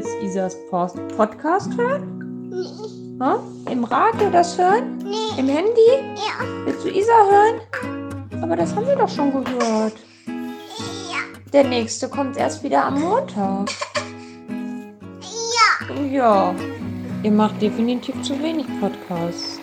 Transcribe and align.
willst 0.00 0.22
Isas 0.22 0.56
Post 0.70 0.96
Podcast 1.14 1.76
hören? 1.76 2.48
Nee. 2.48 3.22
Ha? 3.22 3.38
Im 3.70 3.84
Radio 3.84 4.30
das 4.30 4.56
hören? 4.56 4.96
Nee. 5.04 5.38
Im 5.38 5.46
Handy? 5.46 5.90
Ja. 6.16 6.42
Willst 6.64 6.84
du 6.86 6.88
Isa 6.88 7.12
hören? 7.30 8.42
Aber 8.42 8.56
das 8.56 8.74
haben 8.74 8.86
wir 8.86 8.96
doch 8.96 9.08
schon 9.10 9.30
gehört. 9.30 9.92
Ja. 10.26 11.18
Der 11.52 11.64
nächste 11.64 12.08
kommt 12.08 12.38
erst 12.38 12.62
wieder 12.62 12.86
am 12.86 12.98
Montag. 12.98 13.68
Ja. 15.20 15.94
Ja. 16.10 16.54
Ihr 17.22 17.32
macht 17.32 17.60
definitiv 17.60 18.22
zu 18.22 18.42
wenig 18.42 18.66
Podcasts. 18.80 19.60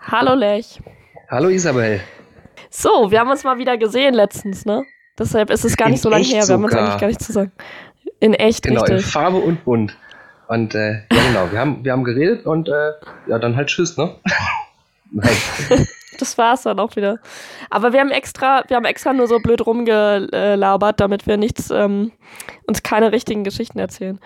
Hallo 0.00 0.34
Lech. 0.34 0.80
Hallo 1.34 1.48
Isabel. 1.48 2.00
So, 2.70 3.10
wir 3.10 3.18
haben 3.18 3.28
uns 3.28 3.42
mal 3.42 3.58
wieder 3.58 3.76
gesehen 3.76 4.14
letztens, 4.14 4.64
ne? 4.66 4.84
Deshalb 5.18 5.50
ist 5.50 5.64
es 5.64 5.76
gar 5.76 5.88
nicht 5.88 5.96
in 5.96 6.02
so 6.02 6.08
lange 6.08 6.22
her. 6.22 6.46
Wir 6.46 6.54
haben 6.54 6.62
uns 6.62 6.72
eigentlich 6.72 7.00
gar 7.00 7.08
nicht 7.08 7.20
zu 7.20 7.32
sagen. 7.32 7.50
In 8.20 8.34
echt, 8.34 8.62
genau, 8.62 8.82
richtig. 8.82 8.98
in 8.98 9.02
Farbe 9.02 9.38
und 9.38 9.64
bunt. 9.64 9.96
Und 10.46 10.76
äh, 10.76 10.92
ja, 10.92 11.22
genau, 11.26 11.50
wir 11.50 11.58
haben, 11.58 11.84
wir 11.84 11.90
haben 11.90 12.04
geredet 12.04 12.46
und 12.46 12.68
äh, 12.68 12.92
ja, 13.26 13.40
dann 13.40 13.56
halt 13.56 13.66
Tschüss, 13.66 13.96
ne? 13.96 14.14
Nein. 15.10 15.34
Das 16.20 16.38
war's 16.38 16.62
dann 16.62 16.78
auch 16.78 16.94
wieder. 16.94 17.18
Aber 17.68 17.92
wir 17.92 17.98
haben 17.98 18.12
extra, 18.12 18.62
wir 18.68 18.76
haben 18.76 18.84
extra 18.84 19.12
nur 19.12 19.26
so 19.26 19.40
blöd 19.40 19.66
rumgelabert, 19.66 21.00
damit 21.00 21.26
wir 21.26 21.36
nichts, 21.36 21.68
ähm, 21.70 22.12
uns 22.68 22.84
keine 22.84 23.10
richtigen 23.10 23.42
Geschichten 23.42 23.80
erzählen. 23.80 24.20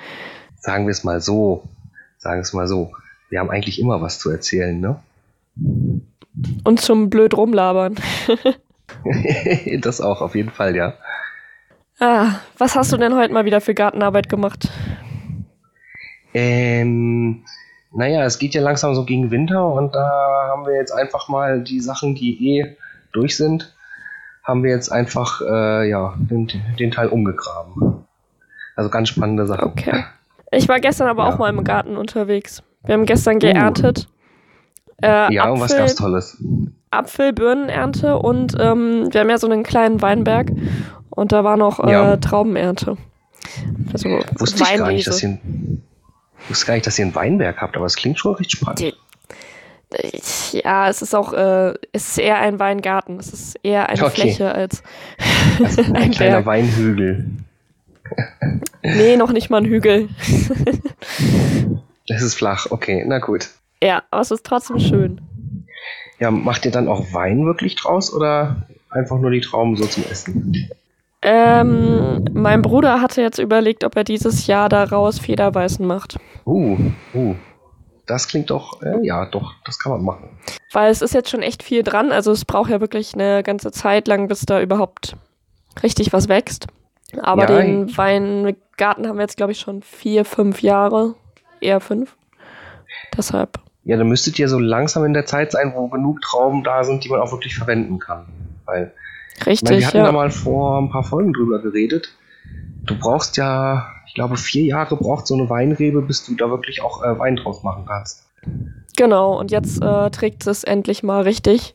Sagen 0.59 0.87
wir 0.87 0.93
es 0.93 1.05
mal 1.05 1.23
so. 1.23 1.63
Sagen 2.19 2.41
wir 2.41 2.43
es 2.43 2.53
mal 2.53 2.69
so. 2.69 2.93
Wir 3.31 3.41
haben 3.41 3.49
eigentlich 3.49 3.81
immer 3.81 4.03
was 4.03 4.19
zu 4.19 4.31
erzählen, 4.31 4.79
ne? 4.79 5.01
Und 6.65 6.81
zum 6.81 7.11
blöd 7.11 7.37
rumlabern. 7.37 7.97
das 9.81 10.01
auch, 10.01 10.21
auf 10.21 10.35
jeden 10.35 10.51
Fall, 10.51 10.77
ja. 10.77 10.95
Ah, 12.01 12.37
was 12.57 12.77
hast 12.77 12.93
du 12.93 12.97
denn 12.97 13.17
heute 13.17 13.33
mal 13.33 13.45
wieder 13.45 13.61
für 13.61 13.75
Gartenarbeit 13.75 14.29
gemacht? 14.29 14.69
Ähm, 16.33 17.45
naja, 17.93 18.25
es 18.25 18.39
geht 18.39 18.55
ja 18.55 18.63
langsam 18.63 18.95
so 18.95 19.05
gegen 19.05 19.31
Winter 19.31 19.67
und 19.73 19.95
da 19.95 20.49
haben 20.51 20.67
wir 20.67 20.75
jetzt 20.77 20.93
einfach 20.93 21.29
mal 21.29 21.63
die 21.63 21.81
Sachen, 21.81 22.15
die 22.15 22.59
eh 22.59 22.77
durch 23.13 23.37
sind, 23.37 23.75
haben 24.45 24.63
wir 24.63 24.71
jetzt 24.71 24.91
einfach 24.91 25.41
äh, 25.41 25.89
ja, 25.89 26.15
den, 26.19 26.49
den 26.79 26.91
Teil 26.91 27.09
umgegraben. 27.09 28.05
Also 28.77 28.91
ganz 28.91 29.09
spannende 29.09 29.47
Sache. 29.47 29.67
Okay. 29.67 30.05
Ich 30.53 30.69
war 30.69 30.79
gestern 30.81 31.09
aber 31.09 31.25
ja. 31.25 31.35
auch 31.35 31.39
mal 31.39 31.51
im 31.51 31.65
Garten 31.65 31.97
unterwegs. 31.97 32.63
Wir 32.85 32.95
haben 32.95 33.07
gestern 33.07 33.39
geerntet. 33.39 34.09
Äh, 35.03 35.33
ja, 35.33 35.43
Apfel, 35.43 35.53
und 35.53 35.61
was 35.61 35.77
gab's 35.77 35.95
Tolles? 35.95 36.37
Apfelbirnenernte 36.91 38.19
und 38.19 38.55
ähm, 38.59 39.09
wir 39.13 39.21
haben 39.21 39.31
ja 39.31 39.39
so 39.39 39.47
einen 39.47 39.63
kleinen 39.63 40.03
Weinberg 40.03 40.51
und 41.11 41.33
da 41.33 41.45
war 41.45 41.57
noch 41.57 41.81
äh, 41.81 41.93
ja. 41.93 42.17
Traubenernte. 42.17 42.97
Also 43.93 44.09
wusste 44.39 44.63
ich 44.63 44.79
gar 44.79 44.91
nicht, 44.91 45.07
dass 45.07 45.23
ihr, 45.23 45.39
wusste 46.49 46.67
gar 46.67 46.75
nicht, 46.75 46.87
dass 46.87 46.99
ihr 46.99 47.05
einen 47.05 47.15
Weinberg 47.15 47.61
habt, 47.61 47.77
aber 47.77 47.87
es 47.87 47.97
klingt 47.97 48.19
schon 48.19 48.35
recht 48.35 48.53
spannend. 48.53 48.81
Die, 48.81 48.95
ja, 50.53 50.89
es 50.89 51.01
ist 51.01 51.15
auch, 51.15 51.33
äh, 51.33 51.75
es 51.93 52.09
ist 52.09 52.19
eher 52.19 52.39
ein 52.39 52.59
Weingarten. 52.59 53.19
Es 53.19 53.33
ist 53.33 53.59
eher 53.63 53.89
eine 53.89 54.03
okay. 54.03 54.21
Fläche 54.21 54.53
als 54.53 54.83
also 55.65 55.83
ein, 55.83 55.97
ein 55.97 56.11
kleiner 56.11 56.43
Berg. 56.43 56.47
Weinhügel. 56.47 57.31
nee, 58.83 59.17
noch 59.17 59.33
nicht 59.33 59.51
mal 59.51 59.59
ein 59.59 59.67
Hügel. 59.67 60.09
Es 62.11 62.23
ist 62.23 62.37
flach, 62.37 62.69
okay, 62.71 63.05
na 63.07 63.19
gut. 63.19 63.51
Ja, 63.83 64.03
aber 64.11 64.23
es 64.23 64.31
ist 64.31 64.45
trotzdem 64.45 64.79
schön. 64.79 65.21
Ja, 66.19 66.31
macht 66.31 66.65
ihr 66.65 66.73
dann 66.73 66.89
auch 66.89 67.13
Wein 67.13 67.47
wirklich 67.47 67.77
draus 67.77 68.13
oder 68.13 68.69
einfach 68.91 69.19
nur 69.19 69.31
die 69.31 69.41
Trauben 69.41 69.77
so 69.77 69.87
zum 69.87 70.05
Essen? 70.11 70.69
Ähm, 71.23 72.25
mein 72.33 72.63
Bruder 72.63 73.01
hatte 73.01 73.23
jetzt 73.23 73.39
überlegt, 73.39 73.85
ob 73.85 73.97
er 73.97 74.05
dieses 74.05 74.47
Jahr 74.47 74.69
daraus 74.69 75.19
Federweißen 75.19 75.87
macht. 75.87 76.17
Uh, 76.47 76.77
uh. 77.15 77.35
Das 78.07 78.27
klingt 78.27 78.51
doch, 78.51 78.81
äh, 78.83 79.05
ja, 79.05 79.27
doch, 79.27 79.55
das 79.65 79.79
kann 79.79 79.93
man 79.93 80.03
machen. 80.03 80.31
Weil 80.73 80.91
es 80.91 81.03
ist 81.03 81.13
jetzt 81.13 81.29
schon 81.29 81.43
echt 81.43 81.63
viel 81.63 81.83
dran. 81.83 82.11
Also 82.11 82.33
es 82.33 82.45
braucht 82.45 82.71
ja 82.71 82.81
wirklich 82.81 83.15
eine 83.15 83.43
ganze 83.43 83.71
Zeit 83.71 84.09
lang, 84.09 84.29
bis 84.29 84.41
da 84.41 84.61
überhaupt 84.61 85.15
richtig 85.83 86.13
was 86.13 86.29
wächst. 86.29 86.69
Aber 87.21 87.43
ja, 87.43 87.61
den 87.61 87.97
Weingarten 87.97 89.07
haben 89.07 89.17
wir 89.17 89.23
jetzt, 89.23 89.37
glaube 89.37 89.53
ich, 89.53 89.61
schon 89.61 89.83
vier, 89.83 90.25
fünf 90.25 90.63
Jahre. 90.63 91.15
Eher 91.61 91.81
fünf. 91.81 92.17
Deshalb. 93.17 93.61
Ja, 93.89 93.97
dann 93.97 94.07
müsstet 94.07 94.39
ihr 94.39 94.51
so 94.51 94.59
langsam 94.59 95.07
in 95.07 95.15
der 95.15 95.25
Zeit 95.25 95.53
sein, 95.53 95.73
wo 95.75 95.89
genug 95.89 96.21
Trauben 96.21 96.63
da 96.63 96.85
sind, 96.85 97.05
die 97.05 97.09
man 97.09 97.21
auch 97.23 97.33
wirklich 97.33 97.57
verwenden 97.57 97.99
kann. 97.99 98.27
Weil, 98.67 98.93
Richtig, 99.47 99.67
meine, 99.67 99.81
wir 99.81 99.87
hatten 99.87 99.97
ja. 99.97 100.05
da 100.05 100.13
mal 100.13 100.31
vor 100.31 100.79
ein 100.79 100.91
paar 100.91 101.05
Folgen 101.05 101.33
drüber 101.33 101.63
geredet. 101.63 102.15
Du 102.85 102.99
brauchst 102.99 103.39
ja, 103.39 103.87
ich 104.07 104.13
glaube, 104.13 104.37
vier 104.37 104.65
Jahre 104.65 104.95
braucht 104.95 105.27
so 105.27 105.33
eine 105.33 105.49
Weinrebe, 105.49 106.03
bis 106.03 106.23
du 106.27 106.35
da 106.35 106.51
wirklich 106.51 106.83
auch 106.83 107.03
äh, 107.03 107.19
Wein 107.19 107.37
draus 107.37 107.63
machen 107.63 107.87
kannst. 107.89 108.27
Genau, 108.99 109.39
und 109.39 109.51
jetzt 109.51 109.83
äh, 109.83 110.11
trägt 110.11 110.47
es 110.47 110.65
endlich 110.65 111.03
mal 111.03 111.23
richtig. 111.23 111.75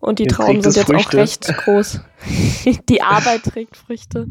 Und 0.00 0.18
die 0.18 0.24
jetzt 0.24 0.34
Trauben 0.34 0.62
sind 0.62 0.74
jetzt 0.74 0.86
Früchte. 0.86 1.16
auch 1.16 1.20
recht 1.20 1.56
groß. 1.58 2.00
die 2.88 3.02
Arbeit 3.02 3.44
trägt 3.44 3.76
Früchte. 3.76 4.26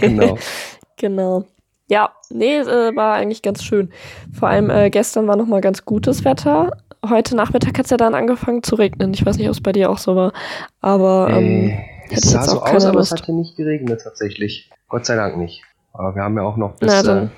Genau. 0.00 0.38
genau. 0.96 1.44
Ja, 1.88 2.10
nee, 2.30 2.58
äh, 2.58 2.96
war 2.96 3.14
eigentlich 3.14 3.42
ganz 3.42 3.62
schön. 3.62 3.90
Vor 4.32 4.48
allem 4.48 4.70
äh, 4.70 4.90
gestern 4.90 5.26
war 5.28 5.36
nochmal 5.36 5.60
ganz 5.60 5.84
gutes 5.84 6.24
Wetter. 6.24 6.76
Heute 7.08 7.36
Nachmittag 7.36 7.78
hat 7.78 7.84
es 7.84 7.90
ja 7.90 7.96
dann 7.96 8.14
angefangen 8.14 8.62
zu 8.62 8.74
regnen. 8.74 9.14
Ich 9.14 9.24
weiß 9.24 9.36
nicht, 9.36 9.46
ob 9.46 9.52
es 9.52 9.60
bei 9.60 9.72
dir 9.72 9.90
auch 9.90 9.98
so 9.98 10.16
war. 10.16 10.32
Aber 10.80 11.28
ähm, 11.30 11.70
äh, 11.70 12.14
es 12.14 12.22
sah 12.30 12.42
so 12.42 12.62
aus, 12.62 12.84
aber 12.84 12.98
Lust. 12.98 13.12
es 13.12 13.18
hat 13.18 13.26
hier 13.26 13.34
nicht 13.34 13.56
geregnet 13.56 14.00
tatsächlich. 14.02 14.70
Gott 14.88 15.06
sei 15.06 15.14
Dank 15.14 15.36
nicht. 15.36 15.62
Aber 15.92 16.14
wir 16.14 16.22
haben 16.22 16.36
ja 16.36 16.42
auch 16.42 16.56
noch 16.56 16.76
bis 16.76 17.02
Na, 17.04 17.22
äh, 17.22 17.28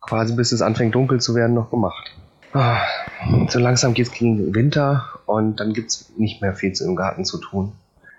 quasi 0.00 0.34
bis 0.34 0.52
es 0.52 0.62
anfängt 0.62 0.94
dunkel 0.94 1.20
zu 1.20 1.34
werden 1.34 1.54
noch 1.54 1.70
gemacht. 1.70 2.14
Ah, 2.52 2.80
so 3.48 3.58
langsam 3.58 3.92
geht 3.92 4.06
es 4.06 4.12
gegen 4.12 4.54
Winter 4.54 5.04
und 5.26 5.60
dann 5.60 5.74
gibt 5.74 5.90
es 5.90 6.12
nicht 6.16 6.40
mehr 6.40 6.54
viel 6.54 6.72
im 6.80 6.96
Garten 6.96 7.24
zu 7.24 7.38
tun. 7.38 7.72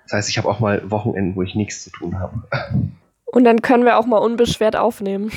Das 0.03 0.13
heißt, 0.13 0.29
ich 0.29 0.37
habe 0.37 0.47
auch 0.47 0.59
mal 0.59 0.89
Wochenenden, 0.91 1.35
wo 1.35 1.41
ich 1.41 1.55
nichts 1.55 1.83
zu 1.83 1.89
tun 1.89 2.19
habe. 2.19 2.43
Und 3.27 3.43
dann 3.43 3.61
können 3.61 3.85
wir 3.85 3.97
auch 3.97 4.05
mal 4.05 4.17
unbeschwert 4.17 4.75
aufnehmen. 4.75 5.31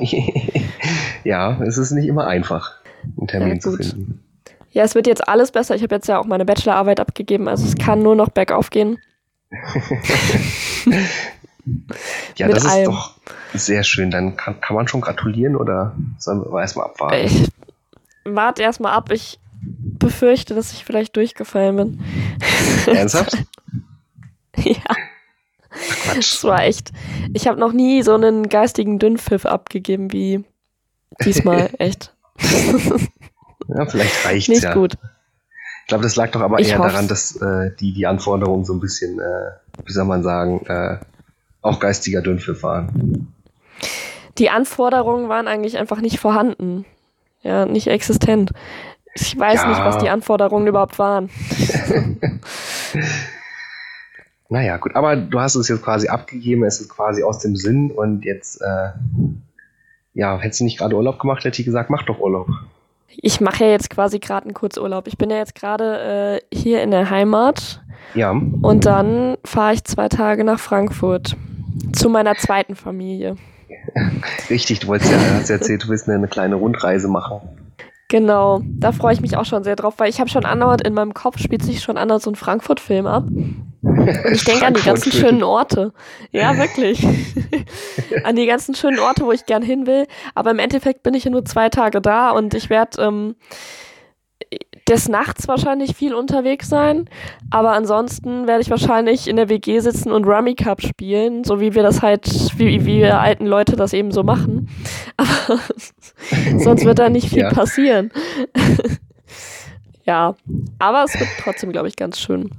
ja, 1.24 1.60
es 1.62 1.76
ist 1.76 1.90
nicht 1.90 2.06
immer 2.06 2.26
einfach, 2.26 2.72
einen 3.18 3.26
Termin 3.26 3.54
ja, 3.54 3.60
zu 3.60 3.72
finden. 3.72 4.24
Ja, 4.70 4.84
es 4.84 4.94
wird 4.94 5.06
jetzt 5.06 5.28
alles 5.28 5.52
besser. 5.52 5.74
Ich 5.74 5.82
habe 5.82 5.94
jetzt 5.94 6.08
ja 6.08 6.18
auch 6.18 6.26
meine 6.26 6.44
Bachelorarbeit 6.44 7.00
abgegeben, 7.00 7.48
also 7.48 7.66
es 7.66 7.76
kann 7.76 8.02
nur 8.02 8.14
noch 8.14 8.28
bergauf 8.28 8.70
gehen. 8.70 8.98
ja, 12.36 12.46
Mit 12.46 12.56
das 12.56 12.66
allem. 12.66 12.82
ist 12.82 12.86
doch 12.88 13.14
sehr 13.54 13.84
schön. 13.84 14.10
Dann 14.10 14.36
kann, 14.36 14.60
kann 14.60 14.76
man 14.76 14.88
schon 14.88 15.00
gratulieren 15.00 15.56
oder 15.56 15.94
sollen 16.18 16.40
wir 16.40 16.60
erstmal 16.60 16.86
abwarten? 16.86 17.24
Ich 17.24 17.48
warte 18.24 18.62
erstmal 18.62 18.92
ab. 18.92 19.10
Ich 19.12 19.38
befürchte, 19.62 20.54
dass 20.54 20.72
ich 20.72 20.84
vielleicht 20.84 21.16
durchgefallen 21.16 21.76
bin. 21.76 22.00
Ernsthaft? 22.86 23.36
ja. 24.56 24.74
Quatsch. 25.74 26.16
Das 26.16 26.44
war 26.44 26.62
echt. 26.64 26.92
Ich 27.32 27.46
habe 27.46 27.58
noch 27.58 27.72
nie 27.72 28.02
so 28.02 28.14
einen 28.14 28.48
geistigen 28.48 28.98
Dünnpfiff 28.98 29.46
abgegeben 29.46 30.12
wie 30.12 30.44
diesmal, 31.22 31.70
echt. 31.78 32.14
ja, 33.68 33.86
vielleicht 33.86 34.24
reicht's 34.24 34.48
Nicht 34.48 34.64
ja. 34.64 34.74
gut. 34.74 34.94
Ich 35.82 35.88
glaube, 35.88 36.04
das 36.04 36.16
lag 36.16 36.30
doch 36.30 36.40
aber 36.40 36.60
ich 36.60 36.70
eher 36.70 36.78
hoff's. 36.78 36.92
daran, 36.92 37.08
dass 37.08 37.36
äh, 37.36 37.70
die, 37.78 37.92
die 37.92 38.06
Anforderungen 38.06 38.64
so 38.64 38.72
ein 38.72 38.80
bisschen, 38.80 39.18
äh, 39.20 39.50
wie 39.84 39.92
soll 39.92 40.06
man 40.06 40.22
sagen, 40.22 40.64
äh, 40.66 40.96
auch 41.60 41.78
geistiger 41.78 42.22
Dünnpfiff 42.22 42.62
waren. 42.62 43.34
Die 44.38 44.50
Anforderungen 44.50 45.28
waren 45.28 45.46
eigentlich 45.46 45.76
einfach 45.76 46.00
nicht 46.00 46.18
vorhanden. 46.18 46.86
Ja, 47.42 47.66
nicht 47.66 47.88
existent. 47.88 48.52
Ich 49.14 49.38
weiß 49.38 49.62
ja. 49.62 49.68
nicht, 49.68 49.80
was 49.80 49.98
die 49.98 50.08
Anforderungen 50.08 50.66
überhaupt 50.66 50.98
waren. 50.98 51.28
Naja, 54.48 54.76
gut, 54.76 54.94
aber 54.94 55.16
du 55.16 55.40
hast 55.40 55.54
es 55.54 55.68
jetzt 55.68 55.82
quasi 55.82 56.08
abgegeben, 56.08 56.64
es 56.64 56.80
ist 56.80 56.90
quasi 56.90 57.22
aus 57.22 57.38
dem 57.38 57.56
Sinn 57.56 57.90
und 57.90 58.24
jetzt, 58.24 58.60
äh, 58.60 58.90
ja, 60.12 60.38
hättest 60.38 60.60
du 60.60 60.64
nicht 60.64 60.78
gerade 60.78 60.96
Urlaub 60.96 61.18
gemacht, 61.18 61.44
hätte 61.44 61.60
ich 61.60 61.66
gesagt, 61.66 61.90
mach 61.90 62.02
doch 62.02 62.20
Urlaub. 62.20 62.48
Ich 63.16 63.40
mache 63.40 63.64
ja 63.64 63.70
jetzt 63.70 63.90
quasi 63.90 64.18
gerade 64.18 64.46
einen 64.46 64.54
Kurzurlaub. 64.54 65.06
Ich 65.06 65.16
bin 65.16 65.30
ja 65.30 65.36
jetzt 65.36 65.54
gerade 65.54 66.40
äh, 66.52 66.56
hier 66.56 66.82
in 66.82 66.90
der 66.90 67.10
Heimat. 67.10 67.80
Ja. 68.14 68.30
Und 68.30 68.86
dann 68.86 69.36
fahre 69.44 69.74
ich 69.74 69.84
zwei 69.84 70.08
Tage 70.08 70.44
nach 70.44 70.58
Frankfurt 70.58 71.36
zu 71.92 72.08
meiner 72.08 72.34
zweiten 72.34 72.74
Familie. 72.74 73.36
Richtig, 74.50 74.80
du 74.80 74.88
wolltest 74.88 75.12
ja, 75.12 75.18
hast 75.18 75.50
erzählt, 75.50 75.84
du 75.84 75.88
willst 75.88 76.08
eine, 76.08 76.18
eine 76.18 76.28
kleine 76.28 76.56
Rundreise 76.56 77.08
machen. 77.08 77.40
Genau, 78.08 78.60
da 78.64 78.92
freue 78.92 79.14
ich 79.14 79.20
mich 79.20 79.36
auch 79.36 79.44
schon 79.44 79.64
sehr 79.64 79.76
drauf, 79.76 79.94
weil 79.98 80.10
ich 80.10 80.20
habe 80.20 80.28
schon 80.28 80.44
andauernd 80.44 80.86
in 80.86 80.94
meinem 80.94 81.14
Kopf 81.14 81.38
spielt 81.38 81.62
sich 81.62 81.82
schon 81.82 81.96
andauernd 81.96 82.22
so 82.22 82.30
ein 82.30 82.36
Frankfurt-Film 82.36 83.06
ab. 83.06 83.24
Und 83.84 84.32
ich 84.32 84.44
denke 84.44 84.66
an 84.66 84.74
die 84.74 84.82
ganzen 84.82 85.12
schönen 85.12 85.42
Orte. 85.42 85.92
Ja, 86.32 86.56
wirklich. 86.56 87.06
an 88.24 88.34
die 88.34 88.46
ganzen 88.46 88.74
schönen 88.74 88.98
Orte, 88.98 89.24
wo 89.24 89.32
ich 89.32 89.46
gern 89.46 89.62
hin 89.62 89.86
will. 89.86 90.06
Aber 90.34 90.50
im 90.50 90.58
Endeffekt 90.58 91.02
bin 91.02 91.14
ich 91.14 91.24
ja 91.24 91.30
nur 91.30 91.44
zwei 91.44 91.68
Tage 91.68 92.00
da 92.00 92.30
und 92.30 92.54
ich 92.54 92.70
werde 92.70 93.02
ähm, 93.02 93.36
des 94.88 95.08
Nachts 95.08 95.48
wahrscheinlich 95.48 95.94
viel 95.94 96.14
unterwegs 96.14 96.68
sein, 96.68 97.08
aber 97.50 97.72
ansonsten 97.72 98.46
werde 98.46 98.60
ich 98.60 98.70
wahrscheinlich 98.70 99.28
in 99.28 99.36
der 99.36 99.48
WG 99.48 99.80
sitzen 99.80 100.12
und 100.12 100.26
Rummy 100.26 100.54
Cup 100.54 100.82
spielen, 100.82 101.42
so 101.44 101.60
wie 101.60 101.74
wir 101.74 101.82
das 101.82 102.02
halt, 102.02 102.28
wie, 102.58 102.84
wie 102.84 102.96
wir 102.98 103.18
alten 103.18 103.46
Leute 103.46 103.76
das 103.76 103.94
eben 103.94 104.12
so 104.12 104.22
machen. 104.22 104.68
Aber 105.16 105.60
sonst 106.58 106.84
wird 106.84 106.98
da 106.98 107.08
nicht 107.08 107.28
viel 107.30 107.40
ja. 107.40 107.50
passieren. 107.50 108.10
ja, 110.04 110.34
aber 110.78 111.04
es 111.04 111.18
wird 111.18 111.30
trotzdem, 111.42 111.72
glaube 111.72 111.88
ich, 111.88 111.96
ganz 111.96 112.18
schön. 112.18 112.50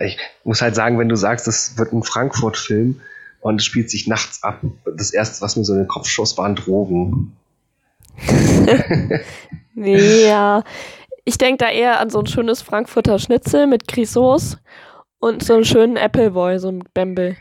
Ich 0.00 0.18
muss 0.44 0.62
halt 0.62 0.74
sagen, 0.74 0.98
wenn 0.98 1.08
du 1.08 1.16
sagst, 1.16 1.46
es 1.46 1.76
wird 1.78 1.92
ein 1.92 2.02
Frankfurt-Film 2.02 3.00
und 3.40 3.60
es 3.60 3.64
spielt 3.64 3.90
sich 3.90 4.06
nachts 4.06 4.42
ab, 4.42 4.60
das 4.96 5.12
erste, 5.12 5.42
was 5.42 5.56
mir 5.56 5.64
so 5.64 5.74
in 5.74 5.80
den 5.80 5.88
Kopf 5.88 6.08
schoss, 6.08 6.36
waren 6.38 6.56
Drogen. 6.56 7.36
ja. 9.74 10.62
Ich 11.24 11.38
denke 11.38 11.64
da 11.64 11.70
eher 11.70 12.00
an 12.00 12.10
so 12.10 12.20
ein 12.20 12.26
schönes 12.26 12.62
Frankfurter 12.62 13.18
Schnitzel 13.18 13.66
mit 13.66 13.86
Grisauce 13.86 14.56
und 15.18 15.44
so 15.44 15.54
einen 15.54 15.64
schönen 15.64 15.96
Appleboy, 15.96 16.58
so 16.58 16.68
ein 16.68 16.82
Bembel. 16.94 17.36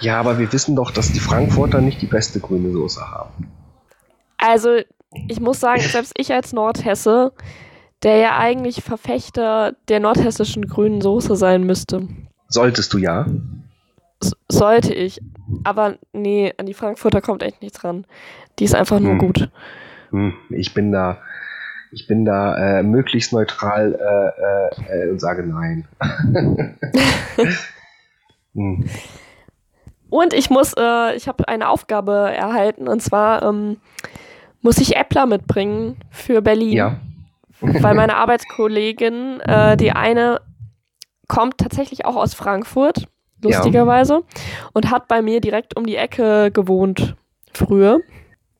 Ja, 0.00 0.20
aber 0.20 0.38
wir 0.38 0.52
wissen 0.52 0.76
doch, 0.76 0.90
dass 0.90 1.12
die 1.12 1.20
Frankfurter 1.20 1.80
nicht 1.80 2.00
die 2.00 2.06
beste 2.06 2.38
grüne 2.38 2.70
Soße 2.70 3.00
haben. 3.00 3.50
Also, 4.36 4.78
ich 5.26 5.40
muss 5.40 5.58
sagen, 5.58 5.80
selbst 5.80 6.12
ich 6.16 6.32
als 6.32 6.52
Nordhesse, 6.52 7.32
der 8.02 8.16
ja 8.16 8.38
eigentlich 8.38 8.82
Verfechter 8.82 9.74
der 9.88 10.00
nordhessischen 10.00 10.66
grünen 10.66 11.00
Soße 11.00 11.36
sein 11.36 11.64
müsste. 11.64 12.08
Solltest 12.48 12.92
du 12.92 12.98
ja. 12.98 13.26
S 14.22 14.34
sollte 14.48 14.94
ich. 14.94 15.20
Aber 15.64 15.96
nee, 16.12 16.52
an 16.56 16.66
die 16.66 16.74
Frankfurter 16.74 17.20
kommt 17.20 17.42
echt 17.42 17.62
nichts 17.62 17.84
ran. 17.84 18.06
Die 18.58 18.64
ist 18.64 18.74
einfach 18.74 19.00
nur 19.00 19.12
hm. 19.12 19.18
gut. 19.18 19.50
Hm, 20.10 20.34
ich 20.50 20.74
bin 20.74 20.90
da, 20.92 21.18
ich 21.92 22.06
bin 22.06 22.24
da 22.24 22.78
äh, 22.78 22.82
möglichst 22.82 23.32
neutral 23.32 23.94
äh, 23.94 24.82
äh, 24.82 25.04
äh 25.06 25.10
und 25.10 25.20
sage 25.20 25.46
nein. 25.46 25.86
hm. 28.54 28.88
Und 30.10 30.32
ich 30.32 30.48
muss, 30.48 30.72
äh, 30.76 31.14
ich 31.16 31.28
habe 31.28 31.46
eine 31.48 31.68
Aufgabe 31.68 32.32
erhalten 32.34 32.88
und 32.88 33.02
zwar 33.02 33.42
ähm, 33.42 33.76
muss 34.62 34.78
ich 34.78 34.96
Äppler 34.96 35.26
mitbringen 35.26 35.96
für 36.10 36.40
Berlin. 36.40 36.72
Ja. 36.72 37.00
Weil 37.60 37.94
meine 37.94 38.16
Arbeitskollegin, 38.16 39.40
äh, 39.40 39.76
die 39.76 39.92
eine 39.92 40.40
kommt 41.26 41.58
tatsächlich 41.58 42.04
auch 42.04 42.16
aus 42.16 42.34
Frankfurt, 42.34 43.06
lustigerweise, 43.42 44.14
ja. 44.14 44.20
und 44.72 44.90
hat 44.90 45.08
bei 45.08 45.22
mir 45.22 45.40
direkt 45.40 45.76
um 45.76 45.86
die 45.86 45.96
Ecke 45.96 46.50
gewohnt 46.50 47.14
früher. 47.52 48.00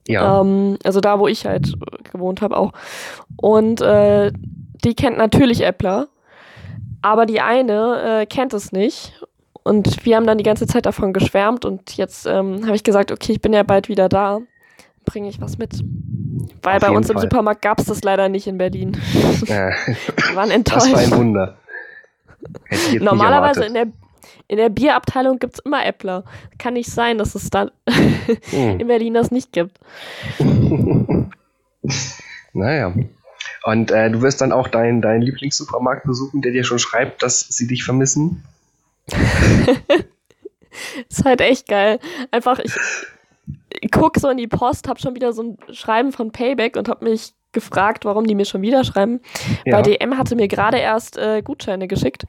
Ja. 0.06 0.41
Ähm, 0.41 0.79
also 0.85 1.00
da, 1.00 1.19
wo 1.19 1.29
ich 1.29 1.47
halt 1.47 1.75
gewohnt 2.12 2.41
habe 2.41 2.56
auch. 2.56 2.73
Und 3.37 3.81
äh, 3.81 4.33
die 4.85 4.95
kennt 4.95 5.19
natürlich 5.19 5.62
Äppler, 5.62 6.09
aber 7.03 7.27
die 7.27 7.41
eine 7.41 8.21
äh, 8.23 8.27
kennt 8.27 8.55
es 8.55 8.73
nicht. 8.73 9.23
Und 9.62 10.06
wir 10.06 10.17
haben 10.17 10.27
dann 10.27 10.39
die 10.39 10.45
ganze 10.45 10.67
Zeit 10.67 10.87
davon 10.87 11.12
geschwärmt 11.12 11.65
und 11.65 11.97
jetzt 11.97 12.27
ähm, 12.27 12.65
habe 12.65 12.77
ich 12.77 12.85
gesagt, 12.85 13.12
okay, 13.12 13.33
ich 13.33 13.43
bin 13.43 13.53
ja 13.53 13.62
bald 13.65 13.89
wieder 13.91 14.09
da, 14.09 14.41
bringe 15.08 15.28
ich 15.28 15.40
was 15.40 15.58
mit. 15.58 15.82
Weil 16.62 16.76
Auf 16.76 16.82
bei 16.82 16.90
uns 16.90 17.06
Fall. 17.06 17.16
im 17.16 17.22
Supermarkt 17.22 17.62
gab 17.62 17.78
es 17.81 17.87
das 17.87 18.02
leider 18.02 18.28
nicht 18.28 18.46
in 18.46 18.58
Berlin. 18.58 18.96
Ja. 19.46 19.70
wir 19.70 20.37
waren 20.37 20.50
enttäuscht. 20.50 20.93
Das 20.93 20.93
war 20.93 21.00
ein 21.00 21.10
Wunder. 21.10 21.56
Normalerweise 23.00 23.64
in 23.64 23.75
der 23.75 23.87
in 24.49 24.56
der 24.56 24.70
Bierabteilung 24.70 25.38
gibt 25.38 25.55
es 25.55 25.58
immer 25.60 25.84
Äppler. 25.84 26.25
Kann 26.58 26.75
nicht 26.75 26.90
sein, 26.90 27.19
dass 27.19 27.34
es 27.34 27.50
da 27.50 27.70
hm. 28.50 28.81
in 28.81 28.87
Berlin 28.87 29.14
das 29.14 29.31
nicht 29.31 29.52
gibt. 29.52 29.78
naja. 32.52 32.94
Und 33.64 33.90
äh, 33.90 34.11
du 34.11 34.22
wirst 34.22 34.40
dann 34.40 34.52
auch 34.52 34.69
deinen 34.69 35.02
dein 35.02 35.20
Lieblingssupermarkt 35.20 36.06
besuchen, 36.06 36.40
der 36.40 36.52
dir 36.52 36.64
schon 36.64 36.78
schreibt, 36.78 37.22
dass 37.22 37.40
sie 37.40 37.66
dich 37.66 37.84
vermissen? 37.84 38.43
ist 41.08 41.25
halt 41.25 41.40
echt 41.40 41.69
geil. 41.69 41.99
Einfach, 42.31 42.58
ich, 42.58 42.72
ich 43.80 43.90
gucke 43.90 44.20
so 44.20 44.28
in 44.28 44.36
die 44.36 44.48
Post, 44.48 44.88
habe 44.88 45.00
schon 45.00 45.14
wieder 45.14 45.32
so 45.32 45.42
ein 45.42 45.56
Schreiben 45.72 46.12
von 46.12 46.32
Payback 46.32 46.76
und 46.76 46.88
habe 46.88 47.04
mich 47.04 47.34
gefragt, 47.52 48.04
warum 48.04 48.26
die 48.26 48.34
mir 48.34 48.44
schon 48.44 48.62
wieder 48.62 48.84
schreiben. 48.84 49.20
Ja. 49.64 49.76
Bei 49.76 49.82
DM 49.82 50.16
hatte 50.16 50.36
mir 50.36 50.48
gerade 50.48 50.78
erst 50.78 51.16
äh, 51.16 51.42
Gutscheine 51.42 51.88
geschickt. 51.88 52.25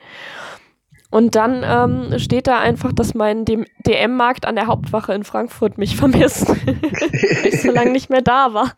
Und 1.12 1.36
dann 1.36 1.64
ähm, 1.66 2.20
steht 2.20 2.46
da 2.46 2.60
einfach, 2.60 2.94
dass 2.94 3.16
mein 3.16 3.44
DM-Markt 3.44 4.46
an 4.46 4.56
der 4.56 4.68
Hauptwache 4.68 5.14
in 5.14 5.24
Frankfurt 5.24 5.78
mich 5.78 5.96
vermisst, 5.96 6.48
weil 6.66 7.46
ich 7.46 7.62
so 7.62 7.72
lange 7.72 7.92
nicht 7.92 8.12
mehr 8.12 8.22
da 8.22 8.54
war. 8.54 8.74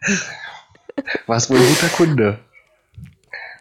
Warst 1.27 1.49
wohl 1.49 1.57
ein 1.57 1.67
guter 1.67 1.89
Kunde. 1.89 2.39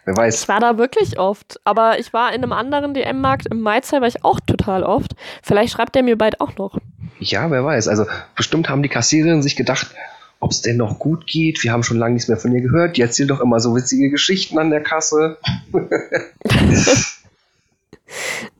Wer 0.04 0.16
weiß. 0.16 0.42
Ich 0.42 0.48
war 0.48 0.60
da 0.60 0.78
wirklich 0.78 1.18
oft, 1.18 1.60
aber 1.64 1.98
ich 1.98 2.12
war 2.12 2.32
in 2.32 2.42
einem 2.42 2.52
anderen 2.52 2.94
DM-Markt 2.94 3.46
im 3.46 3.60
Maizai, 3.60 4.00
war 4.00 4.08
ich 4.08 4.24
auch 4.24 4.40
total 4.40 4.82
oft. 4.82 5.12
Vielleicht 5.42 5.72
schreibt 5.72 5.94
der 5.94 6.02
mir 6.02 6.16
bald 6.16 6.40
auch 6.40 6.56
noch. 6.56 6.78
Ja, 7.18 7.50
wer 7.50 7.64
weiß. 7.64 7.88
Also 7.88 8.06
bestimmt 8.34 8.68
haben 8.68 8.82
die 8.82 8.88
Kassiererinnen 8.88 9.42
sich 9.42 9.56
gedacht, 9.56 9.94
ob 10.40 10.52
es 10.52 10.62
denn 10.62 10.78
noch 10.78 10.98
gut 10.98 11.26
geht. 11.26 11.62
Wir 11.62 11.72
haben 11.72 11.82
schon 11.82 11.98
lange 11.98 12.14
nichts 12.14 12.28
mehr 12.28 12.38
von 12.38 12.52
ihr 12.54 12.62
gehört. 12.62 12.96
Die 12.96 13.02
erzählt 13.02 13.30
doch 13.30 13.40
immer 13.40 13.60
so 13.60 13.76
witzige 13.76 14.10
Geschichten 14.10 14.58
an 14.58 14.70
der 14.70 14.82
Kasse. 14.82 15.36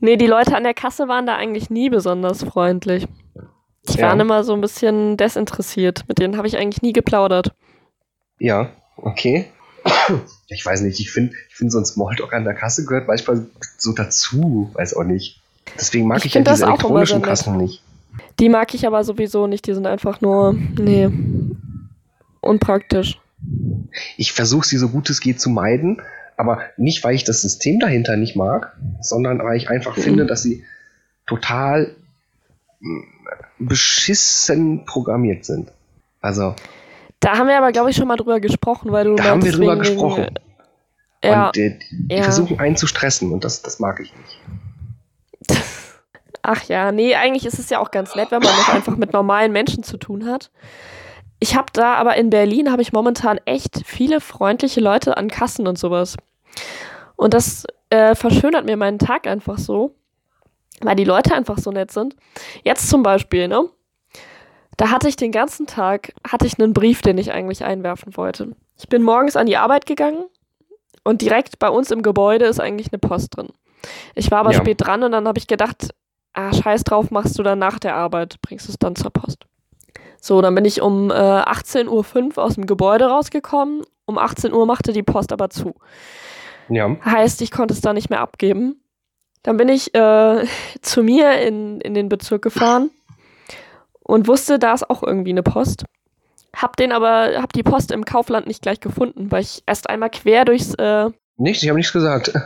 Nee, 0.01 0.17
die 0.17 0.27
Leute 0.27 0.57
an 0.57 0.65
der 0.65 0.75
Kasse 0.75 1.09
waren 1.09 1.27
da 1.27 1.37
eigentlich 1.37 1.71
nie 1.71 1.91
besonders 1.91 2.43
freundlich. 2.43 3.07
Die 3.89 3.99
ja. 3.99 4.09
waren 4.09 4.21
immer 4.21 4.45
so 4.45 4.53
ein 4.55 4.61
bisschen 4.61 5.17
desinteressiert. 5.17 6.05
Mit 6.09 6.19
denen 6.19 6.37
habe 6.37 6.47
ich 6.47 6.57
eigentlich 6.57 6.83
nie 6.83 6.93
geplaudert. 6.93 7.53
Ja, 8.39 8.71
okay. 8.97 9.47
Ich 10.49 10.67
weiß 10.67 10.81
nicht, 10.81 10.99
ich 11.00 11.11
finde, 11.11 11.35
ich 11.49 11.55
find 11.55 11.70
so 11.70 11.79
ein 11.79 11.85
Smalltalk 11.85 12.32
an 12.32 12.44
der 12.44 12.55
Kasse 12.55 12.85
gehört 12.85 13.06
manchmal 13.06 13.47
so 13.79 13.93
dazu. 13.93 14.70
Weiß 14.75 14.94
auch 14.94 15.05
nicht. 15.05 15.41
Deswegen 15.76 16.08
mag 16.08 16.19
ich, 16.19 16.26
ich 16.26 16.35
ja 16.35 16.43
diese 16.43 16.64
elektronischen 16.64 17.23
Kassen 17.23 17.56
nicht. 17.56 17.82
Die 18.38 18.49
mag 18.49 18.75
ich 18.75 18.87
aber 18.87 19.05
sowieso 19.05 19.47
nicht. 19.47 19.67
Die 19.67 19.75
sind 19.75 19.87
einfach 19.87 20.20
nur, 20.20 20.55
nee, 20.55 21.08
unpraktisch. 22.41 23.20
Ich 24.17 24.32
versuche 24.32 24.67
sie 24.67 24.76
so 24.76 24.88
gut 24.88 25.08
es 25.11 25.20
geht 25.20 25.41
zu 25.41 25.50
meiden, 25.50 26.02
aber 26.37 26.61
nicht, 26.76 27.05
weil 27.05 27.14
ich 27.14 27.25
das 27.25 27.43
System 27.43 27.81
dahinter 27.81 28.17
nicht 28.17 28.37
mag, 28.37 28.76
sondern 29.00 29.38
weil 29.38 29.56
ich 29.56 29.70
einfach 29.70 29.97
mhm. 29.97 30.02
finde, 30.02 30.26
dass 30.26 30.43
sie 30.43 30.64
total 31.26 31.94
mm, 32.81 33.00
beschissen 33.58 34.85
programmiert 34.85 35.44
sind. 35.44 35.70
Also. 36.20 36.55
Da 37.21 37.37
haben 37.37 37.49
wir 37.49 37.59
aber, 37.59 37.73
glaube 37.73 37.91
ich, 37.91 37.97
schon 37.97 38.09
mal 38.09 38.17
drüber 38.17 38.41
gesprochen, 38.41 38.93
weil 38.93 39.05
du. 39.05 39.15
Da 39.15 39.25
haben 39.25 39.45
wir 39.45 39.53
drüber 39.53 39.77
gesprochen. 39.77 40.27
Ja, 41.23 41.49
und 41.49 41.57
äh, 41.59 41.79
die 41.91 42.15
ja. 42.15 42.23
versuchen 42.23 42.59
einen 42.59 42.77
zu 42.77 42.87
stressen 42.87 43.31
und 43.33 43.45
das, 43.45 43.61
das 43.62 43.79
mag 43.79 44.00
ich 44.00 44.12
nicht. 44.17 45.62
Ach 46.43 46.62
ja, 46.65 46.91
nee, 46.93 47.15
eigentlich 47.15 47.45
ist 47.45 47.59
es 47.59 47.69
ja 47.69 47.79
auch 47.79 47.91
ganz 47.91 48.15
nett, 48.15 48.31
wenn 48.31 48.41
man 48.41 48.57
noch 48.57 48.69
einfach 48.69 48.97
mit 48.97 49.12
normalen 49.12 49.53
Menschen 49.53 49.83
zu 49.83 49.99
tun 49.99 50.25
hat. 50.27 50.50
Ich 51.39 51.55
habe 51.57 51.69
da 51.73 51.95
aber 51.95 52.17
in 52.17 52.31
Berlin 52.31 52.73
habe 52.73 52.83
ich 52.83 52.93
momentan 52.93 53.39
echt 53.45 53.83
viele 53.85 54.21
freundliche 54.21 54.81
Leute 54.81 55.17
an 55.17 55.29
Kassen 55.29 55.67
und 55.67 55.79
sowas. 55.79 56.17
Und 57.17 57.35
das 57.35 57.67
äh, 57.91 58.15
verschönert 58.15 58.65
mir 58.65 58.77
meinen 58.79 58.99
Tag 58.99 59.27
einfach 59.27 59.59
so, 59.59 59.95
weil 60.81 60.97
die 60.97 61.05
Leute 61.05 61.35
einfach 61.35 61.59
so 61.59 61.71
nett 61.71 61.91
sind. 61.93 62.17
Jetzt 62.62 62.89
zum 62.89 63.03
Beispiel, 63.03 63.49
ne? 63.49 63.69
Da 64.81 64.89
hatte 64.91 65.09
ich 65.09 65.17
den 65.17 65.31
ganzen 65.31 65.67
Tag, 65.67 66.15
hatte 66.27 66.47
ich 66.47 66.59
einen 66.59 66.73
Brief, 66.73 67.03
den 67.03 67.19
ich 67.19 67.33
eigentlich 67.33 67.65
einwerfen 67.65 68.17
wollte. 68.17 68.57
Ich 68.79 68.89
bin 68.89 69.03
morgens 69.03 69.37
an 69.37 69.45
die 69.45 69.59
Arbeit 69.59 69.85
gegangen 69.85 70.25
und 71.05 71.21
direkt 71.21 71.59
bei 71.59 71.69
uns 71.69 71.91
im 71.91 72.01
Gebäude 72.01 72.47
ist 72.47 72.61
eigentlich 72.61 72.91
eine 72.91 72.99
Post 72.99 73.37
drin. 73.37 73.49
Ich 74.15 74.31
war 74.31 74.39
aber 74.39 74.53
ja. 74.53 74.59
spät 74.59 74.81
dran 74.81 75.03
und 75.03 75.13
dann 75.13 75.29
habe 75.29 75.39
ich 75.39 75.47
gedacht, 75.47 75.91
ah, 76.33 76.55
scheiß 76.55 76.85
drauf, 76.85 77.11
machst 77.11 77.39
du 77.39 77.43
dann 77.43 77.59
nach 77.59 77.79
der 77.79 77.95
Arbeit, 77.95 78.37
bringst 78.41 78.71
es 78.71 78.79
dann 78.79 78.97
zur 78.97 79.11
Post. 79.11 79.45
So, 80.19 80.41
dann 80.41 80.55
bin 80.55 80.65
ich 80.65 80.81
um 80.81 81.11
äh, 81.11 81.15
18.05 81.15 82.39
Uhr 82.39 82.43
aus 82.43 82.55
dem 82.55 82.65
Gebäude 82.65 83.05
rausgekommen. 83.05 83.83
Um 84.07 84.17
18 84.17 84.55
Uhr 84.55 84.65
machte 84.65 84.95
die 84.95 85.03
Post 85.03 85.35
aber 85.35 85.51
zu. 85.51 85.75
Ja. 86.71 86.97
Heißt, 87.05 87.43
ich 87.43 87.51
konnte 87.51 87.75
es 87.75 87.83
da 87.83 87.93
nicht 87.93 88.09
mehr 88.09 88.21
abgeben. 88.21 88.81
Dann 89.43 89.59
bin 89.59 89.69
ich 89.69 89.95
äh, 89.95 90.47
zu 90.81 91.03
mir 91.03 91.33
in, 91.43 91.83
in 91.83 91.93
den 91.93 92.09
Bezirk 92.09 92.41
gefahren 92.41 92.91
und 94.11 94.26
wusste, 94.26 94.59
da 94.59 94.75
ist 94.75 94.88
auch 94.90 95.02
irgendwie 95.02 95.31
eine 95.31 95.43
Post. 95.43 95.85
Hab 96.55 96.76
den 96.76 96.93
aber, 96.93 97.40
hab 97.40 97.52
die 97.52 97.62
Post 97.62 97.93
im 97.93 98.05
Kaufland 98.05 98.47
nicht 98.47 98.62
gleich 98.62 98.81
gefunden, 98.81 99.31
weil 99.31 99.43
ich 99.43 99.62
erst 99.67 99.88
einmal 99.88 100.11
quer 100.11 100.45
durchs. 100.45 100.75
Äh 100.75 101.11
Nichts, 101.37 101.62
ich 101.62 101.69
habe 101.69 101.79
nichts 101.79 101.93
gesagt. 101.93 102.33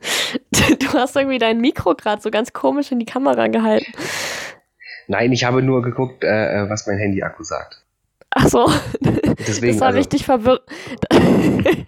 du 0.50 0.92
hast 0.94 1.16
irgendwie 1.16 1.38
dein 1.38 1.60
Mikro 1.60 1.94
gerade 1.94 2.22
so 2.22 2.30
ganz 2.30 2.52
komisch 2.52 2.92
in 2.92 2.98
die 2.98 3.06
Kamera 3.06 3.48
gehalten. 3.48 3.92
Nein, 5.08 5.32
ich 5.32 5.44
habe 5.44 5.62
nur 5.62 5.82
geguckt, 5.82 6.24
äh, 6.24 6.62
äh 6.62 6.70
was 6.70 6.86
mein 6.86 6.98
Handy-Akku 6.98 7.42
sagt. 7.42 7.82
Ach 8.30 8.48
so. 8.48 8.70
Deswegen, 9.38 9.72
das 9.72 9.78
sah 9.78 9.86
also, 9.86 9.98
richtig 9.98 10.24
verwirrend. 10.24 10.62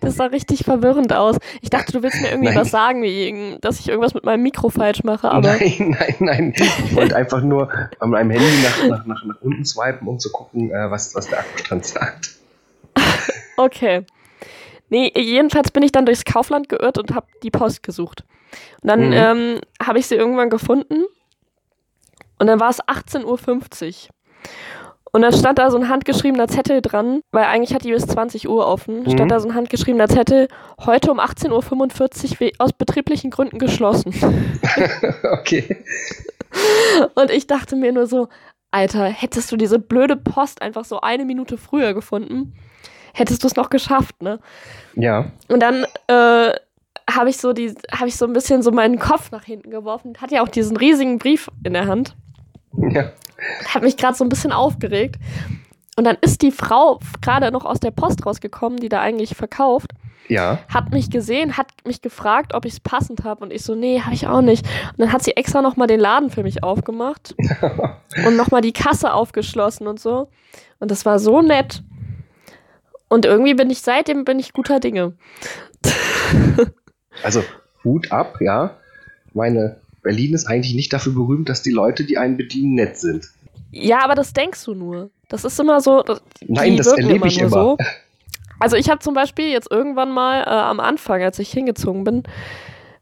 das 0.00 0.16
sah 0.16 0.26
richtig 0.26 0.64
verwirrend 0.64 1.12
aus. 1.12 1.36
Ich 1.60 1.70
dachte, 1.70 1.92
du 1.92 2.02
willst 2.02 2.20
mir 2.20 2.30
irgendwie 2.30 2.48
nein. 2.48 2.58
was 2.58 2.70
sagen, 2.70 3.02
wie, 3.02 3.58
dass 3.60 3.80
ich 3.80 3.88
irgendwas 3.88 4.14
mit 4.14 4.24
meinem 4.24 4.42
Mikro 4.42 4.68
falsch 4.68 5.04
mache, 5.04 5.30
aber. 5.30 5.56
Nein, 5.56 5.96
nein, 5.98 6.14
nein. 6.18 6.54
Ich 6.56 6.94
wollte 6.94 7.16
einfach 7.16 7.42
nur 7.42 7.70
an 7.98 8.10
meinem 8.10 8.30
Handy 8.30 8.62
nach, 8.62 8.88
nach, 8.88 9.06
nach, 9.06 9.24
nach 9.24 9.40
unten 9.40 9.64
swipen, 9.64 10.06
um 10.08 10.18
zu 10.18 10.30
gucken, 10.30 10.70
äh, 10.70 10.90
was, 10.90 11.14
was 11.14 11.28
der 11.28 11.40
Akkustand 11.40 11.86
sagt. 11.86 12.30
Okay. 13.56 14.06
Nee, 14.88 15.12
jedenfalls 15.14 15.70
bin 15.70 15.82
ich 15.82 15.92
dann 15.92 16.06
durchs 16.06 16.24
Kaufland 16.24 16.70
geirrt 16.70 16.96
und 16.96 17.14
habe 17.14 17.26
die 17.42 17.50
Post 17.50 17.82
gesucht. 17.82 18.24
Und 18.82 18.88
dann 18.88 19.08
mhm. 19.08 19.12
ähm, 19.12 19.60
habe 19.82 19.98
ich 19.98 20.06
sie 20.06 20.14
irgendwann 20.14 20.48
gefunden. 20.48 21.04
Und 22.38 22.46
dann 22.46 22.58
war 22.58 22.70
es 22.70 22.82
18.50 22.82 23.24
Uhr. 23.26 24.14
Und 25.12 25.22
dann 25.22 25.32
stand 25.32 25.58
da 25.58 25.70
so 25.70 25.76
ein 25.76 25.88
handgeschriebener 25.88 26.48
Zettel 26.48 26.82
dran, 26.82 27.22
weil 27.32 27.44
eigentlich 27.44 27.74
hat 27.74 27.84
die 27.84 27.92
bis 27.92 28.06
20 28.06 28.48
Uhr 28.48 28.66
offen. 28.66 29.02
Mhm. 29.02 29.10
Stand 29.10 29.30
da 29.30 29.40
so 29.40 29.48
ein 29.48 29.54
handgeschriebener 29.54 30.08
Zettel, 30.08 30.48
heute 30.84 31.10
um 31.10 31.18
18.45 31.18 32.40
Uhr 32.40 32.50
aus 32.58 32.72
betrieblichen 32.72 33.30
Gründen 33.30 33.58
geschlossen. 33.58 34.14
okay. 35.32 35.84
Und 37.14 37.30
ich 37.30 37.46
dachte 37.46 37.76
mir 37.76 37.92
nur 37.92 38.06
so, 38.06 38.28
Alter, 38.70 39.04
hättest 39.04 39.50
du 39.50 39.56
diese 39.56 39.78
blöde 39.78 40.16
Post 40.16 40.62
einfach 40.62 40.84
so 40.84 41.00
eine 41.00 41.24
Minute 41.24 41.58
früher 41.58 41.92
gefunden, 41.92 42.54
hättest 43.12 43.42
du 43.42 43.48
es 43.48 43.56
noch 43.56 43.70
geschafft, 43.70 44.22
ne? 44.22 44.38
Ja. 44.94 45.32
Und 45.48 45.60
dann 45.60 45.86
äh, 46.06 46.52
habe 47.10 47.30
ich 47.30 47.38
so 47.38 47.52
die, 47.52 47.74
habe 47.92 48.08
ich 48.08 48.16
so 48.16 48.26
ein 48.26 48.32
bisschen 48.32 48.62
so 48.62 48.70
meinen 48.70 48.98
Kopf 48.98 49.32
nach 49.32 49.44
hinten 49.44 49.70
geworfen. 49.70 50.14
Hat 50.20 50.30
ja 50.30 50.42
auch 50.42 50.48
diesen 50.48 50.76
riesigen 50.76 51.18
Brief 51.18 51.50
in 51.64 51.72
der 51.72 51.86
Hand. 51.86 52.14
Ja. 52.76 53.12
Hat 53.66 53.82
mich 53.82 53.96
gerade 53.96 54.16
so 54.16 54.24
ein 54.24 54.28
bisschen 54.28 54.52
aufgeregt. 54.52 55.16
Und 55.96 56.04
dann 56.04 56.16
ist 56.20 56.42
die 56.42 56.52
Frau 56.52 57.00
gerade 57.20 57.50
noch 57.50 57.64
aus 57.64 57.80
der 57.80 57.90
Post 57.90 58.24
rausgekommen, 58.24 58.78
die 58.80 58.88
da 58.88 59.00
eigentlich 59.00 59.34
verkauft. 59.34 59.92
Ja. 60.28 60.60
Hat 60.72 60.92
mich 60.92 61.10
gesehen, 61.10 61.56
hat 61.56 61.66
mich 61.84 62.02
gefragt, 62.02 62.54
ob 62.54 62.64
ich 62.64 62.74
es 62.74 62.80
passend 62.80 63.24
habe. 63.24 63.44
Und 63.44 63.52
ich 63.52 63.62
so, 63.62 63.74
nee, 63.74 64.00
habe 64.00 64.14
ich 64.14 64.28
auch 64.28 64.40
nicht. 64.40 64.64
Und 64.92 65.00
dann 65.00 65.12
hat 65.12 65.22
sie 65.22 65.36
extra 65.36 65.60
nochmal 65.60 65.88
den 65.88 66.00
Laden 66.00 66.30
für 66.30 66.44
mich 66.44 66.62
aufgemacht. 66.62 67.34
und 68.26 68.36
nochmal 68.36 68.60
die 68.60 68.72
Kasse 68.72 69.12
aufgeschlossen 69.12 69.88
und 69.88 69.98
so. 69.98 70.28
Und 70.78 70.90
das 70.90 71.04
war 71.04 71.18
so 71.18 71.42
nett. 71.42 71.82
Und 73.08 73.26
irgendwie 73.26 73.54
bin 73.54 73.70
ich 73.70 73.82
seitdem 73.82 74.24
bin 74.24 74.38
ich 74.38 74.52
guter 74.52 74.78
Dinge. 74.78 75.14
also 77.24 77.42
Hut 77.82 78.12
ab, 78.12 78.36
ja. 78.40 78.76
Meine 79.34 79.80
Berlin 80.02 80.34
ist 80.34 80.46
eigentlich 80.46 80.74
nicht 80.74 80.92
dafür 80.92 81.12
berühmt, 81.12 81.48
dass 81.48 81.62
die 81.62 81.70
Leute, 81.70 82.04
die 82.04 82.18
einen 82.18 82.36
bedienen, 82.36 82.74
nett 82.74 82.98
sind. 82.98 83.28
Ja, 83.70 84.02
aber 84.02 84.14
das 84.14 84.32
denkst 84.32 84.64
du 84.64 84.74
nur. 84.74 85.10
Das 85.28 85.44
ist 85.44 85.58
immer 85.60 85.80
so. 85.80 86.02
Nein, 86.46 86.76
das 86.76 86.88
erlebe 86.88 87.28
ich 87.28 87.38
immer. 87.38 87.50
So. 87.50 87.78
Also 88.62 88.76
ich 88.76 88.90
habe 88.90 89.00
zum 89.00 89.14
Beispiel 89.14 89.48
jetzt 89.48 89.70
irgendwann 89.70 90.12
mal 90.12 90.42
äh, 90.42 90.50
am 90.50 90.80
Anfang, 90.80 91.22
als 91.22 91.38
ich 91.38 91.50
hingezogen 91.50 92.04
bin, 92.04 92.24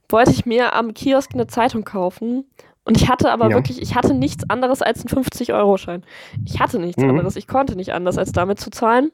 wollte 0.09 0.31
ich 0.31 0.47
mir 0.47 0.73
am 0.73 0.95
Kiosk 0.95 1.35
eine 1.35 1.49
Zeitung 1.49 1.85
kaufen. 1.85 2.45
Und 2.85 2.97
ich 2.97 3.09
hatte 3.09 3.33
aber 3.33 3.51
ja. 3.51 3.57
wirklich, 3.57 3.83
ich 3.83 3.97
hatte 3.97 4.15
nichts 4.15 4.49
anderes 4.49 4.83
als 4.83 5.05
einen 5.05 5.25
50-Euro-Schein. 5.25 6.05
Ich 6.47 6.61
hatte 6.61 6.79
nichts 6.79 7.03
mhm. 7.03 7.11
anderes. 7.11 7.35
Ich 7.35 7.49
konnte 7.49 7.75
nicht 7.75 7.93
anders, 7.93 8.17
als 8.19 8.31
damit 8.31 8.61
zu 8.61 8.71
zahlen. 8.71 9.11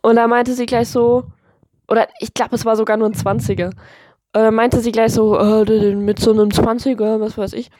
Und 0.00 0.16
da 0.16 0.26
meinte 0.26 0.54
sie 0.54 0.64
gleich 0.64 0.88
so, 0.88 1.24
oder 1.86 2.08
ich 2.20 2.32
glaube, 2.32 2.56
es 2.56 2.64
war 2.64 2.76
sogar 2.76 2.96
nur 2.96 3.08
ein 3.08 3.14
20er. 3.14 3.72
Und 4.32 4.42
dann 4.42 4.54
meinte 4.54 4.80
sie 4.80 4.92
gleich 4.92 5.12
so, 5.12 5.38
äh, 5.38 5.94
mit 5.94 6.20
so 6.20 6.30
einem 6.30 6.50
20er, 6.50 7.20
was 7.20 7.36
weiß 7.36 7.52
ich. 7.54 7.70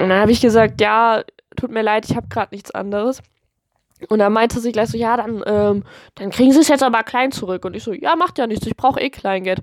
Und 0.00 0.08
dann 0.08 0.20
habe 0.20 0.32
ich 0.32 0.40
gesagt, 0.40 0.80
ja, 0.80 1.22
tut 1.56 1.70
mir 1.70 1.82
leid, 1.82 2.06
ich 2.08 2.16
habe 2.16 2.28
gerade 2.28 2.54
nichts 2.54 2.70
anderes. 2.70 3.22
Und 4.08 4.20
dann 4.20 4.32
meinte 4.32 4.60
sie 4.60 4.72
gleich 4.72 4.90
so, 4.90 4.96
ja, 4.96 5.16
dann, 5.16 5.42
ähm, 5.46 5.84
dann 6.14 6.30
kriegen 6.30 6.52
sie 6.52 6.60
es 6.60 6.68
jetzt 6.68 6.82
aber 6.82 7.02
klein 7.02 7.32
zurück. 7.32 7.64
Und 7.64 7.74
ich 7.74 7.82
so, 7.82 7.92
ja, 7.92 8.14
macht 8.16 8.38
ja 8.38 8.46
nichts, 8.46 8.66
ich 8.66 8.76
brauche 8.76 9.00
eh 9.00 9.10
Kleingeld. 9.10 9.60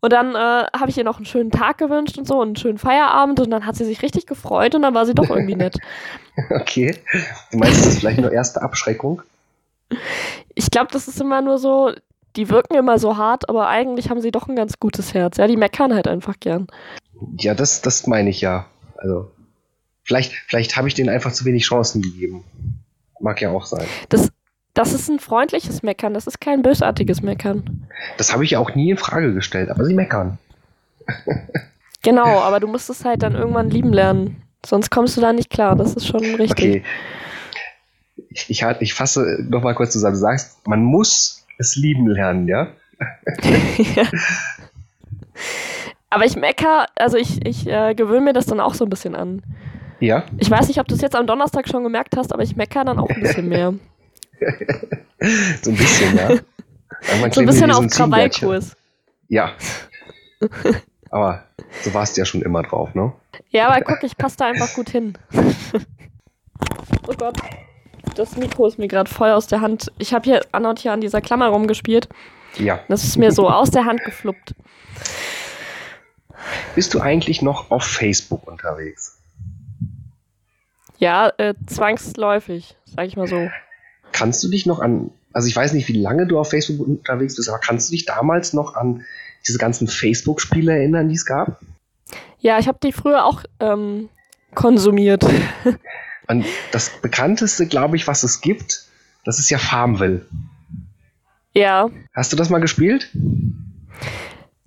Und 0.00 0.12
dann 0.12 0.34
äh, 0.34 0.66
habe 0.78 0.90
ich 0.90 0.98
ihr 0.98 1.04
noch 1.04 1.16
einen 1.16 1.24
schönen 1.24 1.50
Tag 1.50 1.78
gewünscht 1.78 2.18
und 2.18 2.28
so 2.28 2.38
und 2.38 2.48
einen 2.48 2.56
schönen 2.56 2.78
Feierabend 2.78 3.40
und 3.40 3.50
dann 3.50 3.64
hat 3.64 3.74
sie 3.74 3.86
sich 3.86 4.02
richtig 4.02 4.26
gefreut 4.26 4.74
und 4.74 4.82
dann 4.82 4.94
war 4.94 5.06
sie 5.06 5.14
doch 5.14 5.30
irgendwie 5.30 5.56
nett. 5.56 5.78
okay. 6.50 6.94
Du 7.50 7.56
meinst, 7.58 7.80
das 7.80 7.86
ist 7.94 7.98
vielleicht 8.00 8.20
nur 8.20 8.30
erste 8.30 8.60
Abschreckung? 8.60 9.22
Ich 10.54 10.70
glaube, 10.70 10.88
das 10.92 11.08
ist 11.08 11.20
immer 11.20 11.40
nur 11.40 11.56
so, 11.56 11.92
die 12.36 12.50
wirken 12.50 12.74
immer 12.74 12.98
so 12.98 13.16
hart, 13.16 13.48
aber 13.48 13.68
eigentlich 13.68 14.10
haben 14.10 14.20
sie 14.20 14.30
doch 14.30 14.48
ein 14.48 14.56
ganz 14.56 14.78
gutes 14.80 15.14
Herz. 15.14 15.36
Ja, 15.36 15.46
die 15.46 15.56
meckern 15.56 15.94
halt 15.94 16.08
einfach 16.08 16.34
gern. 16.40 16.66
Ja, 17.38 17.54
das, 17.54 17.82
das 17.82 18.06
meine 18.06 18.30
ich 18.30 18.40
ja. 18.40 18.66
Also, 18.96 19.30
vielleicht, 20.02 20.32
vielleicht 20.32 20.76
habe 20.76 20.88
ich 20.88 20.94
denen 20.94 21.08
einfach 21.08 21.32
zu 21.32 21.44
wenig 21.44 21.64
Chancen 21.64 22.02
gegeben. 22.02 22.44
Mag 23.20 23.40
ja 23.40 23.50
auch 23.50 23.66
sein. 23.66 23.86
Das, 24.08 24.30
das 24.74 24.92
ist 24.92 25.08
ein 25.08 25.20
freundliches 25.20 25.82
Meckern, 25.82 26.14
das 26.14 26.26
ist 26.26 26.40
kein 26.40 26.62
bösartiges 26.62 27.22
Meckern. 27.22 27.86
Das 28.18 28.32
habe 28.32 28.44
ich 28.44 28.52
ja 28.52 28.58
auch 28.58 28.74
nie 28.74 28.90
in 28.90 28.96
Frage 28.96 29.32
gestellt, 29.32 29.70
aber 29.70 29.84
sie 29.84 29.94
meckern. 29.94 30.38
genau, 32.02 32.40
aber 32.40 32.58
du 32.58 32.66
musst 32.66 32.90
es 32.90 33.04
halt 33.04 33.22
dann 33.22 33.34
irgendwann 33.34 33.70
lieben 33.70 33.92
lernen. 33.92 34.42
Sonst 34.66 34.90
kommst 34.90 35.16
du 35.16 35.20
da 35.20 35.32
nicht 35.32 35.50
klar, 35.50 35.76
das 35.76 35.94
ist 35.94 36.06
schon 36.06 36.24
richtig. 36.36 36.50
Okay. 36.50 36.84
Ich, 38.30 38.50
ich, 38.50 38.64
ich 38.80 38.94
fasse 38.94 39.44
nochmal 39.48 39.74
kurz 39.74 39.92
zusammen. 39.92 40.14
Du 40.14 40.20
sagst, 40.20 40.66
man 40.66 40.82
muss 40.82 41.43
es 41.58 41.76
lieben 41.76 42.06
lernen, 42.06 42.48
ja? 42.48 42.68
ja. 43.96 44.04
Aber 46.10 46.24
ich 46.24 46.36
mecker, 46.36 46.86
also 46.96 47.16
ich, 47.16 47.44
ich 47.44 47.66
äh, 47.66 47.94
gewöhne 47.94 48.26
mir 48.26 48.32
das 48.32 48.46
dann 48.46 48.60
auch 48.60 48.74
so 48.74 48.84
ein 48.84 48.90
bisschen 48.90 49.14
an. 49.16 49.42
Ja. 50.00 50.24
Ich 50.38 50.50
weiß 50.50 50.68
nicht, 50.68 50.78
ob 50.78 50.86
du 50.86 50.94
es 50.94 51.00
jetzt 51.00 51.16
am 51.16 51.26
Donnerstag 51.26 51.68
schon 51.68 51.82
gemerkt 51.82 52.16
hast, 52.16 52.32
aber 52.32 52.42
ich 52.42 52.56
meckere 52.56 52.84
dann 52.84 52.98
auch 52.98 53.08
ein 53.08 53.20
bisschen 53.20 53.48
mehr. 53.48 53.74
so 55.62 55.70
ein 55.70 55.76
bisschen, 55.76 56.16
ja. 56.16 56.28
so 57.30 57.40
ein 57.40 57.46
bisschen 57.46 57.70
auf 57.70 57.86
Krawallkurs. 57.88 58.76
Ja. 59.28 59.52
Aber 61.10 61.44
so 61.82 61.94
warst 61.94 62.16
du 62.16 62.20
ja 62.20 62.24
schon 62.24 62.42
immer 62.42 62.62
drauf, 62.62 62.94
ne? 62.94 63.12
Ja, 63.50 63.68
aber 63.68 63.80
guck, 63.82 64.02
ich 64.02 64.16
passe 64.16 64.36
da 64.36 64.46
einfach 64.46 64.74
gut 64.74 64.90
hin. 64.90 65.14
oh 67.08 67.14
Gott. 67.16 67.36
Das 68.14 68.36
Mikro 68.36 68.66
ist 68.66 68.78
mir 68.78 68.88
gerade 68.88 69.10
voll 69.10 69.30
aus 69.30 69.46
der 69.46 69.60
Hand. 69.60 69.90
Ich 69.98 70.14
habe 70.14 70.24
hier 70.24 70.40
an 70.52 70.66
und 70.66 70.78
hier 70.78 70.92
an 70.92 71.00
dieser 71.00 71.20
Klammer 71.20 71.48
rumgespielt. 71.48 72.08
Ja. 72.58 72.80
Das 72.88 73.02
ist 73.04 73.16
mir 73.16 73.32
so 73.32 73.48
aus 73.48 73.70
der 73.70 73.84
Hand 73.84 74.04
gefluppt. 74.04 74.54
Bist 76.74 76.94
du 76.94 77.00
eigentlich 77.00 77.42
noch 77.42 77.70
auf 77.70 77.84
Facebook 77.84 78.46
unterwegs? 78.46 79.18
Ja, 80.98 81.32
äh, 81.38 81.54
zwangsläufig, 81.66 82.76
sag 82.84 83.06
ich 83.06 83.16
mal 83.16 83.26
so. 83.26 83.48
Kannst 84.12 84.44
du 84.44 84.48
dich 84.48 84.64
noch 84.64 84.78
an, 84.78 85.10
also 85.32 85.48
ich 85.48 85.56
weiß 85.56 85.72
nicht, 85.72 85.88
wie 85.88 86.00
lange 86.00 86.26
du 86.26 86.38
auf 86.38 86.50
Facebook 86.50 86.86
unterwegs 86.86 87.34
bist, 87.36 87.48
aber 87.48 87.58
kannst 87.58 87.88
du 87.88 87.92
dich 87.92 88.04
damals 88.04 88.52
noch 88.52 88.76
an 88.76 89.04
diese 89.46 89.58
ganzen 89.58 89.88
Facebook-Spiele 89.88 90.72
erinnern, 90.72 91.08
die 91.08 91.16
es 91.16 91.26
gab? 91.26 91.60
Ja, 92.38 92.58
ich 92.58 92.68
habe 92.68 92.78
die 92.82 92.92
früher 92.92 93.24
auch 93.24 93.42
ähm, 93.58 94.08
konsumiert. 94.54 95.24
Und 96.28 96.46
das 96.72 96.90
bekannteste, 97.02 97.66
glaube 97.66 97.96
ich, 97.96 98.06
was 98.06 98.22
es 98.22 98.40
gibt, 98.40 98.86
das 99.24 99.38
ist 99.38 99.50
ja 99.50 99.58
Farmville. 99.58 100.26
Ja. 101.54 101.88
Hast 102.14 102.32
du 102.32 102.36
das 102.36 102.50
mal 102.50 102.60
gespielt? 102.60 103.10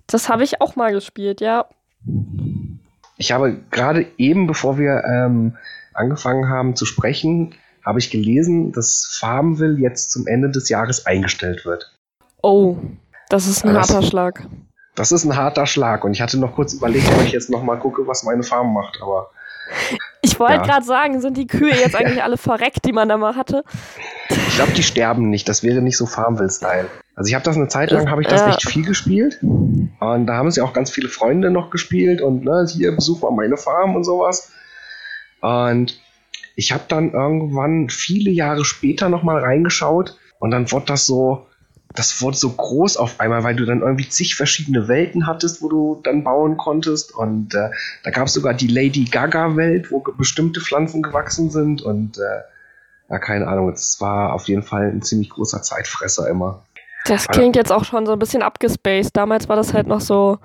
Das 0.06 0.28
habe 0.28 0.44
ich 0.44 0.60
auch 0.60 0.76
mal 0.76 0.92
gespielt, 0.92 1.40
ja. 1.40 1.66
Ich 3.16 3.32
habe 3.32 3.58
gerade 3.70 4.06
eben, 4.16 4.46
bevor 4.46 4.78
wir 4.78 5.02
ähm, 5.04 5.56
angefangen 5.92 6.48
haben 6.48 6.76
zu 6.76 6.86
sprechen, 6.86 7.54
habe 7.84 7.98
ich 7.98 8.10
gelesen, 8.10 8.72
dass 8.72 9.18
Farmville 9.20 9.78
jetzt 9.78 10.12
zum 10.12 10.26
Ende 10.26 10.50
des 10.50 10.68
Jahres 10.68 11.06
eingestellt 11.06 11.64
wird. 11.64 11.92
Oh, 12.42 12.76
das 13.28 13.46
ist 13.46 13.64
ein 13.64 13.74
das, 13.74 13.90
harter 13.90 14.06
Schlag. 14.06 14.46
Das 14.94 15.12
ist 15.12 15.24
ein 15.24 15.36
harter 15.36 15.66
Schlag. 15.66 16.04
Und 16.04 16.12
ich 16.12 16.20
hatte 16.20 16.38
noch 16.38 16.54
kurz 16.54 16.72
überlegt, 16.72 17.08
ob 17.12 17.22
ich 17.22 17.32
jetzt 17.32 17.50
noch 17.50 17.62
mal 17.62 17.78
gucke, 17.78 18.06
was 18.06 18.24
meine 18.24 18.42
Farm 18.42 18.72
macht, 18.72 18.98
aber. 19.02 19.30
Ich 20.22 20.38
wollte 20.40 20.54
ja. 20.54 20.62
gerade 20.62 20.84
sagen, 20.84 21.20
sind 21.20 21.36
die 21.36 21.46
Kühe 21.46 21.74
jetzt 21.74 21.94
eigentlich 21.96 22.22
alle 22.22 22.36
verreckt, 22.36 22.84
die 22.84 22.92
man 22.92 23.08
da 23.08 23.16
mal 23.16 23.36
hatte? 23.36 23.64
Ich 24.30 24.54
glaube, 24.56 24.72
die 24.72 24.82
sterben 24.82 25.30
nicht. 25.30 25.48
Das 25.48 25.62
wäre 25.62 25.80
nicht 25.80 25.96
so 25.96 26.06
Farmville-Style. 26.06 26.86
Also 27.14 27.28
ich 27.28 27.34
habe 27.34 27.44
das 27.44 27.56
eine 27.56 27.68
Zeit 27.68 27.90
lang, 27.90 28.10
habe 28.10 28.22
ich 28.22 28.28
das 28.28 28.42
ja. 28.42 28.48
echt 28.50 28.68
viel 28.68 28.84
gespielt. 28.84 29.38
Und 29.42 30.26
da 30.26 30.34
haben 30.34 30.50
sie 30.50 30.60
auch 30.60 30.72
ganz 30.72 30.90
viele 30.90 31.08
Freunde 31.08 31.50
noch 31.50 31.70
gespielt 31.70 32.20
und 32.20 32.44
ne, 32.44 32.66
hier 32.68 32.94
besuch 32.94 33.22
mal 33.22 33.32
meine 33.32 33.56
Farm 33.56 33.96
und 33.96 34.04
sowas. 34.04 34.52
Und 35.40 36.00
ich 36.54 36.72
habe 36.72 36.84
dann 36.88 37.12
irgendwann 37.12 37.88
viele 37.88 38.30
Jahre 38.30 38.64
später 38.64 39.08
nochmal 39.08 39.38
reingeschaut 39.38 40.16
und 40.38 40.50
dann 40.50 40.70
wurde 40.70 40.86
das 40.86 41.06
so, 41.06 41.46
das 41.94 42.20
wurde 42.20 42.36
so 42.36 42.50
groß 42.50 42.96
auf 42.96 43.18
einmal, 43.18 43.44
weil 43.44 43.56
du 43.56 43.64
dann 43.64 43.80
irgendwie 43.80 44.08
zig 44.08 44.36
verschiedene 44.36 44.88
Welten 44.88 45.26
hattest, 45.26 45.62
wo 45.62 45.68
du 45.68 46.00
dann 46.04 46.22
bauen 46.22 46.56
konntest. 46.56 47.14
Und 47.14 47.54
äh, 47.54 47.70
da 48.04 48.10
gab 48.10 48.26
es 48.26 48.34
sogar 48.34 48.54
die 48.54 48.68
Lady 48.68 49.04
Gaga-Welt, 49.04 49.90
wo 49.90 50.00
bestimmte 50.00 50.60
Pflanzen 50.60 51.02
gewachsen 51.02 51.50
sind. 51.50 51.82
Und 51.82 52.18
äh, 52.18 52.42
ja, 53.10 53.18
keine 53.18 53.46
Ahnung, 53.48 53.70
es 53.70 54.00
war 54.00 54.34
auf 54.34 54.48
jeden 54.48 54.62
Fall 54.62 54.90
ein 54.90 55.02
ziemlich 55.02 55.30
großer 55.30 55.62
Zeitfresser 55.62 56.28
immer. 56.28 56.62
Das 57.06 57.26
klingt 57.26 57.56
jetzt 57.56 57.72
auch 57.72 57.84
schon 57.84 58.04
so 58.04 58.12
ein 58.12 58.18
bisschen 58.18 58.42
abgespaced. 58.42 59.16
Damals 59.16 59.48
war 59.48 59.56
das 59.56 59.72
halt 59.72 59.86
noch 59.86 60.00
so, 60.00 60.38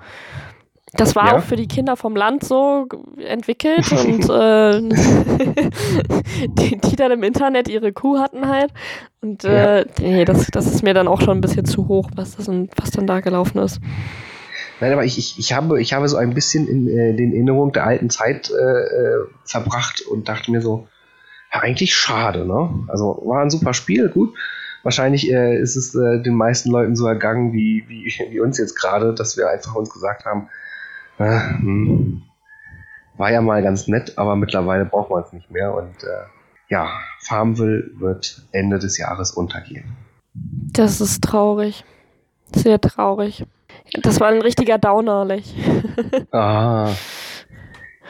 das 0.96 1.16
war 1.16 1.26
ja. 1.26 1.36
auch 1.36 1.42
für 1.42 1.56
die 1.56 1.68
Kinder 1.68 1.96
vom 1.96 2.16
Land 2.16 2.44
so 2.44 2.86
entwickelt 3.18 3.90
und 4.06 4.28
äh, 4.30 4.80
die, 6.48 6.78
die, 6.78 6.96
dann 6.96 7.12
im 7.12 7.22
Internet 7.22 7.68
ihre 7.68 7.92
Kuh 7.92 8.18
hatten 8.18 8.48
halt. 8.48 8.72
Und 9.20 9.44
äh, 9.44 9.80
ja. 9.80 9.84
nee, 10.00 10.24
das, 10.24 10.46
das 10.50 10.66
ist 10.66 10.82
mir 10.82 10.94
dann 10.94 11.08
auch 11.08 11.20
schon 11.20 11.38
ein 11.38 11.40
bisschen 11.40 11.64
zu 11.64 11.88
hoch, 11.88 12.10
was, 12.14 12.36
das, 12.36 12.48
was 12.48 12.90
dann 12.90 13.06
da 13.06 13.20
gelaufen 13.20 13.58
ist. 13.58 13.80
Nein, 14.80 14.92
aber 14.92 15.04
ich, 15.04 15.18
ich, 15.18 15.38
ich, 15.38 15.52
habe, 15.52 15.80
ich 15.80 15.92
habe 15.92 16.08
so 16.08 16.16
ein 16.16 16.34
bisschen 16.34 16.66
in 16.68 16.88
äh, 16.88 17.14
den 17.14 17.32
Erinnerungen 17.32 17.72
der 17.72 17.86
alten 17.86 18.10
Zeit 18.10 18.50
äh, 18.50 18.54
äh, 18.54 19.24
verbracht 19.44 20.02
und 20.02 20.28
dachte 20.28 20.50
mir 20.50 20.60
so, 20.60 20.88
ja, 21.52 21.60
eigentlich 21.60 21.94
schade, 21.94 22.44
ne? 22.46 22.84
Also 22.88 23.22
war 23.24 23.42
ein 23.42 23.50
super 23.50 23.74
Spiel, 23.74 24.08
gut. 24.08 24.34
wahrscheinlich 24.82 25.30
äh, 25.32 25.58
ist 25.58 25.76
es 25.76 25.94
äh, 25.94 26.20
den 26.22 26.34
meisten 26.34 26.70
Leuten 26.70 26.96
so 26.96 27.06
ergangen 27.06 27.52
wie, 27.52 27.84
wie, 27.88 28.12
wie 28.30 28.40
uns 28.40 28.58
jetzt 28.58 28.74
gerade, 28.74 29.14
dass 29.14 29.36
wir 29.36 29.48
einfach 29.48 29.74
uns 29.74 29.90
gesagt 29.90 30.24
haben, 30.24 30.48
äh, 31.18 31.40
hm, 31.58 32.22
war 33.16 33.30
ja 33.30 33.40
mal 33.40 33.62
ganz 33.62 33.88
nett, 33.88 34.16
aber 34.16 34.36
mittlerweile 34.36 34.84
braucht 34.84 35.10
man 35.10 35.22
es 35.22 35.32
nicht 35.32 35.50
mehr. 35.50 35.74
Und 35.74 36.02
äh, 36.02 36.24
ja, 36.68 36.88
Farmville 37.20 37.90
wird 37.94 38.42
Ende 38.52 38.78
des 38.78 38.98
Jahres 38.98 39.32
untergehen. 39.32 39.96
Das 40.34 41.00
ist 41.00 41.22
traurig. 41.22 41.84
Sehr 42.54 42.80
traurig. 42.80 43.46
Das 44.02 44.20
war 44.20 44.28
ein 44.28 44.42
richtiger 44.42 44.78
Downerlich. 44.78 45.54
ah. 46.32 46.90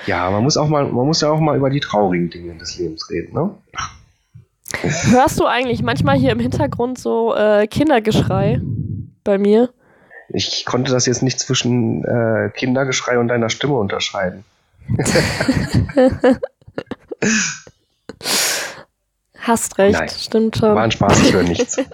Ja, 0.06 0.30
man 0.30 0.42
muss 0.42 0.56
auch 0.56 0.68
mal, 0.68 0.84
man 0.84 1.06
muss 1.06 1.20
ja 1.20 1.30
auch 1.30 1.40
mal 1.40 1.56
über 1.56 1.70
die 1.70 1.80
traurigen 1.80 2.30
Dinge 2.30 2.54
des 2.56 2.78
Lebens 2.78 3.08
reden, 3.11 3.34
ne? 3.34 3.50
Hörst 4.82 5.40
du 5.40 5.46
eigentlich 5.46 5.82
manchmal 5.82 6.16
hier 6.16 6.32
im 6.32 6.40
Hintergrund 6.40 6.99
so 6.99 7.34
äh, 7.34 7.66
Kindergeschrei 7.66 8.61
bei 9.23 9.38
mir? 9.38 9.70
Ich 10.28 10.64
konnte 10.64 10.93
das 10.93 11.07
jetzt 11.07 11.23
nicht 11.23 11.38
zwischen 11.40 12.04
äh, 12.04 12.50
Kindergeschrei 12.54 13.19
und 13.19 13.28
deiner 13.28 13.50
Stimme 13.50 13.75
unterscheiden. 13.75 14.45
Hast 19.47 19.76
recht, 19.76 19.99
Nein. 19.99 20.09
stimmt 20.09 20.57
schon. 20.57 20.75
War 20.75 20.85
ein 20.85 20.90
Spaß, 20.90 21.23
ich 21.23 21.35
höre 21.35 21.43
nichts. 21.43 21.76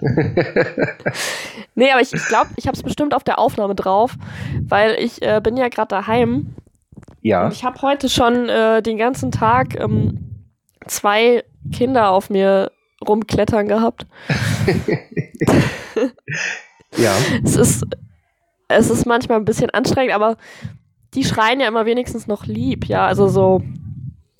nee, 1.75 1.91
aber 1.91 2.01
ich, 2.01 2.13
ich 2.13 2.25
glaube, 2.27 2.49
ich 2.55 2.65
habe 2.65 2.77
es 2.77 2.83
bestimmt 2.83 3.13
auf 3.13 3.25
der 3.25 3.39
Aufnahme 3.39 3.75
drauf, 3.75 4.15
weil 4.61 4.95
ich 4.97 5.21
äh, 5.21 5.41
bin 5.43 5.57
ja 5.57 5.67
gerade 5.67 5.89
daheim. 5.89 6.55
Ja. 7.21 7.45
Und 7.45 7.51
ich 7.51 7.65
habe 7.65 7.81
heute 7.81 8.07
schon 8.07 8.47
äh, 8.47 8.81
den 8.81 8.97
ganzen 8.97 9.31
Tag 9.31 9.77
ähm, 9.77 10.45
zwei 10.87 11.43
Kinder 11.73 12.11
auf 12.11 12.29
mir 12.29 12.71
rumklettern 13.05 13.67
gehabt. 13.67 14.05
ja. 16.97 17.13
Es 17.43 17.57
ist, 17.57 17.85
es 18.73 18.89
ist 18.89 19.05
manchmal 19.05 19.37
ein 19.37 19.45
bisschen 19.45 19.69
anstrengend, 19.69 20.13
aber 20.13 20.37
die 21.13 21.23
schreien 21.23 21.59
ja 21.59 21.67
immer 21.67 21.85
wenigstens 21.85 22.27
noch 22.27 22.45
lieb, 22.45 22.85
ja. 22.85 23.05
Also 23.05 23.27
so. 23.27 23.61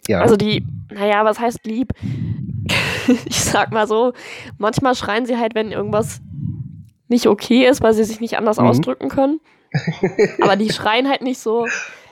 Ja. 0.08 0.22
Also 0.22 0.36
die, 0.36 0.66
naja, 0.90 1.24
was 1.26 1.40
heißt 1.40 1.66
lieb? 1.66 1.94
ich 3.26 3.40
sag 3.42 3.72
mal 3.72 3.88
so, 3.88 4.14
manchmal 4.58 4.96
schreien 4.96 5.26
sie 5.26 5.38
halt, 5.38 5.56
wenn 5.56 5.72
irgendwas 5.72 6.22
nicht 7.08 7.28
okay 7.28 7.68
ist, 7.68 7.82
weil 7.82 7.94
sie 7.94 8.04
sich 8.04 8.20
nicht 8.20 8.38
anders 8.38 8.58
mhm. 8.58 8.68
ausdrücken 8.68 9.10
können. 9.10 9.40
Aber 10.42 10.56
die 10.56 10.72
schreien 10.72 11.10
halt 11.10 11.22
nicht 11.22 11.40
so, 11.40 11.68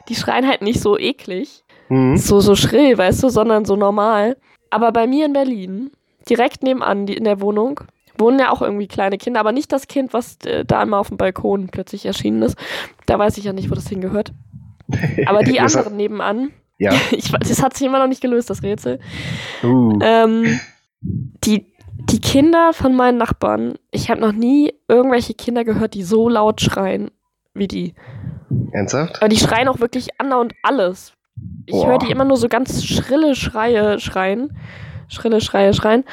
die 0.08 0.16
schreien 0.16 0.48
halt 0.48 0.62
nicht 0.62 0.80
so 0.80 0.98
eklig, 0.98 1.64
mhm. 1.90 2.18
so, 2.18 2.40
so 2.40 2.56
schrill, 2.56 2.98
weißt 2.98 3.24
du, 3.24 3.30
sondern 3.30 3.66
so 3.66 3.76
normal. 3.76 4.38
Aber 4.70 4.92
bei 4.92 5.08
mir 5.08 5.26
in 5.26 5.34
Berlin, 5.34 5.92
direkt 6.30 6.64
nebenan 6.64 7.06
die, 7.06 7.16
in 7.16 7.24
der 7.24 7.42
Wohnung, 7.42 7.82
wohnen 8.20 8.40
ja 8.40 8.52
auch 8.52 8.62
irgendwie 8.62 8.88
kleine 8.88 9.18
Kinder, 9.18 9.40
aber 9.40 9.52
nicht 9.52 9.72
das 9.72 9.88
Kind, 9.88 10.14
was 10.14 10.38
äh, 10.46 10.66
da 10.66 10.84
immer 10.84 11.00
auf 11.00 11.10
dem 11.10 11.18
Balkon 11.18 11.68
plötzlich 11.68 12.06
erschienen 12.06 12.42
ist. 12.42 12.58
Da 13.06 13.18
weiß 13.18 13.38
ich 13.38 13.46
ja 13.46 13.54
nicht, 13.54 13.70
wo 13.70 13.76
das 13.76 13.88
hingehört. 13.88 14.34
Aber 15.28 15.44
die 15.44 15.60
anderen 15.60 15.98
nebenan, 15.98 16.52
ja. 16.80 16.94
ich, 17.12 17.32
das 17.32 17.62
hat 17.62 17.76
sich 17.76 17.86
immer 17.86 18.00
noch 18.00 18.08
nicht 18.08 18.22
gelöst, 18.22 18.50
das 18.50 18.64
Rätsel. 18.64 19.00
Uh. 19.64 20.00
Ähm, 20.02 20.60
die, 21.02 21.68
die 22.10 22.20
Kinder 22.20 22.74
von 22.74 22.96
meinen 22.96 23.18
Nachbarn, 23.18 23.76
ich 23.92 24.10
habe 24.10 24.22
noch 24.22 24.32
nie 24.32 24.74
irgendwelche 24.88 25.34
Kinder 25.36 25.64
gehört, 25.64 25.94
die 25.94 26.04
so 26.04 26.28
laut 26.28 26.62
schreien 26.62 27.12
wie 27.54 27.68
die. 27.68 27.94
Ernsthaft? 28.72 29.18
Aber 29.18 29.30
die 29.30 29.38
schreien 29.38 29.68
auch 29.68 29.80
wirklich 29.80 30.10
und 30.20 30.54
alles. 30.64 31.14
Ich 31.66 31.86
höre 31.86 32.00
die 32.00 32.12
immer 32.12 32.26
nur 32.26 32.38
so 32.38 32.50
ganz 32.50 32.84
schrille 32.84 33.36
Schreie 33.36 34.00
schreien. 34.00 34.58
Schrille 35.10 35.42
Schreie 35.42 35.74
schreien. 35.74 36.06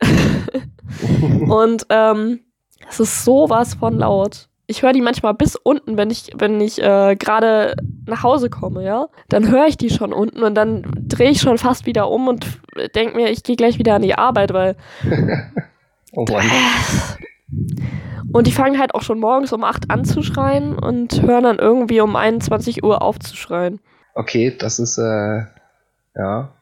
und 1.48 1.86
ähm, 1.88 2.40
es 2.88 3.00
ist 3.00 3.24
sowas 3.24 3.74
von 3.74 3.98
laut 3.98 4.50
ich 4.70 4.84
höre 4.84 4.92
die 4.92 5.00
manchmal 5.00 5.34
bis 5.34 5.56
unten, 5.56 5.96
wenn 5.96 6.10
ich, 6.10 6.30
wenn 6.38 6.60
ich 6.60 6.80
äh, 6.80 7.16
gerade 7.16 7.74
nach 8.06 8.22
Hause 8.22 8.50
komme, 8.50 8.84
ja. 8.84 9.08
Dann 9.28 9.50
höre 9.50 9.66
ich 9.66 9.76
die 9.76 9.90
schon 9.90 10.12
unten 10.12 10.44
und 10.44 10.54
dann 10.54 10.84
drehe 11.08 11.30
ich 11.30 11.40
schon 11.40 11.58
fast 11.58 11.86
wieder 11.86 12.08
um 12.08 12.28
und 12.28 12.46
denke 12.94 13.16
mir, 13.16 13.30
ich 13.30 13.42
gehe 13.42 13.56
gleich 13.56 13.80
wieder 13.80 13.96
an 13.96 14.02
die 14.02 14.14
Arbeit, 14.14 14.54
weil. 14.54 14.76
oh 16.12 16.24
Mann. 16.30 16.46
Und 18.32 18.46
die 18.46 18.52
fangen 18.52 18.78
halt 18.78 18.94
auch 18.94 19.02
schon 19.02 19.18
morgens 19.18 19.52
um 19.52 19.64
8 19.64 19.90
an 19.90 20.04
zu 20.04 20.22
schreien 20.22 20.78
und 20.78 21.20
hören 21.22 21.42
dann 21.42 21.58
irgendwie 21.58 22.00
um 22.00 22.14
21 22.14 22.84
Uhr 22.84 23.02
auf 23.02 23.18
zu 23.18 23.36
schreien. 23.36 23.80
Okay, 24.14 24.56
das 24.56 24.78
ist, 24.78 24.98
äh, 24.98 25.46
ja. 26.14 26.52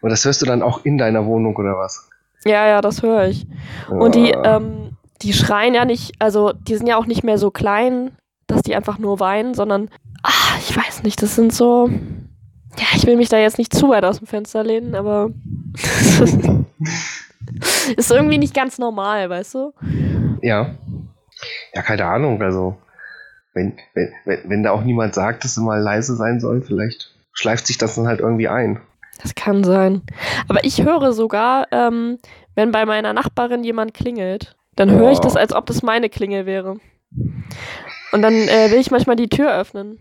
Und 0.00 0.10
das 0.10 0.24
hörst 0.24 0.42
du 0.42 0.46
dann 0.46 0.62
auch 0.62 0.84
in 0.84 0.98
deiner 0.98 1.26
Wohnung 1.26 1.56
oder 1.56 1.76
was? 1.76 2.08
Ja, 2.44 2.66
ja, 2.66 2.80
das 2.80 3.02
höre 3.02 3.26
ich. 3.26 3.46
Und 3.88 4.14
die, 4.14 4.30
ähm, 4.30 4.96
die 5.22 5.32
schreien 5.32 5.74
ja 5.74 5.84
nicht, 5.84 6.12
also 6.20 6.52
die 6.52 6.76
sind 6.76 6.86
ja 6.86 6.96
auch 6.96 7.06
nicht 7.06 7.24
mehr 7.24 7.38
so 7.38 7.50
klein, 7.50 8.12
dass 8.46 8.62
die 8.62 8.76
einfach 8.76 8.98
nur 8.98 9.20
weinen, 9.20 9.54
sondern, 9.54 9.90
ach, 10.22 10.58
ich 10.58 10.76
weiß 10.76 11.02
nicht, 11.02 11.22
das 11.22 11.34
sind 11.34 11.52
so. 11.52 11.90
Ja, 12.78 12.86
ich 12.94 13.06
will 13.06 13.16
mich 13.16 13.28
da 13.28 13.38
jetzt 13.38 13.58
nicht 13.58 13.74
zu 13.74 13.88
weit 13.88 14.04
aus 14.04 14.18
dem 14.18 14.28
Fenster 14.28 14.62
lehnen, 14.62 14.94
aber 14.94 15.30
ist 17.96 18.10
irgendwie 18.10 18.38
nicht 18.38 18.54
ganz 18.54 18.78
normal, 18.78 19.28
weißt 19.30 19.54
du? 19.54 19.72
Ja. 20.42 20.76
Ja, 21.74 21.82
keine 21.82 22.04
Ahnung, 22.04 22.40
also 22.40 22.76
wenn, 23.52 23.76
wenn, 23.94 24.12
wenn 24.44 24.62
da 24.62 24.70
auch 24.70 24.84
niemand 24.84 25.14
sagt, 25.14 25.42
dass 25.44 25.54
sie 25.56 25.62
mal 25.62 25.80
leise 25.80 26.14
sein 26.14 26.38
sollen, 26.40 26.62
vielleicht 26.62 27.14
schleift 27.32 27.66
sich 27.66 27.78
das 27.78 27.96
dann 27.96 28.06
halt 28.06 28.20
irgendwie 28.20 28.48
ein. 28.48 28.80
Das 29.20 29.34
kann 29.34 29.64
sein. 29.64 30.02
Aber 30.48 30.64
ich 30.64 30.82
höre 30.82 31.12
sogar, 31.12 31.66
ähm, 31.72 32.18
wenn 32.54 32.70
bei 32.70 32.86
meiner 32.86 33.12
Nachbarin 33.12 33.64
jemand 33.64 33.94
klingelt, 33.94 34.56
dann 34.76 34.90
höre 34.90 35.10
ich 35.10 35.18
das, 35.18 35.36
als 35.36 35.52
ob 35.52 35.66
das 35.66 35.82
meine 35.82 36.08
Klingel 36.08 36.46
wäre. 36.46 36.76
Und 38.12 38.22
dann 38.22 38.34
äh, 38.34 38.70
will 38.70 38.78
ich 38.78 38.90
manchmal 38.90 39.16
die 39.16 39.28
Tür 39.28 39.52
öffnen. 39.54 39.98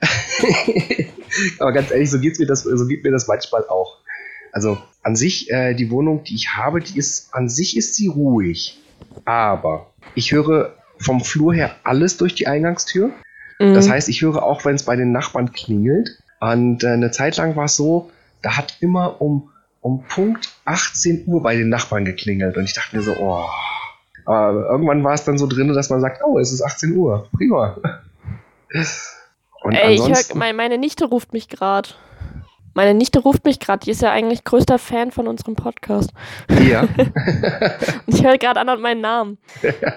Aber 1.58 1.72
ganz 1.72 1.90
ehrlich, 1.90 2.10
so, 2.10 2.18
geht's 2.18 2.38
mir 2.38 2.46
das, 2.46 2.62
so 2.62 2.86
geht 2.86 3.04
mir 3.04 3.10
das 3.10 3.26
manchmal 3.26 3.66
auch. 3.68 3.98
Also 4.52 4.76
an 5.02 5.16
sich, 5.16 5.50
äh, 5.50 5.74
die 5.74 5.90
Wohnung, 5.90 6.24
die 6.24 6.34
ich 6.34 6.48
habe, 6.56 6.80
die 6.80 6.98
ist, 6.98 7.34
an 7.34 7.48
sich 7.48 7.76
ist 7.76 7.96
sie 7.96 8.08
ruhig. 8.08 8.78
Aber 9.24 9.92
ich 10.14 10.32
höre 10.32 10.74
vom 10.98 11.20
Flur 11.20 11.54
her 11.54 11.76
alles 11.84 12.16
durch 12.18 12.34
die 12.34 12.46
Eingangstür. 12.46 13.10
Mhm. 13.58 13.74
Das 13.74 13.88
heißt, 13.88 14.08
ich 14.08 14.22
höre 14.22 14.42
auch, 14.42 14.64
wenn 14.64 14.74
es 14.74 14.84
bei 14.84 14.96
den 14.96 15.12
Nachbarn 15.12 15.52
klingelt. 15.52 16.18
Und 16.40 16.84
äh, 16.84 16.88
eine 16.88 17.10
Zeit 17.12 17.36
lang 17.38 17.56
war 17.56 17.64
es 17.64 17.76
so, 17.76 18.10
da 18.42 18.56
hat 18.56 18.76
immer 18.80 19.20
um, 19.20 19.50
um 19.80 20.04
Punkt 20.04 20.52
18 20.64 21.24
Uhr 21.26 21.42
bei 21.42 21.56
den 21.56 21.68
Nachbarn 21.68 22.04
geklingelt. 22.04 22.56
Und 22.56 22.64
ich 22.64 22.74
dachte 22.74 22.96
mir 22.96 23.02
so, 23.02 23.14
oh, 23.18 23.46
aber 24.24 24.68
irgendwann 24.70 25.02
war 25.02 25.14
es 25.14 25.24
dann 25.24 25.38
so 25.38 25.46
drin, 25.46 25.72
dass 25.72 25.90
man 25.90 26.00
sagt, 26.00 26.22
oh, 26.24 26.38
es 26.38 26.52
ist 26.52 26.62
18 26.62 26.96
Uhr. 26.96 27.28
Prima. 27.36 27.76
Und 29.62 29.74
Ey, 29.74 29.94
ich 29.94 30.08
hör, 30.08 30.36
mein, 30.36 30.56
meine 30.56 30.78
Nichte 30.78 31.06
ruft 31.06 31.32
mich 31.32 31.48
gerade. 31.48 31.90
Meine 32.74 32.94
Nichte 32.94 33.18
ruft 33.18 33.44
mich 33.44 33.60
gerade. 33.60 33.84
Die 33.84 33.90
ist 33.90 34.00
ja 34.00 34.10
eigentlich 34.10 34.44
größter 34.44 34.78
Fan 34.78 35.10
von 35.10 35.28
unserem 35.28 35.54
Podcast. 35.54 36.12
Ja. 36.66 36.82
und 38.06 38.14
ich 38.14 38.24
höre 38.24 38.38
gerade 38.38 38.60
an 38.60 38.80
meinen 38.80 39.02
Namen. 39.02 39.38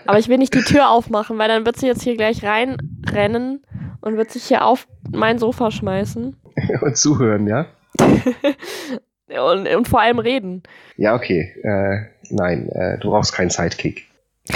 Aber 0.06 0.20
ich 0.20 0.28
will 0.28 0.38
nicht 0.38 0.54
die 0.54 0.62
Tür 0.62 0.90
aufmachen, 0.90 1.38
weil 1.38 1.48
dann 1.48 1.66
wird 1.66 1.78
sie 1.78 1.88
jetzt 1.88 2.02
hier 2.02 2.18
gleich 2.18 2.44
reinrennen 2.44 3.66
und 4.02 4.18
wird 4.18 4.32
sich 4.32 4.44
hier 4.44 4.66
auf 4.66 4.88
mein 5.10 5.40
Sofa 5.40 5.72
schmeißen. 5.72 6.36
und 6.82 6.98
zuhören, 6.98 7.48
ja? 7.48 7.68
und, 9.28 9.68
und 9.68 9.88
vor 9.88 10.02
allem 10.02 10.20
reden. 10.20 10.64
Ja, 10.98 11.16
okay. 11.16 11.54
Äh, 11.64 12.06
nein, 12.30 12.70
äh, 12.70 12.98
du 13.00 13.10
brauchst 13.10 13.34
keinen 13.34 13.50
Sidekick. 13.50 14.06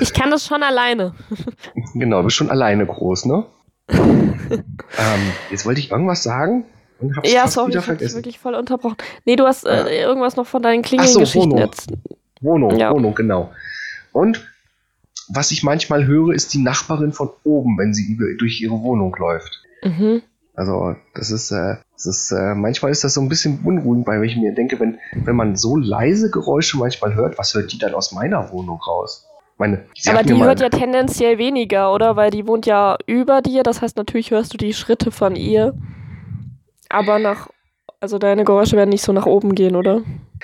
ich 0.00 0.12
kann 0.12 0.30
das 0.30 0.46
schon 0.46 0.62
alleine. 0.62 1.14
genau, 1.94 2.18
du 2.18 2.24
bist 2.24 2.36
schon 2.36 2.50
alleine 2.50 2.86
groß, 2.86 3.26
ne? 3.26 3.46
ähm, 3.90 5.32
jetzt 5.50 5.64
wollte 5.66 5.80
ich 5.80 5.90
irgendwas 5.90 6.22
sagen 6.22 6.64
und 7.00 7.16
hab's 7.16 7.32
ja, 7.32 7.48
sorry, 7.48 7.70
wieder 7.70 7.82
vergessen. 7.82 8.16
wirklich 8.16 8.38
voll 8.38 8.54
unterbrochen. 8.54 8.96
Nee, 9.24 9.36
du 9.36 9.46
hast 9.46 9.66
äh, 9.66 9.88
äh. 9.88 10.02
irgendwas 10.02 10.36
noch 10.36 10.46
von 10.46 10.62
deinen 10.62 10.82
Klingelgeschichten 10.82 11.52
so, 11.52 11.58
jetzt. 11.58 11.90
Wohnung, 12.40 12.76
ja. 12.76 12.92
Wohnung, 12.92 13.14
genau. 13.14 13.50
Und 14.12 14.46
was 15.28 15.50
ich 15.50 15.62
manchmal 15.62 16.06
höre, 16.06 16.34
ist 16.34 16.54
die 16.54 16.62
Nachbarin 16.62 17.12
von 17.12 17.30
oben, 17.44 17.78
wenn 17.78 17.94
sie 17.94 18.12
über, 18.12 18.26
durch 18.38 18.60
ihre 18.60 18.80
Wohnung 18.80 19.14
läuft. 19.18 19.62
Mhm. 19.82 20.22
Also 20.58 20.96
das 21.14 21.30
ist, 21.30 21.52
äh, 21.52 21.76
das 21.92 22.06
ist 22.06 22.32
äh, 22.32 22.52
manchmal 22.56 22.90
ist 22.90 23.04
das 23.04 23.14
so 23.14 23.20
ein 23.20 23.28
bisschen 23.28 23.60
unruhig, 23.62 24.04
weil 24.08 24.24
ich 24.24 24.36
mir 24.36 24.52
denke, 24.52 24.80
wenn, 24.80 24.98
wenn 25.12 25.36
man 25.36 25.54
so 25.54 25.76
leise 25.76 26.32
Geräusche 26.32 26.78
manchmal 26.78 27.14
hört, 27.14 27.38
was 27.38 27.54
hört 27.54 27.72
die 27.72 27.78
dann 27.78 27.94
aus 27.94 28.10
meiner 28.10 28.50
Wohnung 28.50 28.80
raus? 28.80 29.24
Meine, 29.56 29.84
Aber 30.08 30.24
die 30.24 30.42
hört 30.42 30.58
ja 30.58 30.68
tendenziell 30.68 31.38
weniger, 31.38 31.92
oder? 31.92 32.16
Weil 32.16 32.32
die 32.32 32.44
wohnt 32.48 32.66
ja 32.66 32.98
über 33.06 33.40
dir, 33.40 33.62
das 33.62 33.82
heißt 33.82 33.96
natürlich 33.96 34.32
hörst 34.32 34.52
du 34.52 34.56
die 34.56 34.72
Schritte 34.72 35.12
von 35.12 35.36
ihr. 35.36 35.74
Aber 36.88 37.20
nach, 37.20 37.48
also 38.00 38.18
deine 38.18 38.42
Geräusche 38.42 38.76
werden 38.76 38.90
nicht 38.90 39.02
so 39.02 39.12
nach 39.12 39.26
oben 39.26 39.54
gehen, 39.54 39.76
oder? 39.76 40.02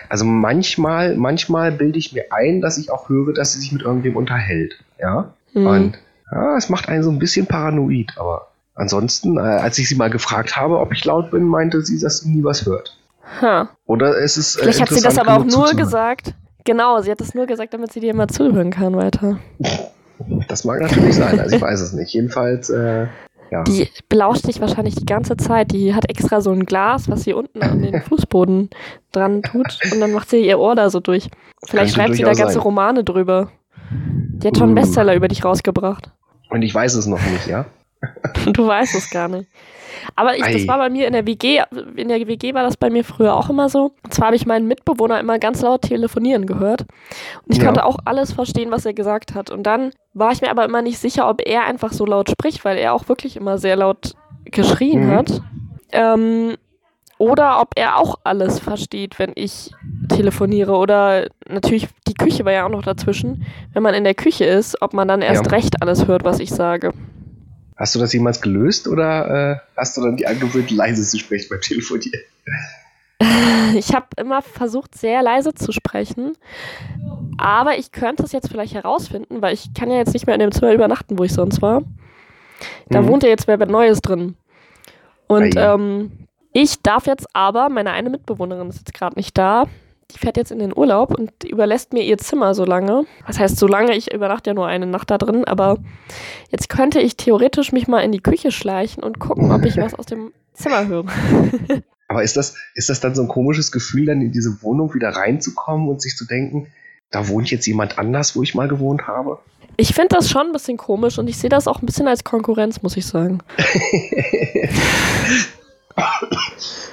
Also 0.09 0.25
manchmal, 0.25 1.17
manchmal 1.17 1.73
bilde 1.73 1.99
ich 1.99 2.13
mir 2.13 2.27
ein, 2.33 2.61
dass 2.61 2.79
ich 2.79 2.89
auch 2.89 3.09
höre, 3.09 3.33
dass 3.33 3.55
sie 3.55 3.59
sich 3.59 3.73
mit 3.73 3.83
irgendwem 3.83 4.15
unterhält. 4.15 4.79
Ja. 5.01 5.35
Hm. 5.55 5.67
Und 5.67 5.99
ja, 6.31 6.57
es 6.57 6.69
macht 6.69 6.89
einen 6.89 7.03
so 7.03 7.11
ein 7.11 7.19
bisschen 7.19 7.47
paranoid, 7.47 8.13
aber 8.17 8.49
Ansonsten, 8.75 9.37
äh, 9.37 9.41
als 9.41 9.79
ich 9.79 9.89
sie 9.89 9.95
mal 9.95 10.11
gefragt 10.11 10.57
habe, 10.57 10.79
ob 10.79 10.93
ich 10.93 11.05
laut 11.05 11.31
bin, 11.31 11.47
meinte 11.47 11.83
sie, 11.83 12.01
dass 12.01 12.19
sie 12.19 12.31
nie 12.31 12.45
was 12.45 12.67
hört. 12.67 12.99
Huh. 13.41 13.67
Oder 13.87 14.19
es 14.19 14.37
ist. 14.37 14.57
Äh, 14.57 14.63
Vielleicht 14.63 14.81
hat 14.83 14.89
sie 14.91 15.01
das 15.01 15.19
aber 15.19 15.37
auch 15.37 15.45
nur 15.45 15.73
gesagt, 15.75 16.35
Genau, 16.65 17.01
sie 17.03 17.11
hat 17.11 17.21
es 17.21 17.35
nur 17.35 17.47
gesagt, 17.47 17.75
damit 17.75 17.93
sie 17.93 18.01
dir 18.01 18.11
immer 18.11 18.27
zuhören 18.27 18.71
kann 18.71 18.97
weiter. 18.97 19.39
Das 20.49 20.65
mag 20.65 20.81
natürlich 20.81 21.15
sein, 21.15 21.39
also 21.39 21.57
ich 21.57 21.63
weiß 21.63 21.81
es 21.81 21.93
nicht. 21.93 22.15
Jedenfalls, 22.15 22.71
äh, 22.71 23.07
ja. 23.51 23.63
Die 23.65 23.89
belauscht 24.09 24.47
dich 24.49 24.61
wahrscheinlich 24.61 24.95
die 24.95 25.05
ganze 25.05 25.37
Zeit. 25.37 25.73
Die 25.73 25.95
hat 25.95 26.09
extra 26.09 26.41
so 26.41 26.51
ein 26.53 26.65
Glas, 26.65 27.09
was 27.11 27.25
sie 27.25 27.35
unten 27.35 27.63
an 27.63 27.83
den 27.83 28.01
Fußboden 28.09 28.71
dran 29.13 29.43
tut 29.43 29.79
und 29.93 30.01
dann 30.01 30.13
macht 30.13 30.31
sie 30.31 30.47
ihr 30.47 30.59
Ohr 30.59 30.75
da 30.75 30.89
so 30.89 31.01
durch. 31.01 31.29
Vielleicht 31.67 31.95
schreibt 31.95 32.15
sie 32.15 32.23
da 32.23 32.33
ganze 32.33 32.55
sein. 32.55 32.63
Romane 32.63 33.05
drüber. 33.05 33.51
Die 33.91 34.47
hat 34.49 34.57
schon 34.57 34.69
einen 34.69 34.75
Bestseller 34.75 35.15
über 35.15 35.29
dich 35.29 35.45
rausgebracht. 35.45 36.11
Und 36.49 36.63
ich 36.63 36.75
weiß 36.75 36.95
es 36.95 37.07
noch 37.07 37.23
nicht, 37.31 37.47
ja? 37.47 37.67
Du 38.53 38.67
weißt 38.67 38.95
es 38.95 39.11
gar 39.11 39.29
nicht. 39.29 39.49
Aber 40.17 40.37
ich, 40.37 40.45
das 40.45 40.67
war 40.69 40.79
bei 40.79 40.91
mir 40.91 41.07
in 41.07 41.13
der 41.13 41.27
WG, 41.27 41.63
in 41.97 42.09
der 42.09 42.27
WG 42.27 42.55
war 42.55 42.63
das 42.63 42.77
bei 42.77 42.91
mir 42.91 43.05
früher 43.05 43.35
auch 43.35 43.51
immer 43.51 43.69
so. 43.69 43.93
Und 44.03 44.15
zwar 44.15 44.27
habe 44.27 44.37
ich 44.37 44.47
meinen 44.47 44.69
Mitbewohner 44.69 45.21
immer 45.21 45.39
ganz 45.39 45.63
laut 45.63 45.83
telefonieren 45.83 46.47
gehört. 46.47 46.83
Und 46.83 47.53
ich 47.53 47.59
ja. 47.59 47.65
konnte 47.65 47.85
auch 47.85 47.99
alles 48.05 48.33
verstehen, 48.33 48.71
was 48.71 48.87
er 48.87 48.95
gesagt 48.95 49.35
hat. 49.35 49.51
Und 49.51 49.65
dann 49.65 49.93
war 50.13 50.33
ich 50.33 50.41
mir 50.41 50.51
aber 50.51 50.65
immer 50.65 50.83
nicht 50.83 50.99
sicher, 50.99 51.29
ob 51.29 51.41
er 51.47 51.65
einfach 51.65 51.93
so 51.93 52.07
laut 52.07 52.31
spricht, 52.31 52.65
weil 52.65 52.79
er 52.79 52.93
auch 52.93 53.09
wirklich 53.09 53.37
immer 53.37 53.59
sehr 53.59 53.77
laut 53.77 54.15
geschrien 54.45 55.09
mhm. 55.09 55.11
hat. 55.11 55.43
Ähm, 55.93 56.57
oder 57.19 57.61
ob 57.61 57.71
er 57.77 57.97
auch 57.97 58.17
alles 58.25 58.59
versteht, 58.59 59.19
wenn 59.19 59.33
ich 59.35 59.71
telefoniere. 60.09 60.73
Oder 60.77 61.29
natürlich, 61.49 61.89
die 62.09 62.15
Küche 62.15 62.45
war 62.45 62.53
ja 62.53 62.67
auch 62.67 62.71
noch 62.71 62.83
dazwischen. 62.83 63.47
Wenn 63.73 63.83
man 63.83 63.95
in 63.95 64.05
der 64.05 64.15
Küche 64.15 64.45
ist, 64.45 64.83
ob 64.83 64.95
man 64.95 65.09
dann 65.09 65.23
erst 65.23 65.47
ja. 65.47 65.53
recht 65.53 65.81
alles 65.81 66.07
hört, 66.07 66.25
was 66.25 66.41
ich 66.41 66.51
sage. 66.51 66.93
Hast 67.77 67.95
du 67.95 67.99
das 67.99 68.13
jemals 68.13 68.41
gelöst 68.41 68.87
oder 68.87 69.53
äh, 69.53 69.57
hast 69.77 69.97
du 69.97 70.03
dann 70.03 70.17
die 70.17 70.27
angewöhnt, 70.27 70.71
leise 70.71 71.03
zu 71.03 71.19
sprechen 71.19 71.49
beim 71.51 71.61
Telefonieren? 71.61 72.21
Ich 73.77 73.93
habe 73.93 74.07
immer 74.17 74.41
versucht, 74.41 74.97
sehr 74.97 75.23
leise 75.23 75.53
zu 75.53 75.73
sprechen. 75.73 76.37
Aber 77.39 77.77
ich 77.77 77.91
könnte 77.91 78.23
es 78.23 78.31
jetzt 78.31 78.49
vielleicht 78.49 78.75
herausfinden, 78.75 79.43
weil 79.43 79.55
ich 79.55 79.75
kann 79.75 79.91
ja 79.91 79.97
jetzt 79.97 80.13
nicht 80.13 80.27
mehr 80.27 80.35
in 80.37 80.41
dem 80.41 80.53
Zimmer 80.53 80.73
übernachten, 80.73 81.19
wo 81.19 81.25
ich 81.25 81.33
sonst 81.33 81.61
war. 81.61 81.83
Da 82.91 83.03
mhm. 83.03 83.09
wohnt 83.09 83.23
ja 83.25 83.31
jetzt 83.31 83.49
wer 83.49 83.57
Neues 83.67 84.01
drin. 84.01 84.37
Und 85.27 85.55
ähm, 85.57 86.13
ich 86.53 86.83
darf 86.83 87.07
jetzt 87.07 87.27
aber, 87.33 87.69
meine 87.69 87.91
eine 87.93 88.11
Mitbewohnerin 88.11 88.69
ist 88.69 88.79
jetzt 88.79 88.95
gerade 88.95 89.17
nicht 89.17 89.37
da, 89.37 89.65
die 90.11 90.19
fährt 90.19 90.37
jetzt 90.37 90.53
in 90.53 90.59
den 90.59 90.77
Urlaub 90.77 91.17
und 91.17 91.45
überlässt 91.45 91.93
mir 91.93 92.03
ihr 92.03 92.19
Zimmer 92.19 92.55
so 92.55 92.65
lange. 92.65 93.05
Das 93.27 93.39
heißt, 93.39 93.57
so 93.57 93.67
lange, 93.67 93.97
ich 93.97 94.13
übernachte 94.13 94.51
ja 94.51 94.55
nur 94.55 94.67
eine 94.67 94.87
Nacht 94.87 95.11
da 95.11 95.19
drin, 95.19 95.45
aber 95.45 95.79
jetzt 96.51 96.69
könnte 96.69 97.01
ich 97.01 97.17
theoretisch 97.17 97.73
mich 97.73 97.89
mal 97.89 98.01
in 98.01 98.13
die 98.13 98.21
Küche 98.21 98.53
schleichen 98.53 99.03
und 99.03 99.19
gucken, 99.19 99.53
ob 99.53 99.65
ich 99.65 99.77
was 99.77 99.95
aus 99.95 100.07
dem 100.07 100.33
Zimmer 100.53 100.87
höre. 100.87 101.07
aber 102.09 102.23
ist 102.23 102.37
das, 102.37 102.55
ist 102.75 102.89
das 102.89 103.01
dann 103.01 103.15
so 103.15 103.23
ein 103.23 103.29
komisches 103.29 103.73
Gefühl, 103.73 104.07
dann 104.07 104.21
in 104.21 104.33
diese 104.33 104.63
Wohnung 104.63 104.95
wieder 104.95 105.11
reinzukommen 105.11 105.89
und 105.89 106.01
sich 106.01 106.17
zu 106.17 106.27
denken, 106.27 106.69
da 107.11 107.29
wohnt 107.29 107.51
jetzt 107.51 107.67
jemand 107.67 107.99
anders, 107.99 108.37
wo 108.37 108.43
ich 108.43 108.55
mal 108.55 108.69
gewohnt 108.69 109.07
habe? 109.07 109.39
Ich 109.77 109.95
finde 109.95 110.17
das 110.17 110.31
schon 110.31 110.47
ein 110.47 110.53
bisschen 110.53 110.77
komisch 110.77 111.19
und 111.19 111.29
ich 111.29 111.37
sehe 111.37 111.51
das 111.51 111.67
auch 111.67 111.83
ein 111.83 111.87
bisschen 111.87 112.07
als 112.07 112.23
Konkurrenz, 112.23 112.83
muss 112.83 112.97
ich 112.97 113.07
sagen. 113.07 113.41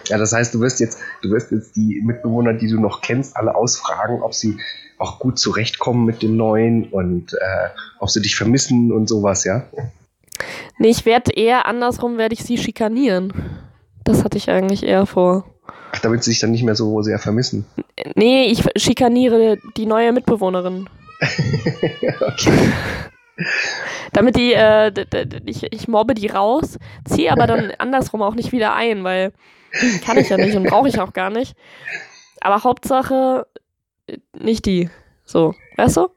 Ja, 0.08 0.18
das 0.18 0.34
heißt, 0.34 0.54
du 0.54 0.60
wirst 0.60 0.80
jetzt, 0.80 1.00
du 1.22 1.30
wirst 1.30 1.52
jetzt 1.52 1.76
die 1.76 2.02
Mitbewohner, 2.04 2.54
die 2.54 2.68
du 2.68 2.80
noch 2.80 3.02
kennst, 3.02 3.38
alle 3.38 3.56
ausfragen, 3.56 4.22
ob 4.22 4.34
sie 4.34 4.58
auch 4.98 5.20
gut 5.20 5.40
zurechtkommen 5.40 6.06
mit 6.06 6.22
dem 6.22 6.38
Neuen 6.38 6.90
und 6.90 7.34
äh, 7.34 7.70
ob 8.00 8.10
sie 8.10 8.22
dich 8.22 8.36
vermissen 8.36 8.92
und 8.92 9.08
sowas, 9.08 9.44
ja? 9.44 9.66
Nee, 10.78 10.90
ich 10.90 11.06
werde 11.06 11.32
eher 11.32 11.66
andersrum, 11.66 12.18
werde 12.18 12.34
ich 12.34 12.44
sie 12.44 12.58
schikanieren. 12.58 13.34
Das 14.04 14.24
hatte 14.24 14.38
ich 14.38 14.50
eigentlich 14.50 14.84
eher 14.84 15.06
vor. 15.06 15.46
Ach, 15.92 16.00
damit 16.00 16.24
sie 16.24 16.32
sich 16.32 16.40
dann 16.40 16.52
nicht 16.52 16.64
mehr 16.64 16.76
so 16.76 17.02
sehr 17.02 17.20
vermissen. 17.20 17.66
Nee, 18.16 18.46
ich 18.46 18.64
schikaniere 18.76 19.58
die 19.78 19.86
neue 19.86 20.12
Mitbewohnerin. 20.12 20.90
okay. 22.22 22.72
Damit 24.14 24.36
die, 24.36 24.54
äh, 24.54 24.92
ich, 25.46 25.72
ich 25.72 25.88
mobbe 25.88 26.14
die 26.14 26.28
raus, 26.28 26.78
ziehe 27.06 27.32
aber 27.32 27.48
dann 27.48 27.72
andersrum 27.78 28.22
auch 28.22 28.36
nicht 28.36 28.52
wieder 28.52 28.76
ein, 28.76 29.04
weil 29.04 29.32
kann 30.04 30.18
ich 30.18 30.30
ja 30.30 30.38
nicht 30.38 30.56
und 30.56 30.68
brauche 30.68 30.90
ich 30.90 31.00
auch 31.00 31.14
gar 31.14 31.30
nicht. 31.30 31.56
Aber 32.42 32.64
Hauptsache 32.64 33.48
nicht 34.38 34.66
die. 34.66 34.90
So, 35.24 35.56
weißt 35.78 35.98
du? 35.98 36.10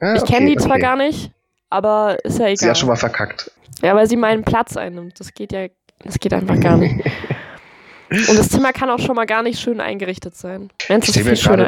Ah, 0.00 0.14
ich 0.14 0.24
kenne 0.24 0.46
die 0.46 0.56
zwar 0.56 0.72
okay. 0.72 0.82
gar 0.82 0.96
nicht, 0.96 1.32
aber 1.70 2.18
ist 2.24 2.38
ja 2.38 2.46
egal. 2.46 2.56
Sie 2.56 2.68
hat 2.68 2.78
schon 2.78 2.88
mal 2.88 2.96
verkackt. 2.96 3.50
Ja, 3.82 3.94
weil 3.94 4.08
sie 4.08 4.16
meinen 4.16 4.44
Platz 4.44 4.76
einnimmt. 4.76 5.18
Das 5.20 5.32
geht 5.32 5.52
ja, 5.52 5.68
das 6.04 6.18
geht 6.18 6.32
einfach 6.34 6.60
gar 6.60 6.76
nicht. 6.76 6.94
Und 8.10 8.38
das 8.38 8.48
Zimmer 8.48 8.72
kann 8.72 8.88
auch 8.90 8.98
schon 8.98 9.16
mal 9.16 9.26
gar 9.26 9.42
nicht 9.42 9.60
schön 9.60 9.80
eingerichtet 9.80 10.34
sein. 10.34 10.70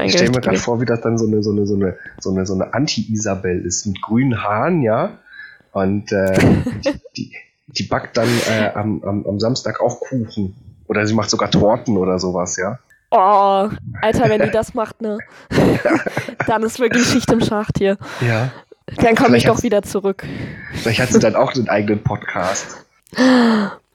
Ich 0.04 0.12
stelle 0.12 0.30
mir 0.30 0.40
gerade 0.40 0.58
vor, 0.58 0.80
wie 0.80 0.86
das 0.86 1.00
dann 1.02 1.18
so 1.18 1.26
eine, 1.26 1.42
so 1.42 1.50
eine, 1.50 1.66
so 1.66 1.74
eine, 1.74 1.96
so 2.18 2.30
eine, 2.30 2.46
so 2.46 2.54
eine 2.54 2.72
Anti-Isabel 2.72 3.64
ist 3.64 3.86
mit 3.86 4.00
grünen 4.00 4.42
Haaren, 4.42 4.82
ja. 4.82 5.18
Und 5.72 6.10
äh, 6.12 6.38
die, 7.16 7.32
die, 7.66 7.82
backt 7.84 8.16
dann 8.16 8.28
äh, 8.48 8.70
am, 8.74 9.02
am, 9.04 9.26
am 9.26 9.38
Samstag 9.38 9.80
auch 9.80 10.00
Kuchen. 10.00 10.56
Oder 10.88 11.06
sie 11.06 11.14
macht 11.14 11.30
sogar 11.30 11.50
Torten 11.50 11.96
oder 11.96 12.18
sowas, 12.18 12.56
ja. 12.56 12.78
Oh, 13.10 13.68
Alter, 14.02 14.28
wenn 14.28 14.40
die 14.40 14.50
das 14.50 14.72
macht, 14.74 15.02
ne? 15.02 15.18
dann 16.46 16.62
ist 16.62 16.78
wirklich 16.78 17.06
Schicht 17.06 17.30
im 17.30 17.40
Schacht 17.40 17.78
hier. 17.78 17.98
Ja. 18.20 18.50
Dann 18.96 19.14
komme 19.14 19.36
ich 19.36 19.44
doch 19.44 19.62
wieder 19.62 19.82
zurück. 19.82 20.24
Vielleicht 20.74 21.00
hat 21.00 21.12
sie 21.12 21.18
dann 21.18 21.36
auch 21.36 21.54
einen 21.54 21.68
eigenen 21.68 22.02
Podcast. 22.02 22.84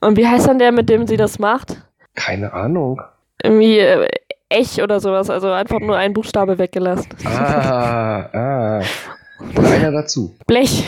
Und 0.01 0.17
wie 0.17 0.27
heißt 0.27 0.47
dann 0.47 0.59
der, 0.59 0.71
mit 0.71 0.89
dem 0.89 1.07
sie 1.07 1.17
das 1.17 1.39
macht? 1.39 1.77
Keine 2.15 2.53
Ahnung. 2.53 3.01
Irgendwie 3.43 3.79
äh, 3.79 4.07
Ech 4.49 4.81
oder 4.81 4.99
sowas, 4.99 5.29
also 5.29 5.51
einfach 5.51 5.79
nur 5.79 5.97
einen 5.97 6.13
Buchstabe 6.13 6.57
weggelassen. 6.57 7.09
Ah, 7.25 8.29
ah. 8.31 8.81
Und 9.39 9.65
einer 9.65 9.91
dazu. 9.91 10.35
Blech. 10.45 10.83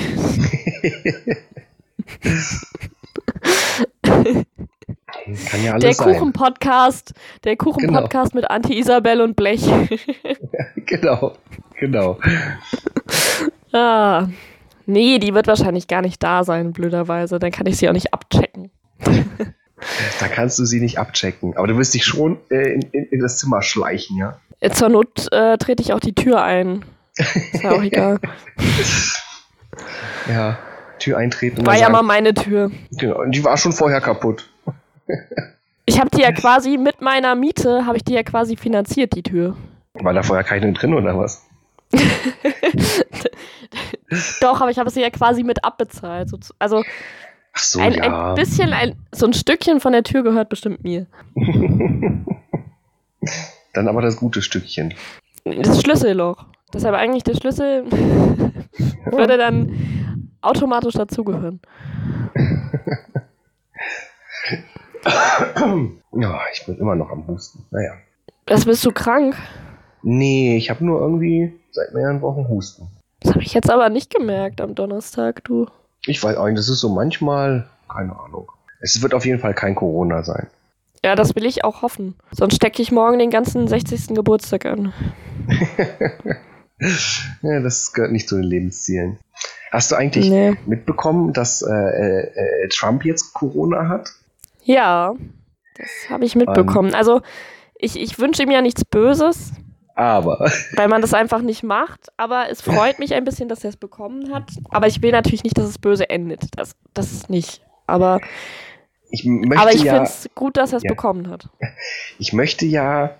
Kann 5.49 5.63
ja 5.63 5.73
alles 5.73 5.97
der 5.97 6.05
Kuchen-Podcast, 6.05 7.13
der 7.43 7.57
Kuchen-Podcast 7.57 8.31
genau. 8.31 8.41
mit 8.41 8.51
Anti-Isabel 8.51 9.21
und 9.21 9.35
Blech. 9.35 9.65
genau, 10.85 11.33
genau. 11.79 12.19
ah, 13.73 14.27
nee, 14.85 15.19
die 15.19 15.33
wird 15.33 15.47
wahrscheinlich 15.47 15.87
gar 15.87 16.01
nicht 16.01 16.23
da 16.23 16.43
sein, 16.43 16.73
blöderweise. 16.73 17.39
Dann 17.39 17.51
kann 17.51 17.65
ich 17.65 17.77
sie 17.77 17.89
auch 17.89 17.93
nicht 17.93 18.13
abchecken. 18.13 18.71
Da 20.19 20.27
kannst 20.27 20.57
du 20.57 20.65
sie 20.65 20.79
nicht 20.79 20.97
abchecken. 20.97 21.55
Aber 21.55 21.67
du 21.67 21.77
wirst 21.77 21.93
dich 21.93 22.03
schon 22.03 22.39
äh, 22.49 22.73
in, 22.73 22.81
in, 22.91 23.05
in, 23.05 23.19
das 23.19 23.37
Zimmer 23.37 23.61
schleichen, 23.61 24.17
ja? 24.17 24.39
Äh, 24.59 24.71
zur 24.71 24.89
Not 24.89 25.31
äh, 25.31 25.57
trete 25.57 25.83
ich 25.83 25.93
auch 25.93 25.99
die 25.99 26.15
Tür 26.15 26.41
ein. 26.41 26.83
Ist 27.15 27.63
ja 27.63 27.71
auch 27.71 27.81
egal. 27.83 28.19
ja, 30.27 30.57
Tür 30.99 31.17
eintreten. 31.17 31.65
War 31.65 31.75
ja 31.75 31.81
sagen, 31.81 31.93
mal 31.93 32.01
meine 32.01 32.33
Tür. 32.33 32.71
Genau, 32.91 33.21
und 33.21 33.31
die 33.31 33.43
war 33.43 33.57
schon 33.57 33.71
vorher 33.71 34.01
kaputt. 34.01 34.49
ich 35.85 35.99
habe 35.99 36.09
die 36.09 36.21
ja 36.21 36.31
quasi 36.31 36.77
mit 36.77 37.01
meiner 37.01 37.35
Miete, 37.35 37.85
habe 37.85 37.97
ich 37.97 38.03
die 38.03 38.13
ja 38.13 38.23
quasi 38.23 38.55
finanziert, 38.55 39.15
die 39.15 39.23
Tür. 39.23 39.55
War 39.93 40.13
da 40.13 40.23
vorher 40.23 40.43
keine 40.43 40.73
drin 40.73 40.93
oder 40.93 41.17
was? 41.17 41.43
Doch, 44.41 44.61
aber 44.61 44.71
ich 44.71 44.79
habe 44.79 44.89
sie 44.89 45.01
ja 45.01 45.09
quasi 45.09 45.43
mit 45.43 45.63
abbezahlt. 45.63 46.29
Also 46.59 46.83
so, 47.57 47.79
ein, 47.79 47.93
ja. 47.93 48.29
ein 48.29 48.35
bisschen, 48.35 48.73
ein, 48.73 48.95
so 49.11 49.25
ein 49.25 49.33
Stückchen 49.33 49.79
von 49.79 49.93
der 49.93 50.03
Tür 50.03 50.23
gehört 50.23 50.49
bestimmt 50.49 50.83
mir. 50.83 51.07
Dann 53.73 53.87
aber 53.87 54.01
das 54.01 54.17
gute 54.17 54.41
Stückchen. 54.41 54.93
Das 55.43 55.81
Schlüsselloch. 55.81 56.45
Deshalb 56.73 56.95
eigentlich 56.95 57.23
der 57.23 57.35
Schlüssel 57.35 57.85
würde 59.05 59.37
dann 59.37 60.31
automatisch 60.41 60.95
dazugehören. 60.95 61.61
ja, 66.13 66.39
ich 66.53 66.65
bin 66.65 66.77
immer 66.77 66.95
noch 66.95 67.09
am 67.09 67.25
Husten. 67.27 67.65
Naja. 67.71 67.93
Das 68.45 68.65
bist 68.65 68.85
du 68.85 68.91
krank? 68.91 69.35
Nee, 70.03 70.57
ich 70.57 70.69
habe 70.69 70.85
nur 70.85 70.99
irgendwie 70.99 71.53
seit 71.71 71.93
mehreren 71.93 72.21
Wochen 72.21 72.49
Husten. 72.49 72.89
Das 73.21 73.33
habe 73.33 73.43
ich 73.43 73.53
jetzt 73.53 73.69
aber 73.69 73.89
nicht 73.89 74.13
gemerkt 74.13 74.61
am 74.61 74.75
Donnerstag, 74.75 75.43
du. 75.43 75.67
Ich 76.07 76.23
weiß 76.23 76.37
auch 76.37 76.45
nicht, 76.45 76.57
das 76.57 76.69
ist 76.69 76.79
so 76.79 76.89
manchmal, 76.89 77.69
keine 77.89 78.17
Ahnung. 78.17 78.51
Es 78.79 79.01
wird 79.01 79.13
auf 79.13 79.25
jeden 79.25 79.39
Fall 79.39 79.53
kein 79.53 79.75
Corona 79.75 80.23
sein. 80.23 80.47
Ja, 81.03 81.15
das 81.15 81.35
will 81.35 81.45
ich 81.45 81.63
auch 81.63 81.81
hoffen. 81.81 82.15
Sonst 82.31 82.55
stecke 82.55 82.81
ich 82.81 82.91
morgen 82.91 83.19
den 83.19 83.29
ganzen 83.29 83.67
60. 83.67 84.15
Geburtstag 84.15 84.65
an. 84.65 84.93
ja, 87.41 87.59
das 87.59 87.93
gehört 87.93 88.11
nicht 88.11 88.27
zu 88.27 88.35
den 88.35 88.43
Lebenszielen. 88.43 89.19
Hast 89.71 89.91
du 89.91 89.95
eigentlich 89.95 90.29
nee. 90.29 90.55
mitbekommen, 90.65 91.33
dass 91.33 91.61
äh, 91.61 91.73
äh, 91.73 92.67
Trump 92.69 93.05
jetzt 93.05 93.33
Corona 93.33 93.89
hat? 93.89 94.09
Ja, 94.63 95.13
das 95.75 96.09
habe 96.09 96.25
ich 96.25 96.35
mitbekommen. 96.35 96.89
Um, 96.89 96.95
also 96.95 97.21
ich, 97.77 97.99
ich 97.99 98.17
wünsche 98.19 98.43
ihm 98.43 98.51
ja 98.51 98.61
nichts 98.61 98.83
Böses. 98.85 99.51
Aber. 99.97 100.51
Weil 100.75 100.87
man 100.87 101.01
das 101.01 101.15
einfach 101.15 101.41
nicht 101.41 101.63
macht. 101.63 102.11
Aber 102.17 102.49
es 102.49 102.61
freut 102.61 102.99
mich 102.99 103.15
ein 103.15 103.25
bisschen, 103.25 103.49
dass 103.49 103.63
er 103.63 103.71
es 103.71 103.77
bekommen 103.77 104.31
hat. 104.33 104.51
Aber 104.69 104.85
ich 104.85 105.01
will 105.01 105.11
natürlich 105.11 105.43
nicht, 105.43 105.57
dass 105.57 105.65
es 105.65 105.79
böse 105.79 106.09
endet. 106.09 106.43
Das, 106.55 106.75
das 106.93 107.11
ist 107.11 107.31
nicht. 107.31 107.61
Aber 107.87 108.19
ich, 109.09 109.25
möchte 109.25 109.57
aber 109.59 109.73
ich 109.73 109.83
ja, 109.83 109.93
finde 109.95 110.09
es 110.09 110.29
gut, 110.35 110.55
dass 110.55 110.71
er 110.71 110.77
es 110.77 110.83
ja, 110.83 110.89
bekommen 110.89 111.29
hat. 111.29 111.49
Ich 112.19 112.31
möchte 112.33 112.65
ja 112.65 113.15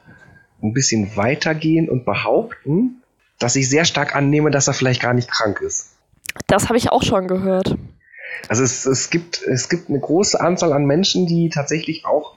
ein 0.61 0.73
bisschen 0.73 1.15
weitergehen 1.15 1.89
und 1.89 2.05
behaupten, 2.05 3.01
dass 3.39 3.55
ich 3.55 3.69
sehr 3.69 3.85
stark 3.85 4.15
annehme, 4.15 4.51
dass 4.51 4.67
er 4.67 4.73
vielleicht 4.73 5.01
gar 5.01 5.13
nicht 5.13 5.29
krank 5.29 5.61
ist. 5.61 5.95
Das 6.47 6.65
habe 6.65 6.77
ich 6.77 6.91
auch 6.91 7.03
schon 7.03 7.27
gehört. 7.27 7.75
Also 8.49 8.63
es, 8.63 8.85
es, 8.85 9.09
gibt, 9.09 9.41
es 9.43 9.69
gibt 9.69 9.89
eine 9.89 9.99
große 9.99 10.39
Anzahl 10.39 10.73
an 10.73 10.85
Menschen, 10.85 11.25
die 11.25 11.49
tatsächlich 11.49 12.05
auch 12.05 12.35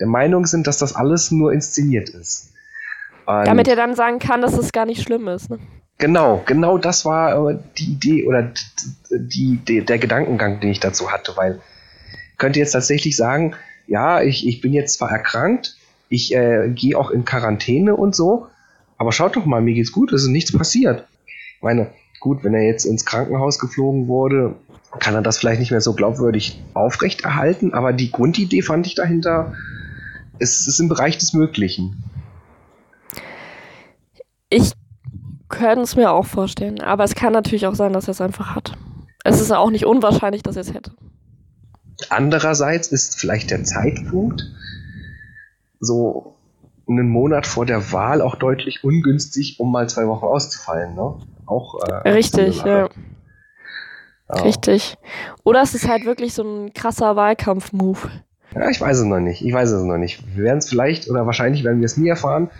der 0.00 0.06
Meinung 0.06 0.46
sind, 0.46 0.66
dass 0.66 0.78
das 0.78 0.94
alles 0.94 1.30
nur 1.30 1.52
inszeniert 1.52 2.10
ist. 2.10 2.52
Damit 3.26 3.68
er 3.68 3.76
dann 3.76 3.94
sagen 3.94 4.18
kann, 4.18 4.40
dass 4.40 4.56
es 4.56 4.72
gar 4.72 4.86
nicht 4.86 5.02
schlimm 5.02 5.28
ist. 5.28 5.50
Ne? 5.50 5.58
Genau, 5.98 6.42
genau 6.46 6.78
das 6.78 7.04
war 7.04 7.50
äh, 7.50 7.58
die 7.78 7.92
Idee 7.92 8.26
oder 8.26 8.52
die, 9.10 9.56
die, 9.56 9.84
der 9.84 9.98
Gedankengang, 9.98 10.60
den 10.60 10.70
ich 10.70 10.80
dazu 10.80 11.10
hatte, 11.10 11.36
weil 11.36 11.60
ich 12.32 12.38
könnte 12.38 12.58
jetzt 12.58 12.72
tatsächlich 12.72 13.16
sagen, 13.16 13.54
ja, 13.86 14.22
ich, 14.22 14.46
ich 14.46 14.60
bin 14.60 14.72
jetzt 14.72 14.98
zwar 14.98 15.10
erkrankt, 15.10 15.76
ich 16.08 16.34
äh, 16.34 16.68
gehe 16.68 16.98
auch 16.98 17.10
in 17.10 17.24
Quarantäne 17.24 17.96
und 17.96 18.14
so, 18.14 18.46
aber 18.98 19.12
schaut 19.12 19.36
doch 19.36 19.46
mal, 19.46 19.62
mir 19.62 19.74
geht's 19.74 19.92
gut, 19.92 20.12
es 20.12 20.22
ist 20.22 20.28
nichts 20.28 20.52
passiert. 20.52 21.06
Ich 21.56 21.62
meine, 21.62 21.90
gut, 22.20 22.44
wenn 22.44 22.54
er 22.54 22.62
jetzt 22.62 22.84
ins 22.84 23.06
Krankenhaus 23.06 23.58
geflogen 23.58 24.06
wurde, 24.06 24.54
kann 24.98 25.14
er 25.14 25.22
das 25.22 25.38
vielleicht 25.38 25.60
nicht 25.60 25.70
mehr 25.70 25.80
so 25.80 25.94
glaubwürdig 25.94 26.62
aufrechterhalten, 26.74 27.72
aber 27.72 27.92
die 27.92 28.12
Grundidee 28.12 28.62
fand 28.62 28.86
ich 28.86 28.94
dahinter, 28.94 29.54
es 30.38 30.66
ist 30.66 30.78
im 30.78 30.88
Bereich 30.88 31.16
des 31.18 31.32
Möglichen. 31.32 32.04
Ich 34.50 34.72
könnte 35.48 35.82
es 35.82 35.96
mir 35.96 36.10
auch 36.10 36.26
vorstellen, 36.26 36.80
aber 36.80 37.04
es 37.04 37.14
kann 37.14 37.32
natürlich 37.32 37.66
auch 37.66 37.74
sein, 37.74 37.92
dass 37.92 38.08
er 38.08 38.12
es 38.12 38.20
einfach 38.20 38.54
hat. 38.54 38.76
Es 39.24 39.40
ist 39.40 39.52
auch 39.52 39.70
nicht 39.70 39.86
unwahrscheinlich, 39.86 40.42
dass 40.42 40.56
er 40.56 40.62
es 40.62 40.72
hätte. 40.72 40.92
Andererseits 42.10 42.88
ist 42.88 43.18
vielleicht 43.18 43.50
der 43.50 43.64
Zeitpunkt 43.64 44.44
so 45.80 46.36
einen 46.88 47.08
Monat 47.08 47.46
vor 47.46 47.66
der 47.66 47.92
Wahl 47.92 48.20
auch 48.20 48.36
deutlich 48.36 48.84
ungünstig, 48.84 49.58
um 49.58 49.72
mal 49.72 49.88
zwei 49.88 50.06
Wochen 50.06 50.24
auszufallen. 50.24 50.94
Ne? 50.94 51.14
Auch, 51.46 51.80
äh, 51.88 52.10
Richtig, 52.10 52.62
ja. 52.62 52.88
Oh. 54.28 54.42
Richtig. 54.42 54.96
Oder 55.44 55.62
es 55.62 55.74
ist 55.74 55.88
halt 55.88 56.04
wirklich 56.04 56.34
so 56.34 56.42
ein 56.42 56.74
krasser 56.74 57.16
Wahlkampf-Move. 57.16 58.10
Ja, 58.54 58.70
ich 58.70 58.80
weiß 58.80 58.98
es 58.98 59.04
noch 59.04 59.20
nicht. 59.20 59.44
Ich 59.44 59.52
weiß 59.52 59.70
es 59.70 59.82
noch 59.82 59.98
nicht. 59.98 60.22
Wir 60.36 60.44
werden 60.44 60.58
es 60.58 60.68
vielleicht 60.68 61.08
oder 61.10 61.26
wahrscheinlich 61.26 61.62
werden 61.62 61.80
wir 61.80 61.86
es 61.86 61.96
nie 61.96 62.08
erfahren. 62.08 62.50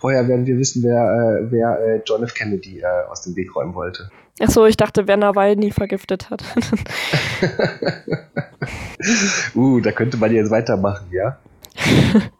Vorher 0.00 0.26
werden 0.28 0.46
wir 0.46 0.56
wissen, 0.56 0.82
wer, 0.82 0.96
äh, 0.96 1.52
wer 1.52 1.78
äh, 1.78 2.00
John 2.06 2.22
F. 2.22 2.32
Kennedy 2.32 2.80
äh, 2.80 2.86
aus 3.10 3.20
dem 3.20 3.36
Weg 3.36 3.54
räumen 3.54 3.74
wollte. 3.74 4.08
Ach 4.40 4.48
so, 4.48 4.64
ich 4.64 4.78
dachte, 4.78 5.06
wer 5.06 5.18
Nawalny 5.18 5.70
vergiftet 5.70 6.30
hat. 6.30 6.42
uh, 9.54 9.80
da 9.80 9.92
könnte 9.92 10.16
man 10.16 10.32
jetzt 10.32 10.50
weitermachen, 10.50 11.06
ja? 11.12 11.38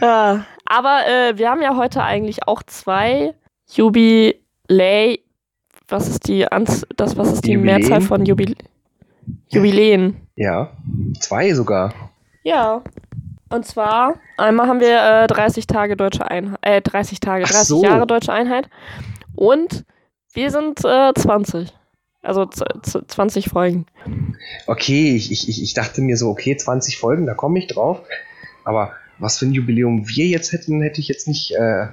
ja 0.00 0.46
aber 0.64 1.00
äh, 1.08 1.36
wir 1.36 1.50
haben 1.50 1.62
ja 1.62 1.76
heute 1.76 2.04
eigentlich 2.04 2.46
auch 2.46 2.62
zwei 2.62 3.34
Jubilä. 3.72 5.18
Was 5.88 6.08
ist 6.08 6.28
die 6.28 6.46
Anz 6.46 6.86
das, 6.96 7.16
was 7.16 7.32
ist 7.32 7.44
die 7.44 7.54
Jubiläen? 7.54 7.80
Mehrzahl 7.80 8.02
von 8.02 8.24
Jubil 8.24 8.54
Jubiläen? 9.48 10.28
Ja, 10.36 10.76
zwei 11.18 11.54
sogar. 11.54 11.92
Ja. 12.44 12.84
Und 13.50 13.66
zwar, 13.66 14.14
einmal 14.36 14.68
haben 14.68 14.80
wir 14.80 15.24
äh, 15.24 15.26
30 15.26 15.66
Tage 15.66 15.96
deutsche 15.96 16.30
Einheit, 16.30 16.58
äh, 16.62 16.80
30 16.80 17.18
Tage, 17.18 17.44
30 17.44 17.66
so. 17.66 17.82
Jahre 17.82 18.06
deutsche 18.06 18.32
Einheit. 18.32 18.70
Und 19.34 19.84
wir 20.32 20.50
sind 20.50 20.84
äh, 20.84 21.12
20. 21.12 21.72
Also 22.22 22.46
20 22.46 23.48
Folgen. 23.48 23.86
Okay, 24.66 25.16
ich, 25.16 25.32
ich, 25.32 25.62
ich 25.62 25.74
dachte 25.74 26.02
mir 26.02 26.16
so, 26.16 26.28
okay, 26.28 26.56
20 26.56 26.98
Folgen, 26.98 27.26
da 27.26 27.34
komme 27.34 27.58
ich 27.58 27.66
drauf. 27.66 28.02
Aber 28.64 28.92
was 29.18 29.38
für 29.38 29.46
ein 29.46 29.52
Jubiläum 29.52 30.06
wir 30.08 30.26
jetzt 30.26 30.52
hätten, 30.52 30.80
hätte 30.82 31.00
ich 31.00 31.08
jetzt 31.08 31.26
nicht. 31.26 31.52
Äh, 31.52 31.88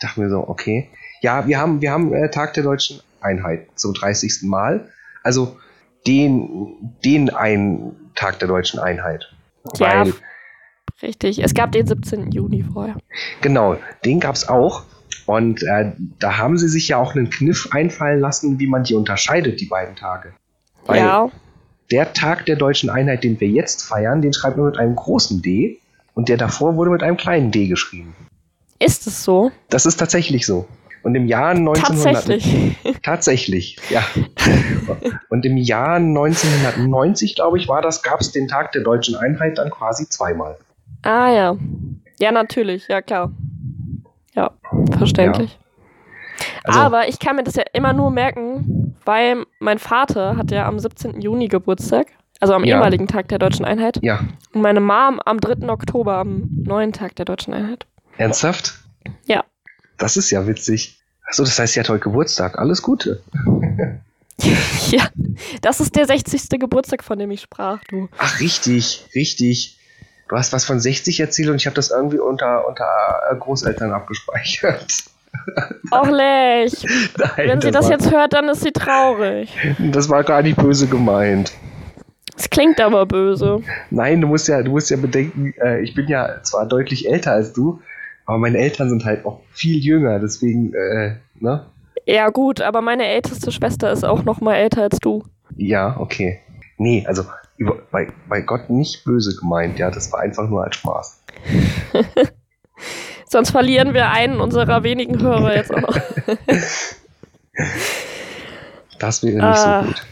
dachte 0.00 0.20
mir 0.20 0.28
so, 0.28 0.46
okay. 0.48 0.90
Ja, 1.20 1.46
wir 1.46 1.58
haben, 1.58 1.80
wir 1.80 1.92
haben 1.92 2.12
äh, 2.12 2.30
Tag 2.30 2.54
der 2.54 2.64
deutschen 2.64 3.00
Einheit 3.20 3.68
zum 3.76 3.94
30. 3.94 4.42
Mal. 4.42 4.88
Also 5.22 5.56
den, 6.06 6.96
den 7.04 7.30
einen 7.30 8.10
Tag 8.14 8.38
der 8.40 8.48
deutschen 8.48 8.80
Einheit. 8.80 9.32
Ja, 9.78 10.04
Weil, 10.04 10.14
richtig. 11.02 11.42
Es 11.42 11.54
gab 11.54 11.72
den 11.72 11.86
17. 11.86 12.30
Juni 12.32 12.62
vorher. 12.62 12.96
Genau, 13.40 13.76
den 14.04 14.20
gab 14.20 14.34
es 14.34 14.48
auch. 14.48 14.84
Und 15.26 15.62
äh, 15.62 15.92
da 16.18 16.38
haben 16.38 16.58
sie 16.58 16.68
sich 16.68 16.88
ja 16.88 16.98
auch 16.98 17.14
einen 17.14 17.30
Kniff 17.30 17.68
einfallen 17.72 18.20
lassen, 18.20 18.58
wie 18.58 18.66
man 18.66 18.84
die 18.84 18.94
unterscheidet, 18.94 19.60
die 19.60 19.66
beiden 19.66 19.96
Tage. 19.96 20.34
Weil 20.86 20.98
ja. 20.98 21.30
der 21.90 22.12
Tag 22.12 22.44
der 22.46 22.56
deutschen 22.56 22.90
Einheit, 22.90 23.24
den 23.24 23.40
wir 23.40 23.48
jetzt 23.48 23.82
feiern, 23.82 24.20
den 24.20 24.32
schreibt 24.32 24.56
man 24.56 24.66
mit 24.66 24.78
einem 24.78 24.96
großen 24.96 25.40
D 25.40 25.78
und 26.14 26.28
der 26.28 26.36
davor 26.36 26.76
wurde 26.76 26.90
mit 26.90 27.02
einem 27.02 27.16
kleinen 27.16 27.50
D 27.50 27.68
geschrieben. 27.68 28.14
Ist 28.78 29.06
es 29.06 29.24
so? 29.24 29.50
Das 29.70 29.86
ist 29.86 29.96
tatsächlich 29.96 30.44
so. 30.44 30.66
Und 31.02 31.14
im 31.14 31.26
Jahr 31.26 31.50
1900 31.50 32.14
Tatsächlich. 32.14 32.76
Tatsächlich, 33.02 33.76
ja. 33.90 34.02
Und 35.28 35.44
im 35.44 35.58
Jahr 35.58 35.96
1990, 35.96 37.34
glaube 37.34 37.58
ich, 37.58 37.68
war 37.68 37.82
das, 37.82 38.02
gab 38.02 38.22
es 38.22 38.32
den 38.32 38.48
Tag 38.48 38.72
der 38.72 38.82
deutschen 38.82 39.14
Einheit 39.14 39.58
dann 39.58 39.70
quasi 39.70 40.08
zweimal. 40.08 40.56
Ah 41.04 41.30
ja. 41.30 41.56
Ja, 42.18 42.32
natürlich, 42.32 42.88
ja 42.88 43.02
klar. 43.02 43.30
Ja, 44.34 44.50
verständlich. 44.96 45.58
Ja. 45.58 45.64
Also, 46.64 46.80
Aber 46.80 47.08
ich 47.08 47.18
kann 47.18 47.36
mir 47.36 47.44
das 47.44 47.54
ja 47.56 47.64
immer 47.72 47.92
nur 47.92 48.10
merken, 48.10 48.96
weil 49.04 49.44
mein 49.60 49.78
Vater 49.78 50.36
hat 50.36 50.50
ja 50.50 50.66
am 50.66 50.78
17. 50.78 51.20
Juni 51.20 51.48
Geburtstag, 51.48 52.06
also 52.40 52.54
am 52.54 52.64
ja. 52.64 52.76
ehemaligen 52.76 53.06
Tag 53.06 53.28
der 53.28 53.38
Deutschen 53.38 53.64
Einheit. 53.64 54.00
Ja. 54.02 54.20
Und 54.52 54.62
meine 54.62 54.80
Mom 54.80 55.20
am 55.24 55.40
3. 55.40 55.68
Oktober, 55.68 56.16
am 56.16 56.48
neuen 56.50 56.92
Tag 56.92 57.14
der 57.16 57.26
Deutschen 57.26 57.52
Einheit. 57.52 57.86
Ernsthaft? 58.16 58.74
Ja. 59.26 59.44
Das 59.98 60.16
ist 60.16 60.30
ja 60.30 60.46
witzig. 60.46 61.00
Achso, 61.26 61.44
das 61.44 61.58
heißt, 61.58 61.74
sie 61.74 61.80
hat 61.80 61.88
heute 61.88 62.00
Geburtstag. 62.00 62.58
Alles 62.58 62.82
Gute. 62.82 63.22
ja, 64.90 65.08
das 65.60 65.80
ist 65.80 65.94
der 65.96 66.06
60. 66.06 66.58
Geburtstag, 66.58 67.04
von 67.04 67.18
dem 67.18 67.30
ich 67.30 67.42
sprach, 67.42 67.82
du. 67.88 68.08
Ach, 68.18 68.40
richtig, 68.40 69.06
richtig. 69.14 69.78
Du 70.28 70.36
hast 70.36 70.52
was 70.52 70.64
von 70.64 70.80
60 70.80 71.20
erzählt 71.20 71.50
und 71.50 71.56
ich 71.56 71.66
habe 71.66 71.76
das 71.76 71.90
irgendwie 71.90 72.18
unter, 72.18 72.66
unter 72.66 72.86
äh, 73.30 73.36
Großeltern 73.36 73.92
abgespeichert. 73.92 74.86
Och, 75.92 76.10
Lech. 76.10 76.72
Nein, 77.18 77.48
Wenn 77.48 77.60
sie 77.60 77.70
das, 77.70 77.88
das 77.88 77.90
jetzt 77.90 78.10
hört, 78.10 78.32
dann 78.32 78.48
ist 78.48 78.62
sie 78.62 78.72
traurig. 78.72 79.50
Das 79.78 80.08
war 80.08 80.24
gar 80.24 80.42
nicht 80.42 80.56
böse 80.56 80.86
gemeint. 80.86 81.52
Es 82.36 82.50
klingt 82.50 82.80
aber 82.80 83.06
böse. 83.06 83.60
Nein, 83.90 84.20
du 84.20 84.26
musst 84.26 84.48
ja, 84.48 84.62
du 84.62 84.70
musst 84.70 84.90
ja 84.90 84.96
bedenken, 84.96 85.54
äh, 85.60 85.80
ich 85.80 85.94
bin 85.94 86.08
ja 86.08 86.42
zwar 86.42 86.66
deutlich 86.66 87.08
älter 87.08 87.32
als 87.32 87.52
du, 87.52 87.80
aber 88.26 88.38
meine 88.38 88.58
Eltern 88.58 88.88
sind 88.88 89.04
halt 89.04 89.24
auch 89.24 89.40
viel 89.52 89.78
jünger, 89.78 90.18
deswegen, 90.18 90.72
äh, 90.74 91.16
ne? 91.38 91.66
Ja, 92.06 92.30
gut, 92.30 92.60
aber 92.60 92.80
meine 92.80 93.06
älteste 93.06 93.52
Schwester 93.52 93.92
ist 93.92 94.04
auch 94.04 94.24
noch 94.24 94.40
mal 94.40 94.56
älter 94.56 94.82
als 94.82 94.98
du. 94.98 95.24
Ja, 95.56 95.96
okay. 95.98 96.40
Nee, 96.76 97.04
also 97.06 97.24
über, 97.56 97.78
bei, 97.90 98.08
bei 98.28 98.40
Gott 98.40 98.70
nicht 98.70 99.04
böse 99.04 99.36
gemeint, 99.36 99.78
ja, 99.78 99.90
das 99.90 100.12
war 100.12 100.20
einfach 100.20 100.48
nur 100.48 100.64
als 100.64 100.76
Spaß. 100.76 101.22
Sonst 103.26 103.50
verlieren 103.50 103.94
wir 103.94 104.10
einen 104.10 104.40
unserer 104.40 104.82
wenigen 104.82 105.20
Hörer 105.20 105.56
jetzt 105.56 105.72
auch 105.72 105.80
noch. 105.80 105.96
das 108.98 109.22
wäre 109.22 109.34
nicht 109.34 109.44
ah. 109.44 109.82
so 109.82 109.88
gut. 109.88 110.04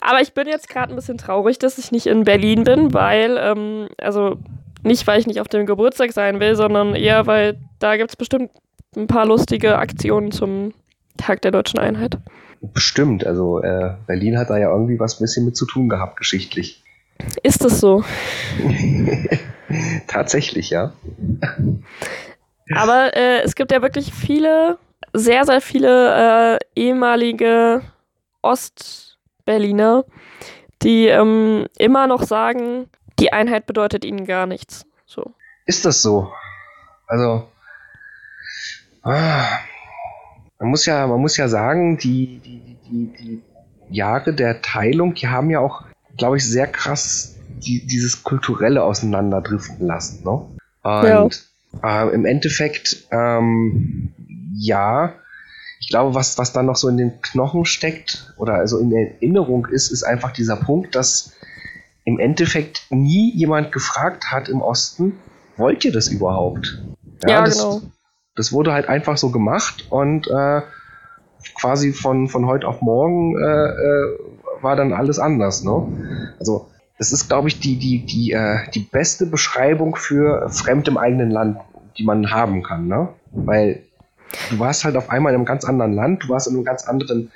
Aber 0.00 0.20
ich 0.20 0.34
bin 0.34 0.46
jetzt 0.46 0.68
gerade 0.68 0.92
ein 0.92 0.96
bisschen 0.96 1.18
traurig, 1.18 1.58
dass 1.58 1.78
ich 1.78 1.92
nicht 1.92 2.06
in 2.06 2.24
Berlin 2.24 2.64
bin, 2.64 2.92
weil, 2.92 3.38
ähm, 3.38 3.88
also 3.98 4.36
nicht, 4.82 5.06
weil 5.06 5.20
ich 5.20 5.26
nicht 5.26 5.40
auf 5.40 5.48
dem 5.48 5.66
Geburtstag 5.66 6.12
sein 6.12 6.40
will, 6.40 6.54
sondern 6.56 6.94
eher, 6.94 7.26
weil 7.26 7.58
da 7.78 7.96
gibt 7.96 8.10
es 8.10 8.16
bestimmt 8.16 8.50
ein 8.96 9.06
paar 9.06 9.26
lustige 9.26 9.78
Aktionen 9.78 10.32
zum 10.32 10.74
Tag 11.16 11.42
der 11.42 11.50
deutschen 11.50 11.78
Einheit. 11.78 12.18
Bestimmt, 12.62 13.26
also 13.26 13.60
äh, 13.60 13.96
Berlin 14.06 14.38
hat 14.38 14.50
da 14.50 14.56
ja 14.56 14.70
irgendwie 14.70 15.00
was 15.00 15.18
ein 15.18 15.24
bisschen 15.24 15.44
mit 15.44 15.56
zu 15.56 15.66
tun 15.66 15.88
gehabt, 15.88 16.16
geschichtlich. 16.16 16.82
Ist 17.42 17.64
es 17.64 17.80
so? 17.80 18.04
Tatsächlich, 20.06 20.70
ja. 20.70 20.92
Aber 22.74 23.16
äh, 23.16 23.40
es 23.42 23.56
gibt 23.56 23.72
ja 23.72 23.82
wirklich 23.82 24.12
viele, 24.12 24.78
sehr, 25.12 25.44
sehr 25.44 25.60
viele 25.60 26.54
äh, 26.54 26.58
ehemalige 26.76 27.82
Ostberliner, 28.42 30.04
die 30.82 31.08
ähm, 31.08 31.66
immer 31.78 32.06
noch 32.06 32.22
sagen, 32.22 32.88
die 33.18 33.32
Einheit 33.32 33.66
bedeutet 33.66 34.04
ihnen 34.04 34.24
gar 34.24 34.46
nichts. 34.46 34.86
So. 35.04 35.34
Ist 35.66 35.84
das 35.84 36.00
so? 36.00 36.32
Also, 37.06 37.48
ah, 39.02 39.58
man 40.62 40.70
muss 40.70 40.86
ja, 40.86 41.08
man 41.08 41.20
muss 41.20 41.36
ja 41.36 41.48
sagen, 41.48 41.98
die, 41.98 42.38
die, 42.38 42.76
die, 42.88 43.12
die 43.18 43.42
Jahre 43.90 44.32
der 44.32 44.62
Teilung, 44.62 45.14
die 45.14 45.26
haben 45.26 45.50
ja 45.50 45.58
auch, 45.58 45.82
glaube 46.16 46.36
ich, 46.36 46.48
sehr 46.48 46.68
krass 46.68 47.34
die, 47.48 47.84
dieses 47.84 48.22
kulturelle 48.22 48.84
auseinanderdriften 48.84 49.84
lassen. 49.84 50.22
Ne? 50.22 50.30
Und 50.84 51.48
ja. 51.82 52.04
äh, 52.04 52.14
im 52.14 52.24
Endeffekt, 52.24 53.08
ähm, 53.10 54.14
ja, 54.54 55.14
ich 55.80 55.88
glaube, 55.88 56.14
was, 56.14 56.38
was 56.38 56.52
dann 56.52 56.66
noch 56.66 56.76
so 56.76 56.88
in 56.88 56.96
den 56.96 57.20
Knochen 57.22 57.64
steckt 57.64 58.32
oder 58.36 58.54
also 58.54 58.78
in 58.78 58.90
der 58.90 59.14
Erinnerung 59.14 59.66
ist, 59.66 59.90
ist 59.90 60.04
einfach 60.04 60.30
dieser 60.30 60.54
Punkt, 60.54 60.94
dass 60.94 61.32
im 62.04 62.20
Endeffekt 62.20 62.86
nie 62.90 63.32
jemand 63.34 63.72
gefragt 63.72 64.30
hat 64.30 64.48
im 64.48 64.62
Osten, 64.62 65.14
wollt 65.56 65.84
ihr 65.84 65.92
das 65.92 66.06
überhaupt? 66.06 66.80
Ja, 67.24 67.30
ja 67.30 67.44
das, 67.44 67.58
genau 67.58 67.82
Das 68.34 68.52
wurde 68.52 68.72
halt 68.72 68.88
einfach 68.88 69.16
so 69.16 69.30
gemacht 69.30 69.86
und 69.90 70.26
äh, 70.28 70.62
quasi 71.54 71.92
von, 71.92 72.28
von 72.28 72.46
heute 72.46 72.66
auf 72.66 72.80
morgen 72.80 73.36
äh, 73.36 73.42
äh, 73.42 74.18
war 74.62 74.76
dann 74.76 74.92
alles 74.92 75.18
anders. 75.18 75.64
Ne? 75.64 76.34
Also 76.38 76.68
das 76.98 77.12
ist, 77.12 77.28
glaube 77.28 77.48
ich, 77.48 77.60
die, 77.60 77.76
die, 77.76 78.06
die, 78.06 78.32
äh, 78.32 78.70
die 78.74 78.80
beste 78.80 79.26
Beschreibung 79.26 79.96
für 79.96 80.48
Fremd 80.48 80.88
im 80.88 80.96
eigenen 80.96 81.30
Land, 81.30 81.58
die 81.98 82.04
man 82.04 82.30
haben 82.30 82.62
kann. 82.62 82.86
Ne? 82.86 83.08
Weil 83.32 83.82
du 84.50 84.58
warst 84.58 84.84
halt 84.84 84.96
auf 84.96 85.10
einmal 85.10 85.32
in 85.32 85.36
einem 85.36 85.44
ganz 85.44 85.64
anderen 85.64 85.94
Land, 85.94 86.24
du 86.24 86.28
warst 86.28 86.46
in 86.46 86.54
einem 86.54 86.64
ganz 86.64 86.84
anderen 86.84 87.30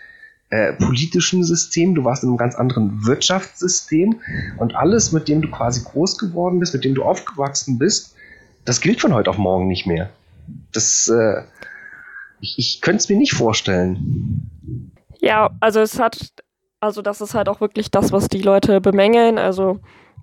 äh, 0.50 0.72
politischen 0.74 1.42
System, 1.42 1.94
du 1.94 2.04
warst 2.04 2.22
in 2.22 2.28
einem 2.28 2.38
ganz 2.38 2.54
anderen 2.54 3.04
Wirtschaftssystem 3.04 4.20
und 4.58 4.76
alles, 4.76 5.12
mit 5.12 5.28
dem 5.28 5.42
du 5.42 5.50
quasi 5.50 5.82
groß 5.82 6.18
geworden 6.18 6.60
bist, 6.60 6.72
mit 6.72 6.84
dem 6.84 6.94
du 6.94 7.02
aufgewachsen 7.02 7.78
bist, 7.78 8.14
das 8.64 8.80
gilt 8.80 9.00
von 9.00 9.12
heute 9.12 9.30
auf 9.30 9.38
morgen 9.38 9.66
nicht 9.66 9.86
mehr. 9.86 10.10
Das, 10.72 11.08
äh, 11.08 11.42
ich, 12.40 12.58
ich 12.58 12.80
könnte 12.80 12.98
es 12.98 13.08
mir 13.08 13.16
nicht 13.16 13.34
vorstellen. 13.34 14.90
Ja, 15.18 15.50
also 15.60 15.80
es 15.80 15.98
hat, 15.98 16.32
also 16.80 17.02
das 17.02 17.20
ist 17.20 17.34
halt 17.34 17.48
auch 17.48 17.60
wirklich 17.60 17.90
das, 17.90 18.12
was 18.12 18.28
die 18.28 18.42
Leute 18.42 18.80
bemängeln, 18.80 19.38
also 19.38 19.80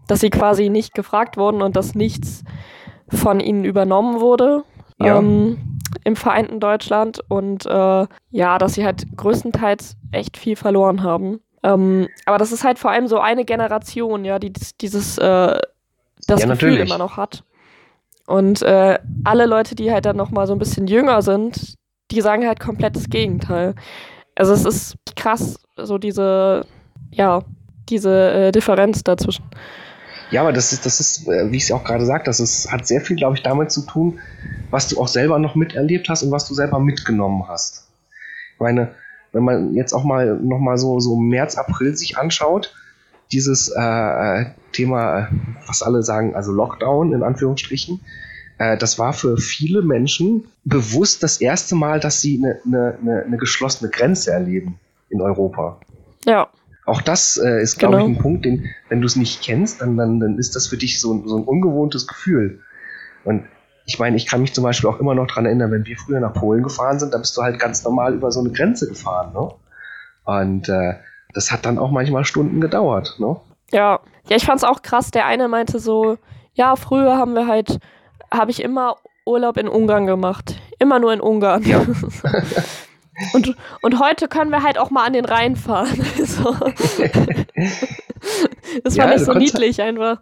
dass 0.08 0.20
sie 0.20 0.30
quasi 0.30 0.70
nicht 0.70 0.94
gefragt 0.94 1.38
wurden 1.38 1.62
und 1.62 1.76
dass 1.76 1.96
nichts 1.96 2.44
von 3.10 3.40
ihnen 3.40 3.64
übernommen 3.64 4.20
wurde. 4.20 4.64
Ja. 5.00 5.18
Ähm, 5.18 5.74
im 6.04 6.16
vereinten 6.16 6.60
Deutschland 6.60 7.20
und 7.30 7.66
äh, 7.66 8.08
ja, 8.32 8.58
dass 8.58 8.74
sie 8.74 8.86
halt 8.86 9.06
größtenteils 9.16 9.96
echt 10.12 10.38
viel 10.38 10.56
verloren 10.56 11.04
haben. 11.04 11.40
Ähm, 11.64 12.08
aber 12.26 12.38
das 12.38 12.52
ist 12.52 12.64
halt 12.64 12.80
vor 12.80 12.92
allem 12.92 13.08
so 13.08 13.20
eine 13.20 13.46
Generation, 13.46 14.26
ja, 14.26 14.40
die 14.40 14.52
dieses 14.82 15.18
äh, 15.18 15.60
das 16.28 16.42
ja, 16.42 16.48
Gefühl 16.48 16.72
natürlich. 16.72 16.90
immer 16.90 16.98
noch 16.98 17.18
hat. 17.18 17.44
Und 18.28 18.62
äh, 18.62 19.00
alle 19.24 19.46
Leute, 19.46 19.76
die 19.76 19.92
halt 19.92 20.06
dann 20.06 20.16
noch 20.16 20.32
mal 20.32 20.48
so 20.48 20.54
ein 20.54 20.60
bisschen 20.60 20.88
jünger 20.88 21.22
sind, 21.22 21.76
die 22.12 22.22
sagen 22.22 22.48
halt 22.48 22.60
komplett 22.60 22.96
das 22.96 23.10
Gegenteil. 23.10 23.76
Also 24.36 24.54
es 24.54 24.66
ist 24.66 24.96
krass, 25.16 25.60
so 25.78 25.98
diese, 25.98 26.66
ja, 27.12 27.42
diese 27.90 28.32
äh, 28.32 28.52
Differenz 28.52 29.04
dazwischen. 29.04 29.44
Ja, 30.32 30.42
aber 30.42 30.54
das 30.54 30.74
ist, 30.74 30.86
das 30.86 31.00
ist, 31.00 31.28
äh, 31.28 31.52
wie 31.52 31.58
ich 31.58 31.64
es 31.64 31.72
auch 31.72 31.84
gerade 31.84 32.06
sagte, 32.06 32.30
das 32.30 32.40
ist, 32.40 32.72
hat 32.72 32.88
sehr 32.88 33.02
viel, 33.02 33.16
glaube 33.16 33.36
ich, 33.36 33.44
damit 33.44 33.72
zu 33.72 33.86
tun, 33.86 34.20
was 34.72 34.88
du 34.88 35.00
auch 35.00 35.08
selber 35.08 35.38
noch 35.38 35.56
miterlebt 35.56 36.10
hast 36.10 36.24
und 36.24 36.32
was 36.32 36.48
du 36.48 36.54
selber 36.54 36.80
mitgenommen 36.80 37.48
hast. 37.48 37.88
Ich 38.56 38.60
meine, 38.60 38.96
wenn 39.32 39.44
man 39.44 39.74
jetzt 39.76 39.94
auch 39.94 40.04
mal 40.04 40.40
noch 40.42 40.60
mal 40.60 40.78
so, 40.78 41.00
so 41.00 41.16
März, 41.16 41.56
April 41.56 41.96
sich 41.96 42.18
anschaut, 42.18 42.74
dieses 43.34 43.70
äh, 43.70 44.46
Thema, 44.72 45.30
was 45.68 45.82
alle 45.82 46.04
sagen, 46.04 46.36
also 46.36 46.52
Lockdown 46.52 47.14
in 47.14 47.24
Anführungsstrichen, 47.24 48.00
äh, 48.60 48.78
das 48.78 49.00
war 49.00 49.14
für 49.14 49.38
viele 49.38 49.82
Menschen 49.82 50.46
bewusst 50.64 51.24
das 51.24 51.42
erste 51.42 51.76
Mal, 51.76 52.00
dass 52.00 52.22
sie 52.22 52.38
eine, 52.38 52.60
eine, 52.66 52.98
eine, 53.02 53.24
eine 53.24 53.38
geschlossene 53.38 53.90
Grenze 53.90 54.32
erleben 54.32 54.80
in 55.10 55.22
Europa. 55.22 55.80
Ja. 56.26 56.48
Auch 56.86 57.02
das 57.02 57.38
äh, 57.38 57.62
ist, 57.62 57.80
glaube 57.80 57.98
genau. 57.98 58.10
ich, 58.10 58.18
ein 58.18 58.22
Punkt, 58.22 58.46
den, 58.46 58.70
wenn 58.90 59.02
du 59.02 59.08
es 59.08 59.16
nicht 59.16 59.42
kennst, 59.42 59.82
dann, 59.82 59.98
dann, 59.98 60.20
dann 60.20 60.38
ist 60.38 60.56
das 60.56 60.68
für 60.68 60.78
dich 60.78 61.00
so, 61.00 61.26
so 61.26 61.38
ein 61.38 61.44
ungewohntes 61.44 62.08
Gefühl. 62.08 62.60
Und 63.24 63.46
ich 63.86 64.00
meine, 64.00 64.18
ich 64.18 64.26
kann 64.26 64.42
mich 64.42 64.54
zum 64.54 64.64
Beispiel 64.64 64.90
auch 64.90 65.00
immer 65.00 65.16
noch 65.16 65.28
daran 65.28 65.46
erinnern, 65.46 65.72
wenn 65.72 65.86
wir 65.86 65.98
früher 65.98 66.20
nach 66.20 66.34
Polen 66.34 66.64
gefahren 66.64 67.00
sind, 67.00 67.14
da 67.14 67.18
bist 67.18 67.36
du 67.38 67.42
halt 67.42 67.60
ganz 67.60 67.84
normal 67.84 68.14
über 68.14 68.32
so 68.32 68.42
eine 68.42 68.52
Grenze 68.52 68.88
gefahren, 68.88 69.34
ne? 69.34 69.50
Und 70.26 70.70
äh, 70.70 70.96
das 71.34 71.52
hat 71.52 71.66
dann 71.66 71.78
auch 71.78 71.92
manchmal 71.92 72.26
Stunden 72.26 72.62
gedauert, 72.62 73.16
ne? 73.20 73.38
Ja, 73.72 74.00
ja, 74.30 74.38
ich 74.38 74.46
fand's 74.46 74.64
auch 74.64 74.82
krass. 74.82 75.12
Der 75.12 75.26
eine 75.26 75.48
meinte 75.48 75.80
so, 75.80 76.18
ja, 76.54 76.76
früher 76.76 77.18
haben 77.18 77.34
wir 77.34 77.48
halt, 77.48 77.80
habe 78.32 78.52
ich 78.52 78.62
immer 78.62 78.98
Urlaub 79.26 79.58
in 79.58 79.68
Ungarn 79.68 80.06
gemacht. 80.06 80.62
Immer 80.80 81.00
nur 81.00 81.14
in 81.14 81.22
Ungarn. 81.22 81.64
Ja. 81.64 81.86
Und, 83.34 83.56
und 83.84 84.00
heute 84.00 84.28
können 84.28 84.50
wir 84.50 84.64
halt 84.64 84.80
auch 84.80 84.90
mal 84.90 85.06
an 85.06 85.14
den 85.14 85.26
Rhein 85.26 85.56
fahren. 85.56 86.02
so. 86.26 86.56
Das 88.84 88.96
ja, 88.96 89.04
fand 89.04 89.20
ich 89.20 89.26
so 89.26 89.34
niedlich 89.34 89.80
halt, 89.80 90.00
einfach. 90.00 90.18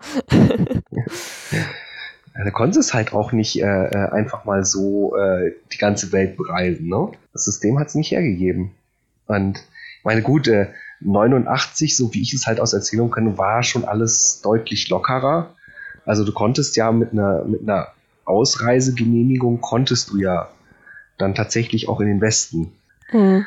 Ja, 2.36 2.44
du 2.44 2.52
konntest 2.52 2.94
halt 2.94 3.14
auch 3.14 3.32
nicht 3.32 3.62
äh, 3.62 3.86
äh, 3.86 4.10
einfach 4.10 4.44
mal 4.44 4.66
so 4.66 5.16
äh, 5.16 5.54
die 5.72 5.78
ganze 5.78 6.12
Welt 6.12 6.36
bereisen. 6.36 6.88
Ne? 6.88 7.12
Das 7.32 7.46
System 7.46 7.80
hat 7.80 7.88
es 7.88 7.96
nicht 7.96 8.12
hergegeben. 8.12 8.72
Und 9.28 9.60
ich 10.00 10.04
meine, 10.04 10.22
gut, 10.22 10.48
äh, 10.48 10.68
89, 11.02 11.96
so 11.96 12.14
wie 12.14 12.22
ich 12.22 12.34
es 12.34 12.48
halt 12.48 12.60
aus 12.60 12.74
Erzählung 12.74 13.12
kenne, 13.12 13.38
war 13.38 13.64
schon 13.64 13.86
alles 13.86 14.42
deutlich 14.42 14.90
lockerer. 14.90 15.54
Also 16.06 16.26
du 16.26 16.32
konntest 16.32 16.76
ja 16.76 16.92
mit 16.92 17.12
einer, 17.12 17.44
mit 17.46 17.62
einer 17.62 17.88
Ausreisegenehmigung, 18.26 19.62
konntest 19.62 20.12
du 20.12 20.18
ja 20.18 20.50
dann 21.18 21.36
tatsächlich 21.36 21.90
auch 21.90 22.00
in 22.00 22.08
den 22.08 22.22
Westen. 22.22 22.72
Mhm. 23.12 23.46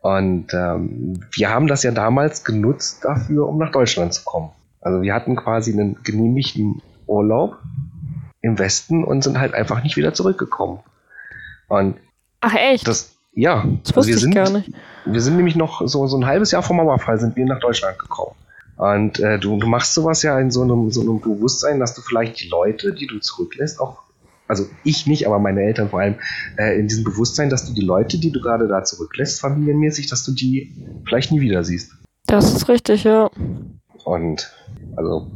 Und 0.00 0.52
ähm, 0.52 1.20
wir 1.30 1.50
haben 1.50 1.68
das 1.68 1.84
ja 1.84 1.92
damals 1.92 2.44
genutzt 2.44 3.04
dafür, 3.04 3.48
um 3.48 3.58
nach 3.58 3.70
Deutschland 3.70 4.12
zu 4.12 4.24
kommen. 4.24 4.50
Also 4.80 5.00
wir 5.02 5.14
hatten 5.14 5.36
quasi 5.36 5.72
einen 5.72 6.02
genehmigten 6.02 6.82
Urlaub 7.06 7.58
im 8.40 8.58
Westen 8.58 9.04
und 9.04 9.22
sind 9.22 9.38
halt 9.38 9.54
einfach 9.54 9.82
nicht 9.84 9.96
wieder 9.96 10.12
zurückgekommen. 10.12 10.80
Und 11.68 11.96
Ach 12.40 12.54
echt? 12.54 12.88
Das, 12.88 13.11
ja, 13.34 13.64
das 13.84 13.96
also 13.96 14.08
wir 14.08 14.18
sind, 14.18 14.34
wir 15.04 15.20
sind 15.20 15.36
nämlich 15.36 15.56
noch 15.56 15.86
so, 15.86 16.06
so 16.06 16.16
ein 16.16 16.26
halbes 16.26 16.50
Jahr 16.50 16.62
vor 16.62 16.76
Mauerfall 16.76 17.18
sind 17.18 17.36
wir 17.36 17.46
nach 17.46 17.60
Deutschland 17.60 17.98
gekommen. 17.98 18.34
Und 18.76 19.20
äh, 19.20 19.38
du, 19.38 19.58
du 19.58 19.66
machst 19.66 19.94
sowas 19.94 20.22
ja 20.22 20.38
in 20.38 20.50
so 20.50 20.62
einem, 20.62 20.90
so 20.90 21.02
einem 21.02 21.20
Bewusstsein, 21.20 21.78
dass 21.78 21.94
du 21.94 22.02
vielleicht 22.02 22.40
die 22.40 22.48
Leute, 22.48 22.92
die 22.92 23.06
du 23.06 23.18
zurücklässt, 23.18 23.80
auch 23.80 24.02
also 24.48 24.68
ich 24.84 25.06
nicht, 25.06 25.26
aber 25.26 25.38
meine 25.38 25.62
Eltern 25.62 25.88
vor 25.88 26.00
allem, 26.00 26.16
äh, 26.58 26.78
in 26.78 26.88
diesem 26.88 27.04
Bewusstsein, 27.04 27.48
dass 27.48 27.64
du 27.64 27.72
die 27.72 27.80
Leute, 27.80 28.18
die 28.18 28.30
du 28.30 28.40
gerade 28.40 28.68
da 28.68 28.84
zurücklässt, 28.84 29.40
familienmäßig, 29.40 30.08
dass 30.08 30.24
du 30.24 30.32
die 30.32 30.74
vielleicht 31.06 31.32
nie 31.32 31.40
wieder 31.40 31.64
siehst. 31.64 31.92
Das 32.26 32.54
ist 32.54 32.68
richtig, 32.68 33.04
ja. 33.04 33.30
Und 34.04 34.52
also 34.96 35.30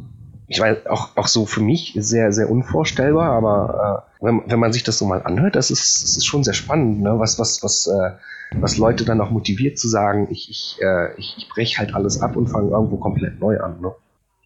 ich 0.47 0.59
weiß, 0.59 0.85
auch, 0.87 1.09
auch 1.15 1.27
so 1.27 1.45
für 1.45 1.61
mich 1.61 1.93
sehr, 1.97 2.31
sehr 2.31 2.49
unvorstellbar, 2.49 3.31
aber 3.31 4.05
äh, 4.21 4.25
wenn, 4.25 4.43
wenn 4.47 4.59
man 4.59 4.71
sich 4.71 4.83
das 4.83 4.97
so 4.97 5.05
mal 5.05 5.21
anhört, 5.23 5.55
das 5.55 5.71
ist, 5.71 6.03
das 6.03 6.17
ist 6.17 6.25
schon 6.25 6.43
sehr 6.43 6.53
spannend, 6.53 7.01
ne? 7.01 7.19
was, 7.19 7.37
was, 7.37 7.61
was, 7.63 7.87
äh, 7.87 8.11
was 8.59 8.77
Leute 8.77 9.03
dann 9.03 9.19
auch 9.19 9.29
motiviert 9.29 9.77
zu 9.77 9.89
sagen, 9.89 10.27
ich, 10.31 10.49
ich, 10.49 10.79
äh, 10.81 11.13
ich, 11.17 11.35
ich 11.37 11.49
breche 11.49 11.79
halt 11.79 11.93
alles 11.93 12.21
ab 12.21 12.37
und 12.37 12.47
fange 12.47 12.71
irgendwo 12.71 12.95
komplett 12.97 13.39
neu 13.41 13.59
an. 13.59 13.81
Ne? 13.81 13.91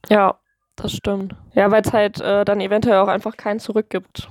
Ja, 0.09 0.35
das 0.75 0.93
stimmt. 0.93 1.35
Ja, 1.53 1.69
weil 1.69 1.83
es 1.83 1.93
halt 1.93 2.19
äh, 2.19 2.45
dann 2.45 2.61
eventuell 2.61 2.97
auch 2.97 3.07
einfach 3.07 3.37
keinen 3.37 3.59
zurück 3.59 3.89
gibt. 3.89 4.27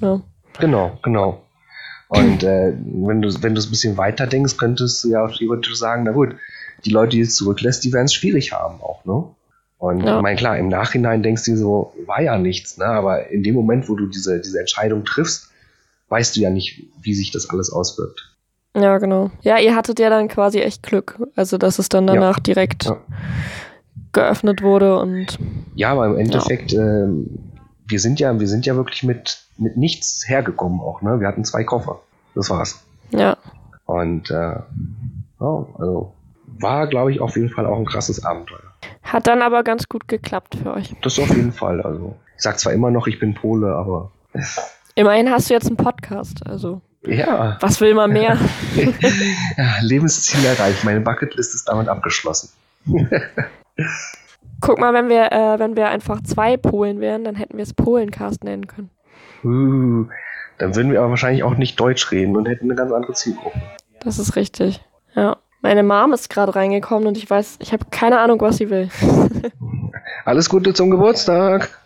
Ja. 0.00 0.20
Genau, 0.60 0.98
genau. 1.02 1.42
Und 2.08 2.44
äh, 2.44 2.72
wenn 2.76 3.20
du 3.20 3.42
wenn 3.42 3.54
du 3.54 3.58
es 3.58 3.66
ein 3.66 3.70
bisschen 3.70 3.96
weiter 3.96 4.28
denkst, 4.28 4.56
könntest 4.58 5.02
du 5.02 5.08
ja 5.08 5.24
auch 5.24 5.32
theoretisch 5.32 5.76
sagen, 5.76 6.04
na 6.04 6.12
gut, 6.12 6.36
die 6.84 6.90
Leute, 6.90 7.16
die 7.16 7.22
es 7.22 7.34
zurücklässt, 7.34 7.82
die 7.82 7.92
werden 7.92 8.04
es 8.04 8.14
schwierig 8.14 8.52
haben 8.52 8.80
auch, 8.80 9.04
ne? 9.04 9.24
Und 9.78 10.04
ja. 10.04 10.16
ich 10.16 10.22
meine, 10.22 10.36
klar, 10.36 10.58
im 10.58 10.68
Nachhinein 10.68 11.22
denkst 11.22 11.44
du 11.44 11.50
dir 11.52 11.56
so, 11.58 11.92
war 12.06 12.22
ja 12.22 12.38
nichts, 12.38 12.78
ne? 12.78 12.86
Aber 12.86 13.28
in 13.28 13.42
dem 13.42 13.54
Moment, 13.54 13.88
wo 13.88 13.94
du 13.94 14.06
diese, 14.06 14.40
diese 14.40 14.58
Entscheidung 14.58 15.04
triffst, 15.04 15.50
weißt 16.08 16.36
du 16.36 16.40
ja 16.40 16.50
nicht, 16.50 16.84
wie 17.02 17.14
sich 17.14 17.30
das 17.30 17.50
alles 17.50 17.70
auswirkt. 17.70 18.34
Ja, 18.74 18.98
genau. 18.98 19.30
Ja, 19.42 19.58
ihr 19.58 19.74
hattet 19.74 19.98
ja 19.98 20.10
dann 20.10 20.28
quasi 20.28 20.60
echt 20.60 20.82
Glück. 20.82 21.18
Also, 21.34 21.58
dass 21.58 21.78
es 21.78 21.88
dann 21.88 22.06
danach 22.06 22.36
ja. 22.38 22.42
direkt 22.42 22.84
ja. 22.84 22.98
geöffnet 24.12 24.62
wurde 24.62 24.98
und. 24.98 25.38
Ja, 25.74 25.92
aber 25.92 26.06
im 26.06 26.18
Endeffekt, 26.18 26.72
ähm, 26.72 27.38
wir 27.86 28.00
sind 28.00 28.18
ja, 28.18 28.38
wir 28.38 28.48
sind 28.48 28.66
ja 28.66 28.76
wirklich 28.76 29.02
mit, 29.02 29.40
mit 29.58 29.76
nichts 29.76 30.24
hergekommen 30.26 30.80
auch, 30.80 31.02
ne? 31.02 31.20
Wir 31.20 31.28
hatten 31.28 31.44
zwei 31.44 31.64
Koffer. 31.64 32.00
Das 32.34 32.50
war's. 32.50 32.82
Ja. 33.10 33.36
Und 33.86 34.30
äh, 34.30 34.56
oh, 35.38 35.66
also 35.78 36.12
war, 36.46 36.86
glaube 36.86 37.12
ich, 37.12 37.20
auf 37.20 37.36
jeden 37.36 37.50
Fall 37.50 37.66
auch 37.66 37.78
ein 37.78 37.84
krasses 37.84 38.24
Abenteuer. 38.24 38.60
Hat 39.02 39.26
dann 39.26 39.42
aber 39.42 39.62
ganz 39.62 39.88
gut 39.88 40.08
geklappt 40.08 40.56
für 40.62 40.74
euch. 40.74 40.94
Das 41.02 41.18
auf 41.18 41.28
jeden 41.28 41.52
Fall. 41.52 41.80
Also, 41.80 42.16
ich 42.36 42.42
sag 42.42 42.58
zwar 42.58 42.72
immer 42.72 42.90
noch, 42.90 43.06
ich 43.06 43.18
bin 43.18 43.34
Pole, 43.34 43.74
aber. 43.74 44.10
Immerhin 44.94 45.30
hast 45.30 45.50
du 45.50 45.54
jetzt 45.54 45.66
einen 45.66 45.76
Podcast, 45.76 46.46
also. 46.46 46.80
Ja. 47.06 47.56
Was 47.60 47.80
will 47.80 47.94
man 47.94 48.12
mehr? 48.12 48.36
ja, 49.56 49.74
Lebensziel 49.80 50.44
erreicht. 50.44 50.82
Meine 50.84 51.00
Bucketlist 51.00 51.54
ist 51.54 51.68
damit 51.68 51.88
abgeschlossen. 51.88 52.50
Guck 54.60 54.78
mal, 54.78 54.94
wenn 54.94 55.08
wir, 55.08 55.30
äh, 55.30 55.58
wenn 55.58 55.76
wir 55.76 55.88
einfach 55.88 56.22
zwei 56.22 56.56
Polen 56.56 57.00
wären, 57.00 57.24
dann 57.24 57.34
hätten 57.34 57.56
wir 57.56 57.62
es 57.62 57.74
Polencast 57.74 58.42
nennen 58.42 58.66
können. 58.66 58.90
Uh, 59.44 60.06
dann 60.58 60.74
würden 60.74 60.90
wir 60.90 61.00
aber 61.00 61.10
wahrscheinlich 61.10 61.44
auch 61.44 61.56
nicht 61.56 61.78
Deutsch 61.78 62.10
reden 62.10 62.36
und 62.36 62.48
hätten 62.48 62.64
eine 62.64 62.74
ganz 62.74 62.90
andere 62.90 63.12
Zielgruppe. 63.12 63.60
Das 64.00 64.18
ist 64.18 64.34
richtig. 64.34 64.82
Ja. 65.14 65.36
Meine 65.66 65.82
Mom 65.82 66.12
ist 66.12 66.30
gerade 66.30 66.54
reingekommen 66.54 67.08
und 67.08 67.18
ich 67.18 67.28
weiß, 67.28 67.56
ich 67.58 67.72
habe 67.72 67.86
keine 67.90 68.20
Ahnung, 68.20 68.40
was 68.40 68.58
sie 68.58 68.70
will. 68.70 68.88
Alles 70.24 70.48
Gute 70.48 70.72
zum 70.74 70.90
Geburtstag. 70.90 71.76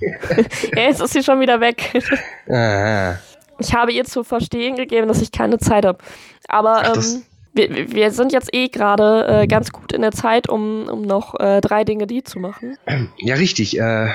ja, 0.76 0.82
jetzt 0.82 1.02
ist 1.02 1.14
sie 1.14 1.24
schon 1.24 1.40
wieder 1.40 1.60
weg. 1.60 2.00
Ah. 2.48 3.16
Ich 3.58 3.74
habe 3.74 3.90
ihr 3.90 4.04
zu 4.04 4.22
verstehen 4.22 4.76
gegeben, 4.76 5.08
dass 5.08 5.20
ich 5.20 5.32
keine 5.32 5.58
Zeit 5.58 5.84
habe. 5.84 5.98
Aber 6.46 6.82
Ach, 6.84 6.96
ähm, 6.96 7.24
wir, 7.54 7.92
wir 7.92 8.12
sind 8.12 8.32
jetzt 8.32 8.54
eh 8.54 8.68
gerade 8.68 9.26
äh, 9.26 9.46
ganz 9.48 9.72
gut 9.72 9.92
in 9.92 10.02
der 10.02 10.12
Zeit, 10.12 10.48
um, 10.48 10.86
um 10.86 11.02
noch 11.02 11.34
äh, 11.40 11.60
drei 11.60 11.82
Dinge 11.82 12.06
die 12.06 12.22
zu 12.22 12.38
machen. 12.38 12.78
Ja, 13.18 13.34
richtig. 13.34 13.76
Äh, 13.76 14.10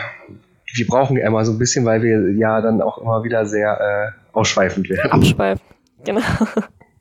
wir 0.76 0.88
brauchen 0.88 1.18
immer 1.18 1.44
so 1.44 1.52
ein 1.52 1.58
bisschen, 1.58 1.84
weil 1.84 2.02
wir 2.04 2.32
ja 2.38 2.62
dann 2.62 2.82
auch 2.82 2.98
immer 3.00 3.22
wieder 3.26 3.46
sehr 3.46 4.14
äh, 4.16 4.38
ausschweifend 4.38 4.90
werden. 4.90 5.12
Abschweifen, 5.12 5.66
genau. 6.06 6.22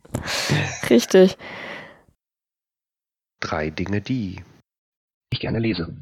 Richtig. 0.90 1.38
Drei 3.40 3.70
Dinge, 3.70 4.00
die 4.00 4.42
ich 5.30 5.40
gerne 5.40 5.58
lese. 5.58 5.94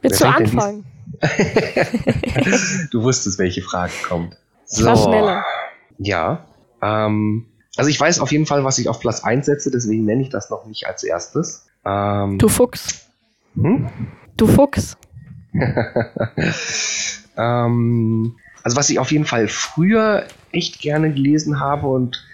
Willst 0.00 0.20
du 0.20 0.26
anfangen? 0.26 0.84
du 2.90 3.02
wusstest, 3.02 3.38
welche 3.38 3.62
Frage 3.62 3.92
kommt. 4.06 4.36
So. 4.66 4.80
Ich 4.80 4.86
war 4.86 4.96
schneller. 4.96 5.44
Ja. 5.98 6.46
Ähm, 6.82 7.46
also 7.76 7.90
ich 7.90 8.00
weiß 8.00 8.20
auf 8.20 8.32
jeden 8.32 8.46
Fall, 8.46 8.64
was 8.64 8.78
ich 8.78 8.88
auf 8.88 9.00
Platz 9.00 9.22
1 9.22 9.46
setze, 9.46 9.70
deswegen 9.70 10.04
nenne 10.04 10.22
ich 10.22 10.30
das 10.30 10.50
noch 10.50 10.66
nicht 10.66 10.86
als 10.86 11.04
erstes. 11.04 11.66
Ähm, 11.84 12.38
du 12.38 12.48
Fuchs. 12.48 13.06
Hm? 13.54 13.88
Du 14.36 14.46
Fuchs. 14.46 14.96
ähm, 17.36 18.36
also 18.62 18.76
was 18.76 18.90
ich 18.90 18.98
auf 18.98 19.12
jeden 19.12 19.24
Fall 19.24 19.48
früher 19.48 20.26
echt 20.52 20.80
gerne 20.80 21.12
gelesen 21.12 21.60
habe 21.60 21.86
und 21.86 22.26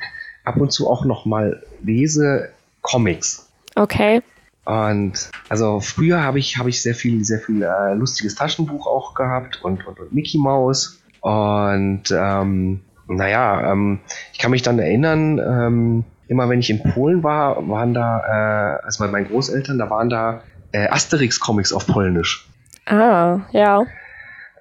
ab 0.45 0.57
und 0.57 0.72
zu 0.72 0.88
auch 0.88 1.05
noch 1.05 1.26
mal 1.26 1.62
lese, 1.82 2.51
Comics. 2.80 3.52
Okay. 3.75 4.23
Und 4.64 5.31
also 5.49 5.81
früher 5.81 6.23
habe 6.23 6.39
ich, 6.39 6.59
hab 6.59 6.66
ich 6.66 6.83
sehr 6.83 6.95
viel, 6.95 7.25
sehr 7.25 7.41
viel 7.41 7.62
äh, 7.62 7.95
lustiges 7.95 8.35
Taschenbuch 8.35 8.87
auch 8.87 9.14
gehabt 9.14 9.61
und, 9.62 9.87
und, 9.87 9.99
und 9.99 10.12
Mickey 10.12 10.39
Mouse. 10.39 11.03
Und 11.20 12.05
ähm, 12.12 12.81
naja, 13.09 13.73
ähm, 13.73 14.01
ich 14.33 14.39
kann 14.39 14.53
mich 14.53 14.62
dann 14.62 14.79
erinnern, 14.79 15.39
ähm, 15.39 16.05
immer 16.29 16.49
wenn 16.49 16.61
ich 16.61 16.70
in 16.70 16.83
Polen 16.83 17.23
war, 17.23 17.68
waren 17.68 17.93
da, 17.93 18.79
äh, 18.79 18.85
also 18.85 19.05
bei 19.05 19.11
meinen 19.11 19.27
Großeltern, 19.27 19.79
da 19.79 19.91
waren 19.91 20.09
da 20.09 20.43
äh, 20.73 20.89
Asterix-Comics 20.89 21.73
auf 21.73 21.87
Polnisch. 21.87 22.49
Ah, 22.87 23.41
ja. 23.51 23.85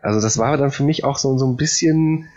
Also 0.01 0.19
das 0.19 0.37
war 0.37 0.57
dann 0.57 0.71
für 0.71 0.83
mich 0.83 1.03
auch 1.03 1.17
so, 1.17 1.37
so 1.37 1.47
ein 1.47 1.57
bisschen 1.57 2.27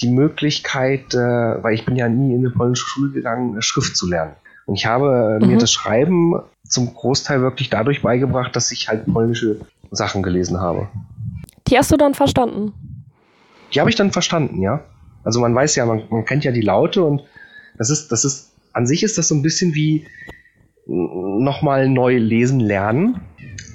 die 0.00 0.10
Möglichkeit, 0.10 1.14
äh, 1.14 1.18
weil 1.62 1.74
ich 1.74 1.84
bin 1.84 1.96
ja 1.96 2.08
nie 2.08 2.34
in 2.34 2.40
eine 2.40 2.50
polnische 2.50 2.86
Schule 2.86 3.10
gegangen, 3.10 3.60
Schrift 3.60 3.96
zu 3.96 4.08
lernen. 4.08 4.32
Und 4.66 4.76
ich 4.76 4.86
habe 4.86 5.38
äh, 5.40 5.44
mhm. 5.44 5.52
mir 5.52 5.58
das 5.58 5.72
Schreiben 5.72 6.34
zum 6.68 6.94
Großteil 6.94 7.42
wirklich 7.42 7.70
dadurch 7.70 8.02
beigebracht, 8.02 8.54
dass 8.56 8.70
ich 8.70 8.88
halt 8.88 9.06
polnische 9.12 9.60
Sachen 9.90 10.22
gelesen 10.22 10.60
habe. 10.60 10.88
Die 11.68 11.76
hast 11.76 11.92
du 11.92 11.96
dann 11.96 12.14
verstanden? 12.14 12.72
Die 13.74 13.80
habe 13.80 13.90
ich 13.90 13.96
dann 13.96 14.10
verstanden, 14.10 14.60
ja. 14.62 14.82
Also 15.24 15.40
man 15.40 15.54
weiß 15.54 15.76
ja, 15.76 15.86
man, 15.86 16.02
man 16.10 16.24
kennt 16.24 16.44
ja 16.44 16.52
die 16.52 16.60
Laute 16.60 17.02
und 17.04 17.22
das 17.78 17.90
ist, 17.90 18.10
das 18.12 18.24
ist, 18.24 18.52
an 18.72 18.86
sich 18.86 19.02
ist 19.02 19.18
das 19.18 19.28
so 19.28 19.34
ein 19.34 19.42
bisschen 19.42 19.74
wie 19.74 20.06
nochmal 20.86 21.88
neu 21.88 22.18
lesen 22.18 22.60
lernen. 22.60 23.20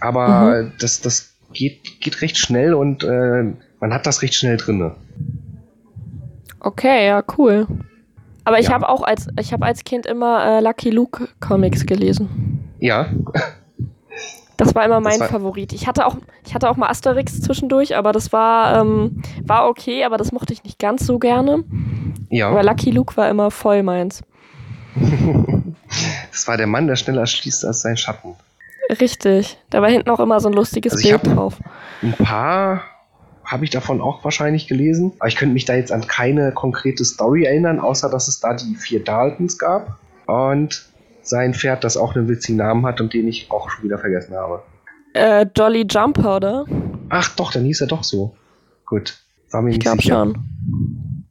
Aber 0.02 0.64
mhm. 0.64 0.72
das, 0.80 1.02
das 1.02 1.34
geht, 1.54 2.02
geht 2.02 2.22
recht 2.22 2.38
schnell 2.38 2.74
und 2.74 3.04
äh, 3.04 3.54
man 3.80 3.94
hat 3.94 4.06
das 4.06 4.22
recht 4.22 4.36
schnell 4.36 4.58
drinne. 4.58 4.96
Okay, 6.60 7.08
ja, 7.08 7.24
cool. 7.38 7.68
Aber 8.48 8.60
ich 8.62 8.68
ja. 8.68 8.76
habe 8.76 8.88
auch 8.88 9.02
als 9.02 9.28
ich 9.38 9.52
habe 9.52 9.66
als 9.66 9.84
Kind 9.84 10.06
immer 10.06 10.46
äh, 10.46 10.60
Lucky 10.62 10.90
Luke 10.90 11.28
Comics 11.42 11.86
gelesen. 11.86 12.64
Ja. 12.80 13.08
Das 14.56 14.74
war 14.74 14.86
immer 14.86 15.02
mein 15.02 15.20
war 15.20 15.28
Favorit. 15.28 15.74
Ich 15.74 15.86
hatte 15.86 16.06
auch 16.06 16.16
ich 16.46 16.56
hatte 16.56 16.70
auch 16.70 16.78
mal 16.78 16.88
Asterix 16.88 17.42
zwischendurch, 17.42 17.98
aber 17.98 18.14
das 18.14 18.32
war 18.32 18.80
ähm, 18.80 19.22
war 19.44 19.68
okay, 19.68 20.06
aber 20.06 20.16
das 20.16 20.32
mochte 20.32 20.54
ich 20.54 20.64
nicht 20.64 20.80
ganz 20.80 21.06
so 21.06 21.20
gerne. 21.20 21.66
Ja. 22.30 22.48
Aber 22.48 22.64
Lucky 22.64 22.90
Luke 22.90 23.18
war 23.18 23.30
immer 23.30 23.52
voll 23.52 23.84
meins. 23.84 24.24
das 26.32 26.48
war 26.48 26.56
der 26.56 26.68
Mann, 26.68 26.88
der 26.88 26.96
schneller 26.96 27.28
schließt 27.28 27.66
als 27.66 27.82
sein 27.82 27.98
Schatten. 27.98 28.34
Richtig. 29.02 29.58
Da 29.70 29.82
war 29.82 29.90
hinten 29.90 30.10
auch 30.10 30.22
immer 30.22 30.40
so 30.40 30.48
ein 30.48 30.54
lustiges 30.54 30.94
also 30.94 31.06
Bild 31.06 31.36
drauf. 31.36 31.56
Ein 32.02 32.14
paar 32.14 32.82
habe 33.48 33.64
ich 33.64 33.72
davon 33.72 34.02
auch 34.02 34.24
wahrscheinlich 34.24 34.68
gelesen. 34.68 35.14
Aber 35.20 35.30
ich 35.30 35.38
könnte 35.38 35.54
mich 35.54 35.66
da 35.66 35.74
jetzt 35.74 35.92
an 35.92 36.06
keine 36.06 36.52
konkrete 36.52 37.04
Story 37.06 37.46
erinnern, 37.46 37.80
außer 37.80 38.10
dass 38.10 38.28
es 38.28 38.40
da 38.40 38.54
die 38.54 38.76
vier 38.76 39.04
Daltons 39.04 39.58
gab 39.58 39.98
und 40.28 40.86
sein 41.22 41.54
Pferd, 41.54 41.84
das 41.84 41.98
auch 41.98 42.16
einen 42.16 42.30
witzigen 42.30 42.58
Namen 42.58 42.86
hat 42.86 43.02
und 43.02 43.14
den 43.14 43.28
ich 43.28 43.50
auch 43.50 43.70
schon 43.70 43.86
wieder 43.86 43.98
vergessen 43.98 44.36
habe. 44.36 44.62
Äh, 45.14 45.46
Jolly 45.56 45.86
Jumper, 45.90 46.36
oder? 46.36 46.66
Ach 47.10 47.36
doch, 47.36 47.52
dann 47.52 47.66
hieß 47.66 47.82
er 47.82 47.88
doch 47.88 48.04
so. 48.04 48.36
Gut. 48.86 49.18
War 49.52 49.62
mir 49.62 49.72
ich 49.72 49.80
glaube 49.80 50.02
schon. 50.02 51.26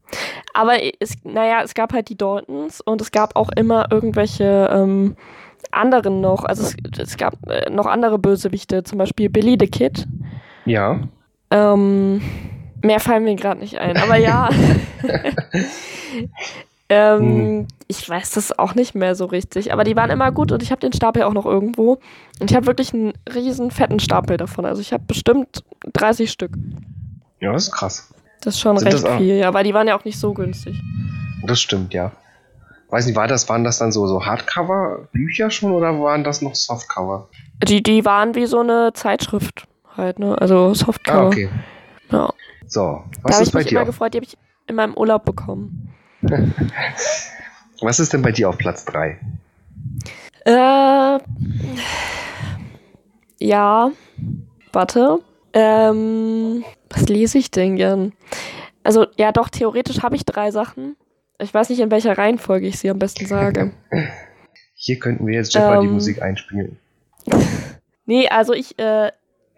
Aber 0.54 0.78
es, 1.00 1.14
naja, 1.24 1.60
es 1.62 1.74
gab 1.74 1.92
halt 1.92 2.08
die 2.08 2.16
Daltons 2.16 2.80
und 2.80 3.00
es 3.00 3.10
gab 3.10 3.36
auch 3.36 3.50
immer 3.56 3.88
irgendwelche 3.90 4.70
ähm, 4.72 5.16
anderen 5.70 6.20
noch. 6.22 6.44
Also 6.44 6.62
es, 6.62 6.76
es 6.98 7.16
gab 7.18 7.34
äh, 7.48 7.68
noch 7.70 7.86
andere 7.86 8.18
Bösewichte, 8.18 8.82
zum 8.82 8.98
Beispiel 8.98 9.28
Billy 9.28 9.56
the 9.60 9.66
Kid. 9.66 10.06
Ja. 10.64 11.00
Ähm, 11.51 12.20
mehr 12.82 13.01
fallen 13.01 13.24
mir 13.24 13.36
gerade 13.36 13.61
nicht 13.61 13.78
ein, 13.78 13.97
aber 13.97 14.16
ja. 14.16 14.49
ähm, 16.88 17.20
hm. 17.20 17.66
Ich 17.88 18.09
weiß 18.09 18.32
das 18.32 18.59
auch 18.59 18.74
nicht 18.74 18.97
mehr 18.97 19.14
so 19.14 19.26
richtig, 19.26 19.72
aber 19.72 19.84
die 19.84 19.94
waren 19.94 20.11
immer 20.11 20.32
gut 20.32 20.51
und 20.51 20.61
ich 20.62 20.72
habe 20.72 20.80
den 20.80 20.92
Stapel 20.92 21.22
auch 21.22 21.32
noch 21.32 21.47
irgendwo. 21.47 22.01
Und 22.40 22.51
ich 22.51 22.57
habe 22.57 22.66
wirklich 22.66 22.92
einen 22.92 23.12
riesen 23.32 23.70
fetten 23.70 24.01
Stapel 24.01 24.36
davon. 24.36 24.64
Also 24.64 24.80
ich 24.80 24.92
habe 24.92 25.05
bestimmt 25.07 25.62
30 25.92 26.30
Stück. 26.30 26.53
Ja, 27.38 27.53
das 27.53 27.68
ist 27.68 27.72
krass. 27.72 28.12
Das 28.40 28.55
ist 28.55 28.61
schon 28.61 28.76
Sind 28.78 28.92
recht 28.92 29.07
viel, 29.18 29.36
ja, 29.36 29.55
weil 29.55 29.64
die 29.64 29.72
waren 29.72 29.86
ja 29.86 29.97
auch 29.97 30.05
nicht 30.05 30.18
so 30.18 30.34
günstig. 30.34 30.80
Das 31.44 31.61
stimmt, 31.61 31.94
ja. 31.94 32.11
Weiß 32.90 33.07
nicht, 33.07 33.16
war 33.16 33.28
das, 33.28 33.49
waren 33.49 33.64
das 33.64 33.78
dann 33.78 33.92
so, 33.92 34.07
so 34.07 34.24
Hardcover-Bücher 34.24 35.51
schon 35.51 35.72
oder 35.72 36.01
waren 36.01 36.24
das 36.24 36.42
noch 36.42 36.55
Softcover? 36.55 37.28
Die, 37.66 37.82
die 37.82 38.05
waren 38.05 38.34
wie 38.34 38.47
so 38.47 38.61
eine 38.61 38.92
Zeitschrift 38.94 39.66
halt, 39.97 40.18
ne? 40.18 40.40
Also 40.40 40.74
Softcover. 40.74 41.20
Ah, 41.20 41.26
okay. 41.26 41.49
Ja. 42.11 42.32
So, 42.66 43.05
was 43.22 43.36
da 43.36 43.42
ist 43.42 43.53
bei 43.53 43.53
dir? 43.53 43.53
Da 43.53 43.53
habe 43.53 43.61
ich 43.61 43.64
mich 43.64 43.72
immer 43.72 43.84
gefreut, 43.84 44.14
die 44.14 44.18
habe 44.18 44.26
ich 44.26 44.36
in 44.66 44.74
meinem 44.76 44.94
Urlaub 44.94 45.24
bekommen. 45.24 45.94
was 47.80 48.01
ist 48.01 48.12
denn 48.12 48.22
bei 48.22 48.32
dir 48.32 48.49
auf 48.49 48.59
Platz 48.59 48.84
3? 48.84 49.18
Äh, 50.44 51.18
ja, 53.38 53.90
warte. 54.72 55.18
Ähm, 55.53 56.64
was 56.90 57.09
lese 57.09 57.38
ich 57.38 57.51
denn 57.51 57.76
gern? 57.76 58.12
Also, 58.84 59.07
ja, 59.16 59.32
doch, 59.32 59.49
theoretisch 59.49 60.03
habe 60.03 60.16
ich 60.16 60.24
drei 60.24 60.51
Sachen. 60.51 60.97
Ich 61.38 61.53
weiß 61.53 61.70
nicht, 61.70 61.80
in 61.80 61.90
welcher 61.90 62.16
Reihenfolge 62.16 62.66
ich 62.66 62.78
sie 62.78 62.90
am 62.90 62.99
besten 62.99 63.26
sage. 63.26 63.72
Hier 64.74 64.99
könnten 64.99 65.26
wir 65.26 65.34
jetzt 65.34 65.55
Jeopardy 65.55 65.86
ähm, 65.86 65.94
Musik 65.94 66.22
einspielen. 66.22 66.78
nee, 68.07 68.28
also 68.28 68.53
ich, 68.53 68.78
äh, 68.78 69.11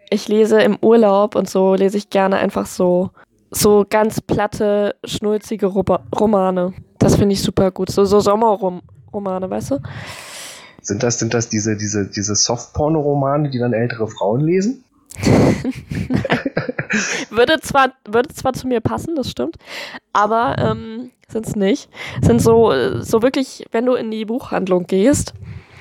ich 0.09 0.27
lese 0.27 0.61
im 0.61 0.77
Urlaub 0.81 1.35
und 1.35 1.49
so 1.49 1.75
lese 1.75 1.97
ich 1.97 2.09
gerne 2.09 2.37
einfach 2.37 2.65
so 2.65 3.11
so 3.51 3.85
ganz 3.89 4.21
platte, 4.21 4.95
schnulzige 5.03 5.65
Romane. 5.67 6.73
Das 6.97 7.15
finde 7.15 7.33
ich 7.33 7.41
super 7.41 7.71
gut. 7.71 7.89
So, 7.89 8.05
so 8.05 8.19
Sommerromane, 8.19 9.49
weißt 9.49 9.71
du? 9.71 9.79
Sind 10.81 11.03
das, 11.03 11.19
sind 11.19 11.33
das 11.33 11.49
diese, 11.49 11.75
diese, 11.75 12.07
diese 12.07 12.35
Softporno-Romane, 12.35 13.49
die 13.49 13.59
dann 13.59 13.73
ältere 13.73 14.07
Frauen 14.07 14.41
lesen? 14.41 14.83
würde, 17.29 17.59
zwar, 17.61 17.93
würde 18.07 18.29
zwar 18.29 18.53
zu 18.53 18.67
mir 18.67 18.79
passen, 18.79 19.15
das 19.15 19.29
stimmt, 19.29 19.57
aber 20.13 20.55
ähm, 20.57 21.09
sind 21.27 21.47
es 21.47 21.55
nicht. 21.55 21.89
Sind 22.21 22.41
so, 22.41 22.71
so 23.01 23.21
wirklich, 23.21 23.65
wenn 23.71 23.85
du 23.85 23.95
in 23.95 24.11
die 24.11 24.25
Buchhandlung 24.25 24.85
gehst, 24.85 25.33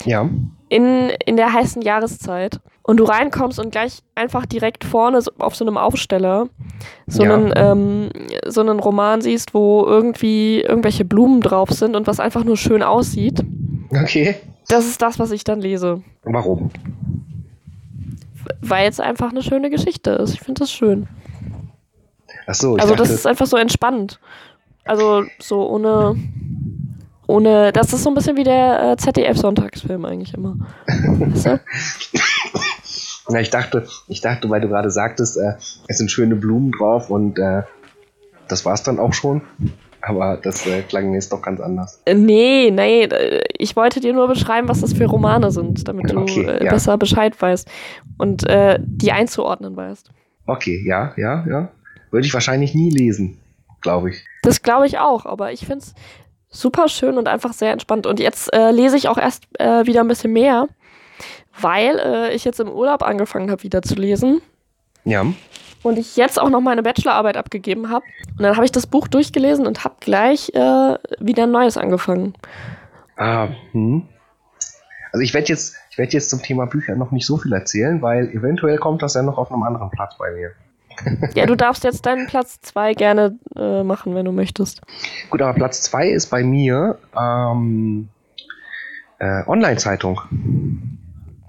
ja. 0.04 0.28
in, 0.68 1.10
in 1.24 1.36
der 1.36 1.52
heißen 1.52 1.82
Jahreszeit 1.82 2.60
und 2.88 2.96
du 2.96 3.04
reinkommst 3.04 3.58
und 3.60 3.70
gleich 3.70 3.98
einfach 4.14 4.46
direkt 4.46 4.82
vorne 4.82 5.20
auf 5.40 5.54
so 5.54 5.62
einem 5.62 5.76
Aufsteller 5.76 6.48
so, 7.06 7.22
ja. 7.22 7.34
einen, 7.34 7.52
ähm, 7.54 8.08
so 8.46 8.62
einen 8.62 8.80
Roman 8.80 9.20
siehst, 9.20 9.52
wo 9.52 9.84
irgendwie 9.84 10.62
irgendwelche 10.62 11.04
Blumen 11.04 11.42
drauf 11.42 11.68
sind 11.68 11.94
und 11.94 12.06
was 12.06 12.18
einfach 12.18 12.44
nur 12.44 12.56
schön 12.56 12.82
aussieht. 12.82 13.44
Okay. 13.90 14.36
Das 14.68 14.86
ist 14.86 15.02
das, 15.02 15.18
was 15.18 15.32
ich 15.32 15.44
dann 15.44 15.60
lese. 15.60 16.02
Warum? 16.22 16.70
Weil 18.62 18.88
es 18.88 19.00
einfach 19.00 19.32
eine 19.32 19.42
schöne 19.42 19.68
Geschichte 19.68 20.12
ist. 20.12 20.32
Ich 20.32 20.40
finde 20.40 20.60
das 20.60 20.72
schön. 20.72 21.08
Ach 22.46 22.54
so, 22.54 22.74
ich 22.74 22.80
Also 22.80 22.94
dachte... 22.94 23.06
das 23.06 23.18
ist 23.18 23.26
einfach 23.26 23.46
so 23.46 23.58
entspannt. 23.58 24.18
Also 24.86 25.24
so 25.38 25.68
ohne 25.68 26.16
ohne, 27.26 27.72
das 27.72 27.92
ist 27.92 28.02
so 28.02 28.10
ein 28.10 28.14
bisschen 28.14 28.38
wie 28.38 28.44
der 28.44 28.92
äh, 28.92 28.96
ZDF-Sonntagsfilm 28.96 30.06
eigentlich 30.06 30.32
immer. 30.32 30.56
weißt 30.86 31.46
du? 31.46 31.60
Ja, 33.30 33.40
ich 33.40 33.50
dachte, 33.50 33.86
ich 34.08 34.20
dachte, 34.20 34.48
weil 34.48 34.60
du 34.60 34.68
gerade 34.68 34.90
sagtest, 34.90 35.36
äh, 35.36 35.54
es 35.86 35.98
sind 35.98 36.10
schöne 36.10 36.36
Blumen 36.36 36.72
drauf 36.72 37.10
und 37.10 37.38
äh, 37.38 37.62
das 38.48 38.64
war's 38.64 38.82
dann 38.82 38.98
auch 38.98 39.12
schon. 39.12 39.42
Aber 40.00 40.38
das 40.42 40.64
äh, 40.66 40.82
klang 40.82 41.10
mir 41.10 41.16
jetzt 41.16 41.32
doch 41.32 41.42
ganz 41.42 41.60
anders. 41.60 42.00
Äh, 42.06 42.14
nee, 42.14 42.70
nee, 42.70 43.02
äh, 43.02 43.42
ich 43.58 43.76
wollte 43.76 44.00
dir 44.00 44.12
nur 44.12 44.28
beschreiben, 44.28 44.68
was 44.68 44.80
das 44.80 44.92
für 44.92 45.06
Romane 45.06 45.50
sind, 45.50 45.86
damit 45.88 46.10
du 46.10 46.20
okay, 46.20 46.44
äh, 46.44 46.64
ja. 46.64 46.70
besser 46.70 46.96
Bescheid 46.96 47.40
weißt 47.40 47.68
und 48.16 48.46
die 48.80 49.12
einzuordnen 49.12 49.76
weißt. 49.76 50.10
Okay, 50.46 50.82
ja, 50.86 51.12
ja, 51.16 51.44
ja. 51.48 51.68
Würde 52.10 52.26
ich 52.26 52.32
wahrscheinlich 52.32 52.74
nie 52.74 52.90
lesen, 52.90 53.38
glaube 53.82 54.10
ich. 54.10 54.24
Das 54.42 54.62
glaube 54.62 54.86
ich 54.86 54.98
auch, 54.98 55.26
aber 55.26 55.52
ich 55.52 55.66
finde 55.66 55.84
es 55.84 55.94
super 56.48 56.88
schön 56.88 57.18
und 57.18 57.28
einfach 57.28 57.52
sehr 57.52 57.72
entspannt. 57.72 58.06
Und 58.06 58.18
jetzt 58.18 58.50
lese 58.54 58.96
ich 58.96 59.08
auch 59.08 59.18
erst 59.18 59.44
wieder 59.58 60.00
ein 60.00 60.08
bisschen 60.08 60.32
mehr 60.32 60.68
weil 61.60 61.98
äh, 61.98 62.34
ich 62.34 62.44
jetzt 62.44 62.60
im 62.60 62.68
Urlaub 62.68 63.02
angefangen 63.02 63.50
habe, 63.50 63.62
wieder 63.62 63.82
zu 63.82 63.94
lesen. 63.94 64.40
Ja. 65.04 65.24
und 65.82 65.98
ich 65.98 66.16
jetzt 66.16 66.38
auch 66.38 66.50
noch 66.50 66.60
meine 66.60 66.82
Bachelorarbeit 66.82 67.36
abgegeben 67.36 67.88
habe. 67.88 68.04
Und 68.36 68.42
dann 68.42 68.56
habe 68.56 68.64
ich 68.64 68.72
das 68.72 68.86
Buch 68.86 69.08
durchgelesen 69.08 69.66
und 69.66 69.84
habe 69.84 69.94
gleich 70.00 70.50
äh, 70.54 70.96
wieder 71.18 71.44
ein 71.44 71.50
neues 71.50 71.76
angefangen. 71.76 72.34
Ah, 73.16 73.48
hm. 73.72 74.06
Also 75.12 75.22
ich 75.22 75.32
werde 75.32 75.48
jetzt, 75.48 75.76
ich 75.90 75.98
werde 75.98 76.12
jetzt 76.12 76.30
zum 76.30 76.42
Thema 76.42 76.66
Bücher 76.66 76.94
noch 76.94 77.10
nicht 77.10 77.26
so 77.26 77.38
viel 77.38 77.52
erzählen, 77.52 78.02
weil 78.02 78.28
eventuell 78.28 78.76
kommt 78.76 79.02
das 79.02 79.14
ja 79.14 79.22
noch 79.22 79.38
auf 79.38 79.50
einem 79.50 79.62
anderen 79.62 79.90
Platz 79.90 80.16
bei 80.18 80.30
mir. 80.32 80.50
ja, 81.34 81.46
du 81.46 81.54
darfst 81.54 81.84
jetzt 81.84 82.04
deinen 82.06 82.26
Platz 82.26 82.60
2 82.60 82.94
gerne 82.94 83.38
äh, 83.56 83.82
machen, 83.82 84.14
wenn 84.14 84.24
du 84.24 84.32
möchtest. 84.32 84.82
Gut, 85.30 85.40
aber 85.40 85.54
Platz 85.54 85.82
2 85.82 86.08
ist 86.08 86.26
bei 86.26 86.42
mir 86.42 86.98
ähm, 87.16 88.08
äh, 89.18 89.42
Online-Zeitung. 89.46 90.20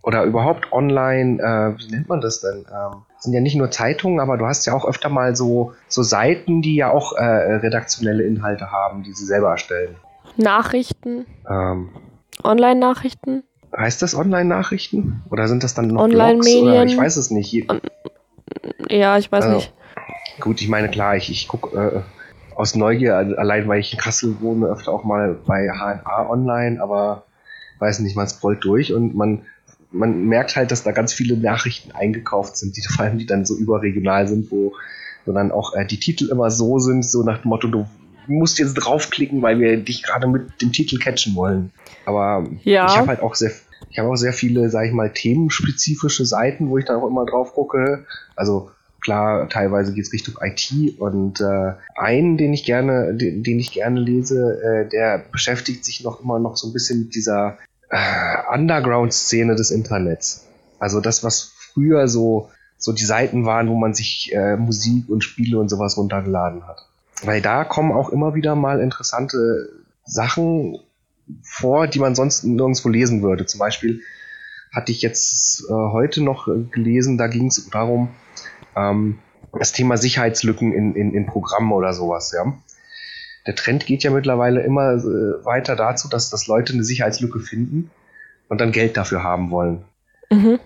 Oder 0.01 0.23
überhaupt 0.23 0.71
online, 0.71 1.41
äh, 1.41 1.79
wie 1.79 1.91
nennt 1.91 2.07
man 2.07 2.21
das 2.21 2.41
denn? 2.41 2.65
Ähm, 2.71 3.01
sind 3.19 3.33
ja 3.33 3.41
nicht 3.41 3.55
nur 3.55 3.69
Zeitungen, 3.69 4.19
aber 4.19 4.37
du 4.37 4.45
hast 4.45 4.65
ja 4.65 4.73
auch 4.73 4.85
öfter 4.85 5.09
mal 5.09 5.35
so, 5.35 5.73
so 5.87 6.03
Seiten, 6.03 6.61
die 6.61 6.75
ja 6.75 6.89
auch 6.89 7.13
äh, 7.17 7.23
redaktionelle 7.23 8.23
Inhalte 8.23 8.71
haben, 8.71 9.03
die 9.03 9.11
sie 9.11 9.25
selber 9.25 9.49
erstellen. 9.49 9.95
Nachrichten. 10.37 11.25
Ähm, 11.49 11.89
Online-Nachrichten. 12.43 13.43
Heißt 13.75 14.01
das 14.01 14.15
Online-Nachrichten? 14.15 15.21
Oder 15.29 15.47
sind 15.47 15.63
das 15.63 15.73
dann 15.73 15.87
noch 15.87 16.01
Online-Medien? 16.01 16.87
Ich 16.87 16.97
weiß 16.97 17.17
es 17.17 17.29
nicht. 17.29 17.53
Ja, 18.89 19.17
ich 19.17 19.31
weiß 19.31 19.43
also, 19.45 19.57
nicht. 19.57 19.73
Gut, 20.39 20.61
ich 20.61 20.69
meine, 20.69 20.89
klar, 20.89 21.17
ich, 21.17 21.29
ich 21.29 21.47
gucke 21.47 21.77
äh, 21.77 22.01
aus 22.55 22.75
Neugier, 22.75 23.17
allein 23.17 23.67
weil 23.67 23.79
ich 23.79 23.93
in 23.93 23.99
Kassel 23.99 24.37
wohne, 24.41 24.67
öfter 24.67 24.91
auch 24.91 25.03
mal 25.03 25.37
bei 25.45 25.69
HNA 25.69 26.29
online, 26.29 26.81
aber 26.81 27.23
weiß 27.79 27.99
nicht, 27.99 28.15
man 28.15 28.27
scrollt 28.27 28.63
durch 28.63 28.93
und 28.93 29.15
man, 29.15 29.43
man 29.91 30.25
merkt 30.25 30.55
halt, 30.55 30.71
dass 30.71 30.83
da 30.83 30.91
ganz 30.91 31.13
viele 31.13 31.37
Nachrichten 31.37 31.91
eingekauft 31.91 32.57
sind, 32.57 32.77
die 32.77 32.81
vor 32.89 33.05
allem 33.05 33.17
die 33.17 33.25
dann 33.25 33.45
so 33.45 33.55
überregional 33.55 34.27
sind, 34.27 34.51
wo, 34.51 34.73
dann 35.25 35.51
auch 35.51 35.75
äh, 35.75 35.85
die 35.85 35.99
Titel 35.99 36.29
immer 36.29 36.49
so 36.49 36.79
sind, 36.79 37.05
so 37.05 37.21
nach 37.23 37.43
dem 37.43 37.49
Motto, 37.49 37.67
du 37.67 37.87
musst 38.27 38.57
jetzt 38.57 38.73
draufklicken, 38.73 39.41
weil 39.41 39.59
wir 39.59 39.77
dich 39.77 40.03
gerade 40.03 40.27
mit 40.27 40.61
dem 40.61 40.71
Titel 40.71 40.97
catchen 40.97 41.35
wollen. 41.35 41.71
Aber 42.05 42.47
ja. 42.63 42.87
ich 42.87 42.97
habe 42.97 43.07
halt 43.09 43.21
auch 43.21 43.35
sehr, 43.35 43.51
ich 43.89 43.99
habe 43.99 44.09
auch 44.09 44.15
sehr 44.15 44.33
viele, 44.33 44.69
sag 44.69 44.87
ich 44.87 44.91
mal, 44.91 45.11
themenspezifische 45.11 46.25
Seiten, 46.25 46.69
wo 46.69 46.77
ich 46.77 46.85
dann 46.85 46.97
auch 46.97 47.07
immer 47.07 47.25
drauf 47.25 47.53
gucke. 47.53 48.05
Also 48.35 48.71
klar, 49.01 49.49
teilweise 49.49 49.93
geht 49.93 50.05
es 50.05 50.13
Richtung 50.13 50.35
IT 50.41 50.99
und 50.99 51.41
äh, 51.41 51.73
einen, 51.95 52.37
den 52.37 52.53
ich 52.53 52.65
gerne, 52.65 53.13
den, 53.13 53.43
den 53.43 53.59
ich 53.59 53.71
gerne 53.71 53.99
lese, 53.99 54.61
äh, 54.61 54.89
der 54.89 55.23
beschäftigt 55.31 55.85
sich 55.85 56.03
noch 56.03 56.21
immer 56.21 56.39
noch 56.39 56.57
so 56.57 56.67
ein 56.67 56.73
bisschen 56.73 57.01
mit 57.01 57.15
dieser 57.15 57.57
äh, 57.89 58.53
Underground-Szene 58.53 59.55
des 59.55 59.71
Internets. 59.71 60.45
Also 60.79 61.01
das, 61.01 61.23
was 61.23 61.53
früher 61.73 62.07
so, 62.07 62.49
so 62.77 62.93
die 62.93 63.05
Seiten 63.05 63.45
waren, 63.45 63.69
wo 63.69 63.75
man 63.75 63.93
sich 63.93 64.31
äh, 64.33 64.55
Musik 64.55 65.09
und 65.09 65.23
Spiele 65.23 65.59
und 65.59 65.69
sowas 65.69 65.97
runtergeladen 65.97 66.67
hat. 66.67 66.87
Weil 67.23 67.41
da 67.41 67.65
kommen 67.65 67.91
auch 67.91 68.09
immer 68.09 68.35
wieder 68.35 68.55
mal 68.55 68.79
interessante 68.79 69.69
Sachen 70.05 70.79
vor, 71.43 71.87
die 71.87 71.99
man 71.99 72.15
sonst 72.15 72.43
nirgendwo 72.43 72.89
lesen 72.89 73.21
würde. 73.21 73.45
Zum 73.45 73.59
Beispiel 73.59 74.01
hatte 74.73 74.91
ich 74.91 75.01
jetzt 75.01 75.65
äh, 75.69 75.73
heute 75.73 76.23
noch 76.23 76.47
gelesen, 76.71 77.17
da 77.17 77.27
ging 77.27 77.47
es 77.47 77.69
darum, 77.69 78.09
ähm, 78.75 79.19
das 79.51 79.71
Thema 79.71 79.97
Sicherheitslücken 79.97 80.73
in, 80.73 80.95
in, 80.95 81.13
in 81.13 81.25
Programmen 81.25 81.71
oder 81.71 81.93
sowas, 81.93 82.31
ja 82.31 82.53
der 83.45 83.55
Trend 83.55 83.85
geht 83.85 84.03
ja 84.03 84.11
mittlerweile 84.11 84.61
immer 84.61 84.93
äh, 84.93 85.45
weiter 85.45 85.75
dazu, 85.75 86.07
dass, 86.09 86.29
dass 86.29 86.47
Leute 86.47 86.73
eine 86.73 86.83
Sicherheitslücke 86.83 87.39
finden 87.39 87.89
und 88.47 88.59
dann 88.59 88.71
Geld 88.71 88.97
dafür 88.97 89.23
haben 89.23 89.51
wollen. 89.51 89.83
Mhm. 90.31 90.59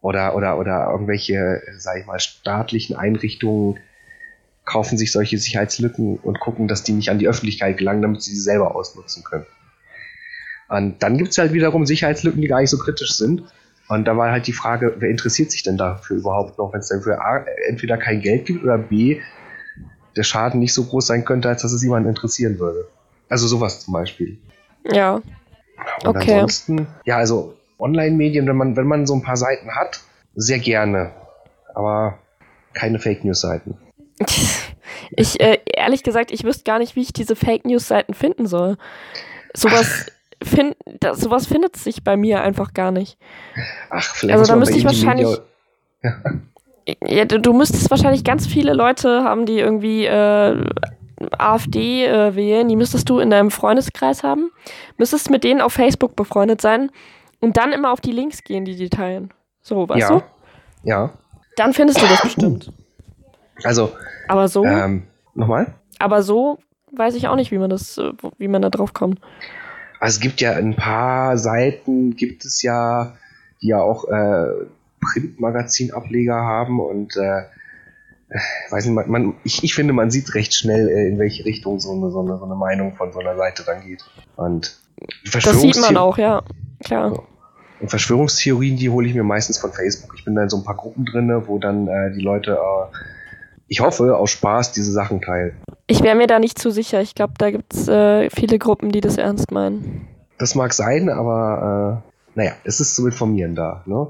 Oder, 0.00 0.36
oder, 0.36 0.58
oder 0.58 0.90
irgendwelche, 0.90 1.62
sag 1.78 1.98
ich 1.98 2.06
mal, 2.06 2.20
staatlichen 2.20 2.96
Einrichtungen 2.96 3.78
kaufen 4.64 4.98
sich 4.98 5.12
solche 5.12 5.38
Sicherheitslücken 5.38 6.16
und 6.16 6.40
gucken, 6.40 6.68
dass 6.68 6.82
die 6.82 6.92
nicht 6.92 7.10
an 7.10 7.18
die 7.18 7.28
Öffentlichkeit 7.28 7.76
gelangen, 7.78 8.02
damit 8.02 8.22
sie 8.22 8.34
sie 8.34 8.40
selber 8.40 8.74
ausnutzen 8.74 9.24
können. 9.24 9.46
Und 10.68 11.02
dann 11.02 11.18
gibt 11.18 11.30
es 11.30 11.38
halt 11.38 11.52
wiederum 11.52 11.86
Sicherheitslücken, 11.86 12.40
die 12.40 12.48
gar 12.48 12.60
nicht 12.60 12.70
so 12.70 12.78
kritisch 12.78 13.12
sind. 13.12 13.44
Und 13.88 14.06
da 14.06 14.16
war 14.16 14.30
halt 14.30 14.46
die 14.46 14.52
Frage, 14.52 14.94
wer 14.98 15.10
interessiert 15.10 15.50
sich 15.50 15.62
denn 15.62 15.76
dafür 15.76 16.16
überhaupt 16.16 16.58
noch, 16.58 16.72
wenn 16.72 16.80
es 16.80 16.88
dafür 16.88 17.20
A, 17.20 17.44
entweder 17.68 17.98
kein 17.98 18.20
Geld 18.22 18.46
gibt 18.46 18.64
oder 18.64 18.78
B, 18.78 19.20
der 20.16 20.22
Schaden 20.22 20.60
nicht 20.60 20.74
so 20.74 20.84
groß 20.84 21.06
sein 21.06 21.24
könnte, 21.24 21.48
als 21.48 21.62
dass 21.62 21.72
es 21.72 21.82
jemanden 21.82 22.08
interessieren 22.08 22.58
würde. 22.58 22.86
Also 23.28 23.46
sowas 23.46 23.84
zum 23.84 23.94
Beispiel. 23.94 24.38
Ja. 24.90 25.14
Und 25.14 26.06
okay. 26.06 26.34
ansonsten, 26.34 26.86
ja, 27.04 27.16
also 27.16 27.54
Online-Medien, 27.78 28.46
wenn 28.46 28.56
man, 28.56 28.76
wenn 28.76 28.86
man 28.86 29.06
so 29.06 29.14
ein 29.14 29.22
paar 29.22 29.36
Seiten 29.36 29.74
hat, 29.74 30.00
sehr 30.34 30.58
gerne. 30.58 31.12
Aber 31.74 32.18
keine 32.72 32.98
Fake 32.98 33.24
News-Seiten. 33.24 33.76
Ich, 35.16 35.40
äh, 35.40 35.58
ehrlich 35.66 36.02
gesagt, 36.02 36.30
ich 36.30 36.44
wüsste 36.44 36.64
gar 36.64 36.78
nicht, 36.78 36.96
wie 36.96 37.02
ich 37.02 37.12
diese 37.12 37.36
Fake 37.36 37.64
News-Seiten 37.64 38.14
finden 38.14 38.46
soll. 38.46 38.76
Sowas, 39.54 40.06
find, 40.42 40.76
das, 41.00 41.20
sowas 41.20 41.46
findet 41.46 41.76
sich 41.76 42.02
bei 42.02 42.16
mir 42.16 42.42
einfach 42.42 42.74
gar 42.74 42.90
nicht. 42.90 43.18
Ach, 43.90 44.02
vielleicht 44.02 44.38
also 44.38 44.52
da 44.52 44.56
müsste 44.56 44.76
ich 44.76 44.84
wahrscheinlich. 44.84 45.28
Ja. 46.02 46.12
Ja, 47.06 47.24
du, 47.24 47.40
du 47.40 47.52
müsstest 47.52 47.90
wahrscheinlich 47.90 48.24
ganz 48.24 48.46
viele 48.46 48.74
Leute 48.74 49.24
haben, 49.24 49.46
die 49.46 49.58
irgendwie 49.58 50.04
äh, 50.04 50.64
AfD 51.38 52.06
äh, 52.06 52.34
wählen. 52.34 52.68
Die 52.68 52.76
müsstest 52.76 53.08
du 53.08 53.18
in 53.18 53.30
deinem 53.30 53.50
Freundeskreis 53.50 54.22
haben. 54.22 54.50
Müsstest 54.98 55.30
mit 55.30 55.44
denen 55.44 55.60
auf 55.60 55.72
Facebook 55.72 56.16
befreundet 56.16 56.60
sein 56.60 56.90
und 57.40 57.56
dann 57.56 57.72
immer 57.72 57.92
auf 57.92 58.00
die 58.00 58.12
Links 58.12 58.44
gehen, 58.44 58.64
die 58.64 58.76
die 58.76 58.90
teilen. 58.90 59.32
So, 59.62 59.88
weißt 59.88 60.00
ja. 60.00 60.10
du? 60.10 60.22
Ja. 60.82 61.10
Dann 61.56 61.72
findest 61.72 62.02
du 62.02 62.06
das 62.06 62.20
bestimmt. 62.22 62.72
Also. 63.62 63.92
Aber 64.28 64.48
so. 64.48 64.64
Ähm, 64.64 65.04
nochmal? 65.34 65.74
Aber 65.98 66.22
so 66.22 66.58
weiß 66.92 67.14
ich 67.14 67.28
auch 67.28 67.36
nicht, 67.36 67.50
wie 67.50 67.58
man 67.58 67.70
das, 67.70 67.98
äh, 67.98 68.12
wie 68.38 68.48
man 68.48 68.62
da 68.62 68.70
drauf 68.70 68.92
kommt. 68.92 69.20
Also 70.00 70.16
es 70.16 70.20
gibt 70.20 70.40
ja 70.40 70.52
ein 70.52 70.76
paar 70.76 71.38
Seiten, 71.38 72.16
gibt 72.16 72.44
es 72.44 72.62
ja, 72.62 73.16
die 73.62 73.68
ja 73.68 73.80
auch 73.80 74.04
äh, 74.08 74.66
Printmagazin-Ableger 75.12 76.34
haben 76.34 76.80
und 76.80 77.16
äh, 77.16 77.42
weiß 78.70 78.86
nicht, 78.86 78.94
man, 78.94 79.10
man, 79.10 79.34
ich, 79.44 79.62
ich 79.62 79.74
finde, 79.74 79.92
man 79.92 80.10
sieht 80.10 80.34
recht 80.34 80.54
schnell, 80.54 80.88
äh, 80.88 81.08
in 81.08 81.18
welche 81.18 81.44
Richtung 81.44 81.80
so 81.80 81.92
eine, 81.92 82.10
so, 82.10 82.20
eine, 82.20 82.38
so 82.38 82.44
eine 82.44 82.54
Meinung 82.54 82.94
von 82.94 83.12
so 83.12 83.20
einer 83.20 83.36
Seite 83.36 83.62
dann 83.64 83.82
geht. 83.82 84.04
Und 84.36 84.78
das 85.32 85.60
sieht 85.60 85.80
man 85.80 85.96
auch, 85.96 86.18
ja, 86.18 86.42
klar. 86.82 87.24
Und 87.80 87.88
Verschwörungstheorien, 87.88 88.76
die 88.76 88.88
hole 88.90 89.06
ich 89.06 89.14
mir 89.14 89.24
meistens 89.24 89.58
von 89.58 89.72
Facebook. 89.72 90.14
Ich 90.16 90.24
bin 90.24 90.34
da 90.34 90.42
in 90.42 90.48
so 90.48 90.56
ein 90.56 90.64
paar 90.64 90.76
Gruppen 90.76 91.04
drin, 91.04 91.30
wo 91.46 91.58
dann 91.58 91.86
äh, 91.88 92.12
die 92.12 92.22
Leute, 92.22 92.52
äh, 92.52 92.96
ich 93.68 93.80
hoffe, 93.80 94.16
aus 94.16 94.30
Spaß 94.30 94.72
diese 94.72 94.92
Sachen 94.92 95.20
teilen. 95.20 95.56
Ich 95.86 96.02
wäre 96.02 96.16
mir 96.16 96.26
da 96.26 96.38
nicht 96.38 96.58
zu 96.58 96.70
sicher. 96.70 97.00
Ich 97.02 97.14
glaube, 97.14 97.34
da 97.36 97.50
gibt 97.50 97.74
es 97.74 97.88
äh, 97.88 98.30
viele 98.30 98.58
Gruppen, 98.58 98.90
die 98.90 99.00
das 99.00 99.18
ernst 99.18 99.50
meinen. 99.50 100.06
Das 100.38 100.54
mag 100.54 100.72
sein, 100.72 101.08
aber 101.08 102.02
äh, 102.06 102.38
naja, 102.38 102.52
es 102.64 102.80
ist 102.80 102.96
zum 102.96 103.06
Informieren 103.06 103.54
da. 103.54 103.82
Ne? 103.86 104.08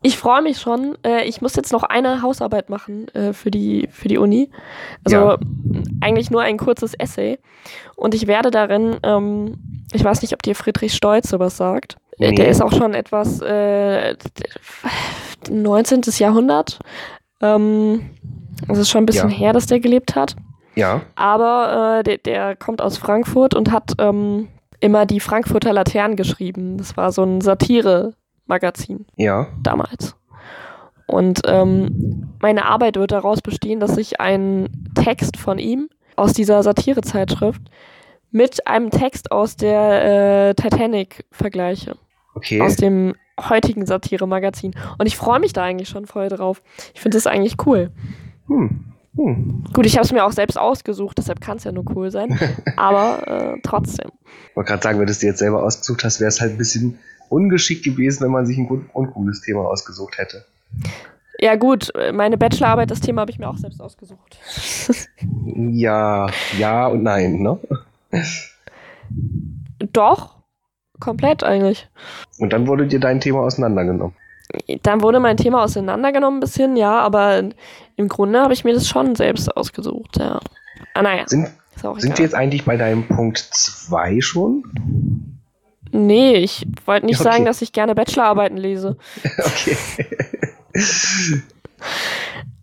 Ich 0.00 0.16
freue 0.16 0.42
mich 0.42 0.60
schon. 0.60 0.96
Äh, 1.04 1.24
ich 1.24 1.40
muss 1.40 1.56
jetzt 1.56 1.72
noch 1.72 1.82
eine 1.82 2.22
Hausarbeit 2.22 2.70
machen 2.70 3.08
äh, 3.14 3.32
für, 3.32 3.50
die, 3.50 3.88
für 3.90 4.06
die 4.06 4.18
Uni. 4.18 4.50
Also 5.04 5.16
ja. 5.16 5.38
eigentlich 6.00 6.30
nur 6.30 6.42
ein 6.42 6.56
kurzes 6.56 6.94
Essay. 6.94 7.38
Und 7.96 8.14
ich 8.14 8.28
werde 8.28 8.50
darin, 8.50 8.98
ähm, 9.02 9.84
ich 9.92 10.04
weiß 10.04 10.22
nicht, 10.22 10.34
ob 10.34 10.42
dir 10.42 10.54
Friedrich 10.54 10.94
Stolz 10.94 11.28
sowas 11.30 11.56
sagt. 11.56 11.96
Äh, 12.18 12.30
nee. 12.30 12.36
Der 12.36 12.48
ist 12.48 12.62
auch 12.62 12.72
schon 12.72 12.94
etwas 12.94 13.40
äh, 13.40 14.14
19. 15.50 16.02
Jahrhundert. 16.18 16.78
Ähm, 17.40 18.10
es 18.68 18.78
ist 18.78 18.90
schon 18.90 19.02
ein 19.02 19.06
bisschen 19.06 19.30
ja. 19.30 19.36
her, 19.36 19.52
dass 19.52 19.66
der 19.66 19.80
gelebt 19.80 20.14
hat. 20.14 20.36
Ja. 20.76 21.00
Aber 21.16 21.98
äh, 21.98 22.02
der, 22.04 22.18
der 22.18 22.56
kommt 22.56 22.80
aus 22.80 22.98
Frankfurt 22.98 23.54
und 23.54 23.72
hat 23.72 23.94
ähm, 23.98 24.46
immer 24.78 25.06
die 25.06 25.18
Frankfurter 25.18 25.72
Laternen 25.72 26.16
geschrieben. 26.16 26.78
Das 26.78 26.96
war 26.96 27.10
so 27.10 27.24
ein 27.24 27.40
Satire- 27.40 28.12
Magazin. 28.48 29.06
Ja. 29.16 29.46
Damals. 29.62 30.16
Und 31.06 31.40
ähm, 31.46 32.28
meine 32.40 32.66
Arbeit 32.66 32.96
wird 32.96 33.12
daraus 33.12 33.40
bestehen, 33.40 33.80
dass 33.80 33.96
ich 33.96 34.20
einen 34.20 34.90
Text 34.94 35.36
von 35.36 35.58
ihm 35.58 35.88
aus 36.16 36.32
dieser 36.32 36.62
Satirezeitschrift 36.62 37.62
mit 38.30 38.66
einem 38.66 38.90
Text 38.90 39.32
aus 39.32 39.56
der 39.56 40.48
äh, 40.50 40.54
Titanic 40.54 41.24
vergleiche. 41.30 41.96
Okay. 42.34 42.60
Aus 42.60 42.76
dem 42.76 43.14
heutigen 43.40 43.86
Satire-Magazin. 43.86 44.74
Und 44.98 45.06
ich 45.06 45.16
freue 45.16 45.40
mich 45.40 45.52
da 45.52 45.62
eigentlich 45.62 45.88
schon 45.88 46.06
voll 46.06 46.28
drauf. 46.28 46.62
Ich 46.94 47.00
finde 47.00 47.16
das 47.16 47.26
eigentlich 47.26 47.56
cool. 47.66 47.90
Hm. 48.48 48.84
Hm. 49.16 49.64
Gut, 49.72 49.86
ich 49.86 49.96
habe 49.96 50.04
es 50.04 50.12
mir 50.12 50.24
auch 50.24 50.32
selbst 50.32 50.58
ausgesucht, 50.58 51.18
deshalb 51.18 51.40
kann 51.40 51.56
es 51.56 51.64
ja 51.64 51.72
nur 51.72 51.84
cool 51.96 52.10
sein. 52.10 52.38
aber 52.76 53.26
äh, 53.26 53.60
trotzdem. 53.62 54.10
Ich 54.50 54.56
wollte 54.56 54.68
gerade 54.68 54.82
sagen, 54.82 54.98
wenn 54.98 55.06
du 55.06 55.12
es 55.12 55.20
dir 55.20 55.28
jetzt 55.28 55.38
selber 55.38 55.62
ausgesucht 55.62 56.04
hast, 56.04 56.20
wäre 56.20 56.28
es 56.28 56.40
halt 56.40 56.52
ein 56.52 56.58
bisschen 56.58 56.98
ungeschickt 57.28 57.84
gewesen, 57.84 58.24
wenn 58.24 58.32
man 58.32 58.46
sich 58.46 58.58
ein 58.58 58.88
uncooles 58.92 59.40
Thema 59.40 59.66
ausgesucht 59.66 60.18
hätte. 60.18 60.44
Ja, 61.40 61.54
gut, 61.54 61.92
meine 62.12 62.36
Bachelorarbeit, 62.36 62.90
das 62.90 63.00
Thema 63.00 63.20
habe 63.20 63.30
ich 63.30 63.38
mir 63.38 63.48
auch 63.48 63.56
selbst 63.56 63.80
ausgesucht. 63.80 64.38
ja, 65.54 66.26
ja 66.58 66.86
und 66.88 67.04
nein, 67.04 67.38
ne? 67.40 67.58
Doch, 69.92 70.36
komplett 70.98 71.44
eigentlich. 71.44 71.88
Und 72.38 72.52
dann 72.52 72.66
wurde 72.66 72.88
dir 72.88 72.98
dein 72.98 73.20
Thema 73.20 73.40
auseinandergenommen. 73.40 74.16
dann 74.82 75.00
wurde 75.02 75.20
mein 75.20 75.36
Thema 75.36 75.62
auseinandergenommen 75.62 76.38
ein 76.38 76.40
bisschen, 76.40 76.76
ja, 76.76 76.98
aber 76.98 77.44
im 77.94 78.08
Grunde 78.08 78.40
habe 78.40 78.52
ich 78.52 78.64
mir 78.64 78.74
das 78.74 78.88
schon 78.88 79.14
selbst 79.14 79.56
ausgesucht, 79.56 80.18
ja. 80.18 80.40
Ah, 80.94 81.02
naja. 81.02 81.22
Sind, 81.26 81.48
sind 81.98 82.18
wir 82.18 82.24
jetzt 82.24 82.34
eigentlich 82.34 82.64
bei 82.64 82.76
deinem 82.76 83.06
Punkt 83.06 83.38
2 83.38 84.20
schon? 84.20 84.64
Nee, 85.92 86.36
ich 86.36 86.66
wollte 86.84 87.06
nicht 87.06 87.20
okay. 87.20 87.30
sagen, 87.30 87.44
dass 87.44 87.62
ich 87.62 87.72
gerne 87.72 87.94
Bachelorarbeiten 87.94 88.56
lese. 88.56 88.96
okay. 89.38 89.76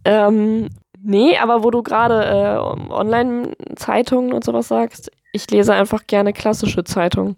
ähm, 0.05 0.69
nee, 1.01 1.37
aber 1.37 1.63
wo 1.63 1.71
du 1.71 1.83
gerade 1.83 2.23
äh, 2.25 2.91
Online-Zeitungen 2.91 4.33
und 4.33 4.43
sowas 4.43 4.67
sagst, 4.67 5.11
ich 5.31 5.49
lese 5.51 5.73
einfach 5.73 6.07
gerne 6.07 6.33
klassische 6.33 6.83
Zeitungen. 6.83 7.35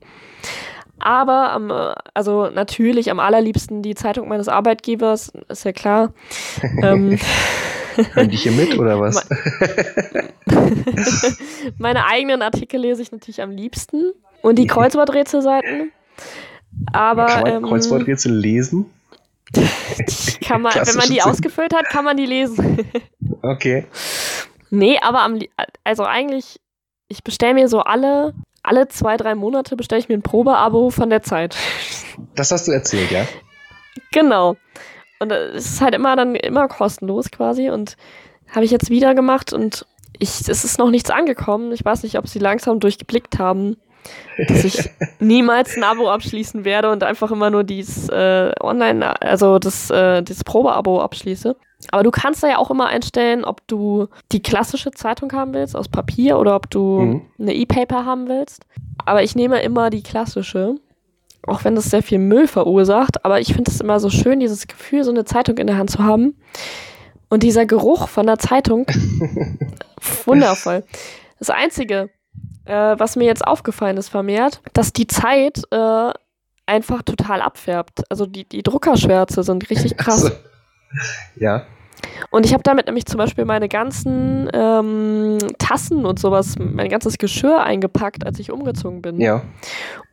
Aber 0.99 1.51
am, 1.51 1.71
also 2.13 2.49
natürlich 2.49 3.11
am 3.11 3.19
allerliebsten 3.19 3.83
die 3.83 3.95
Zeitung 3.95 4.27
meines 4.27 4.47
Arbeitgebers, 4.47 5.31
ist 5.47 5.65
ja 5.65 5.71
klar. 5.71 6.13
ähm, 6.81 7.19
Hören 8.13 8.29
die 8.29 8.37
hier 8.37 8.51
mit 8.51 8.77
oder 8.77 8.99
was? 8.99 9.27
Meine 11.77 12.05
eigenen 12.05 12.41
Artikel 12.41 12.79
lese 12.79 13.01
ich 13.01 13.11
natürlich 13.11 13.41
am 13.41 13.51
liebsten. 13.51 14.13
Und 14.47 14.55
die 14.55 14.65
Kreuzworträtselseiten. 14.65 15.91
Aber. 16.93 17.25
Kann 17.25 17.41
man 17.41 17.53
ähm, 17.53 17.63
Kreuzworträtsel 17.63 18.33
lesen? 18.33 18.85
kann 20.41 20.61
man, 20.61 20.73
wenn 20.73 20.95
man 20.95 21.09
die 21.09 21.21
ausgefüllt 21.21 21.73
hat, 21.75 21.85
kann 21.89 22.05
man 22.05 22.15
die 22.15 22.25
lesen. 22.25 22.79
okay. 23.41 23.85
Nee, 24.69 24.97
aber 25.01 25.21
am, 25.21 25.39
also 25.83 26.03
eigentlich, 26.03 26.61
ich 27.09 27.23
bestelle 27.23 27.55
mir 27.55 27.67
so 27.67 27.81
alle, 27.81 28.33
alle 28.63 28.87
zwei, 28.87 29.17
drei 29.17 29.35
Monate 29.35 29.75
bestelle 29.75 29.99
ich 29.99 30.07
mir 30.07 30.15
ein 30.15 30.21
Probeabo 30.21 30.91
von 30.91 31.09
der 31.09 31.23
Zeit. 31.23 31.57
Das 32.35 32.51
hast 32.51 32.69
du 32.69 32.71
erzählt, 32.71 33.11
ja? 33.11 33.25
Genau. 34.13 34.55
Und 35.19 35.31
es 35.31 35.73
ist 35.73 35.81
halt 35.81 35.93
immer 35.93 36.15
dann 36.15 36.35
immer 36.35 36.69
kostenlos 36.69 37.31
quasi 37.31 37.69
und 37.69 37.97
habe 38.53 38.63
ich 38.63 38.71
jetzt 38.71 38.89
wieder 38.89 39.13
gemacht 39.13 39.51
und 39.51 39.85
ich, 40.19 40.47
es 40.47 40.63
ist 40.63 40.79
noch 40.79 40.89
nichts 40.89 41.09
angekommen. 41.09 41.73
Ich 41.73 41.83
weiß 41.83 42.03
nicht, 42.03 42.17
ob 42.17 42.27
sie 42.27 42.39
langsam 42.39 42.79
durchgeblickt 42.79 43.39
haben, 43.39 43.77
dass 44.47 44.63
ich 44.63 44.89
niemals 45.19 45.75
ein 45.75 45.83
Abo 45.83 46.09
abschließen 46.09 46.63
werde 46.63 46.91
und 46.91 47.03
einfach 47.03 47.31
immer 47.31 47.49
nur 47.49 47.63
dieses 47.63 48.09
äh, 48.09 48.51
Online, 48.61 49.19
also 49.21 49.59
das, 49.59 49.89
äh, 49.89 50.21
das 50.21 50.43
Probeabo 50.43 51.01
abschließe. 51.01 51.55
Aber 51.91 52.03
du 52.03 52.11
kannst 52.11 52.43
da 52.43 52.47
ja 52.47 52.57
auch 52.57 52.71
immer 52.71 52.87
einstellen, 52.87 53.45
ob 53.45 53.65
du 53.67 54.07
die 54.31 54.41
klassische 54.41 54.91
Zeitung 54.91 55.31
haben 55.33 55.53
willst 55.53 55.75
aus 55.75 55.89
Papier 55.89 56.39
oder 56.39 56.55
ob 56.55 56.69
du 56.69 56.99
mhm. 56.99 57.21
eine 57.39 57.53
E-Paper 57.53 58.05
haben 58.05 58.27
willst. 58.27 58.65
Aber 59.05 59.23
ich 59.23 59.35
nehme 59.35 59.61
immer 59.61 59.89
die 59.89 60.01
klassische, 60.01 60.75
auch 61.45 61.63
wenn 61.63 61.75
das 61.75 61.89
sehr 61.89 62.03
viel 62.03 62.19
Müll 62.19 62.47
verursacht. 62.47 63.23
Aber 63.25 63.39
ich 63.39 63.53
finde 63.53 63.71
es 63.71 63.79
immer 63.79 63.99
so 63.99 64.09
schön, 64.09 64.39
dieses 64.39 64.67
Gefühl, 64.67 65.03
so 65.03 65.11
eine 65.11 65.25
Zeitung 65.25 65.57
in 65.57 65.67
der 65.67 65.77
Hand 65.77 65.91
zu 65.91 66.03
haben. 66.03 66.35
Und 67.29 67.43
dieser 67.43 67.65
Geruch 67.65 68.07
von 68.07 68.25
der 68.25 68.39
Zeitung, 68.39 68.87
wundervoll. 70.25 70.83
Das 71.39 71.49
Einzige, 71.49 72.09
äh, 72.67 72.99
was 72.99 73.15
mir 73.15 73.25
jetzt 73.25 73.45
aufgefallen 73.45 73.97
ist 73.97 74.09
vermehrt, 74.09 74.61
dass 74.73 74.93
die 74.93 75.07
Zeit 75.07 75.61
äh, 75.71 76.11
einfach 76.65 77.01
total 77.01 77.41
abfärbt. 77.41 78.03
Also 78.09 78.25
die, 78.25 78.47
die 78.47 78.63
Druckerschwärze 78.63 79.43
sind 79.43 79.69
richtig 79.69 79.97
krass. 79.97 80.25
Also, 80.25 80.35
ja. 81.35 81.63
Und 82.29 82.45
ich 82.45 82.53
habe 82.53 82.63
damit 82.63 82.85
nämlich 82.85 83.05
zum 83.05 83.17
Beispiel 83.17 83.45
meine 83.45 83.69
ganzen 83.69 84.49
ähm, 84.53 85.37
Tassen 85.57 86.05
und 86.05 86.19
sowas, 86.19 86.55
mein 86.59 86.89
ganzes 86.89 87.17
Geschirr 87.17 87.63
eingepackt, 87.63 88.25
als 88.25 88.39
ich 88.39 88.51
umgezogen 88.51 89.01
bin. 89.01 89.19
Ja. 89.19 89.41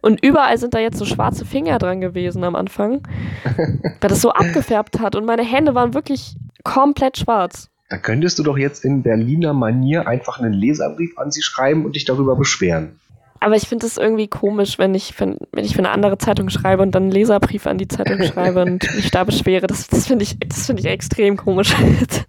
Und 0.01 0.25
überall 0.25 0.57
sind 0.59 0.75
da 0.75 0.79
jetzt 0.79 0.99
so 0.99 1.05
schwarze 1.05 1.45
Finger 1.45 1.79
dran 1.79 2.01
gewesen 2.01 2.45
am 2.45 2.57
Anfang, 2.57 3.07
weil 3.45 4.09
das 4.09 4.21
so 4.21 4.31
abgefärbt 4.31 5.01
hat. 5.01 5.17
Und 5.17 5.25
meine 5.25 5.45
Hände 5.45 5.75
waren 5.75 5.95
wirklich 5.95 6.37
komplett 6.63 7.19
schwarz. 7.19 7.71
Da 7.89 7.99
könntest 7.99 8.39
du 8.39 8.43
doch 8.43 8.57
jetzt 8.57 8.85
in 8.85 9.03
Berliner 9.03 9.53
Manier 9.53 10.07
einfach 10.09 10.39
einen 10.39 10.53
Leserbrief 10.53 11.19
an 11.19 11.31
sie 11.31 11.43
schreiben 11.43 11.85
und 11.85 11.97
dich 11.97 12.05
darüber 12.05 12.35
beschweren. 12.37 12.99
Aber 13.41 13.57
ich 13.57 13.69
finde 13.69 13.87
es 13.87 13.99
irgendwie 13.99 14.27
komisch, 14.27 14.79
wenn 14.79 14.95
ich, 14.95 15.15
für, 15.15 15.37
wenn 15.53 15.65
ich 15.67 15.75
für 15.75 15.81
eine 15.81 15.91
andere 15.91 16.17
Zeitung 16.17 16.49
schreibe 16.49 16.83
und 16.83 16.95
dann 16.95 17.05
einen 17.05 17.13
Leserbrief 17.13 17.67
an 17.67 17.77
die 17.77 17.89
Zeitung 17.89 18.23
schreibe 18.23 18.63
und 18.63 18.83
mich 18.97 19.11
da 19.11 19.25
beschwere. 19.25 19.67
Das, 19.67 19.87
das 19.87 20.07
finde 20.07 20.23
ich, 20.23 20.39
find 20.51 20.81
ich 20.81 20.87
extrem 20.87 21.37
komisch. 21.37 21.75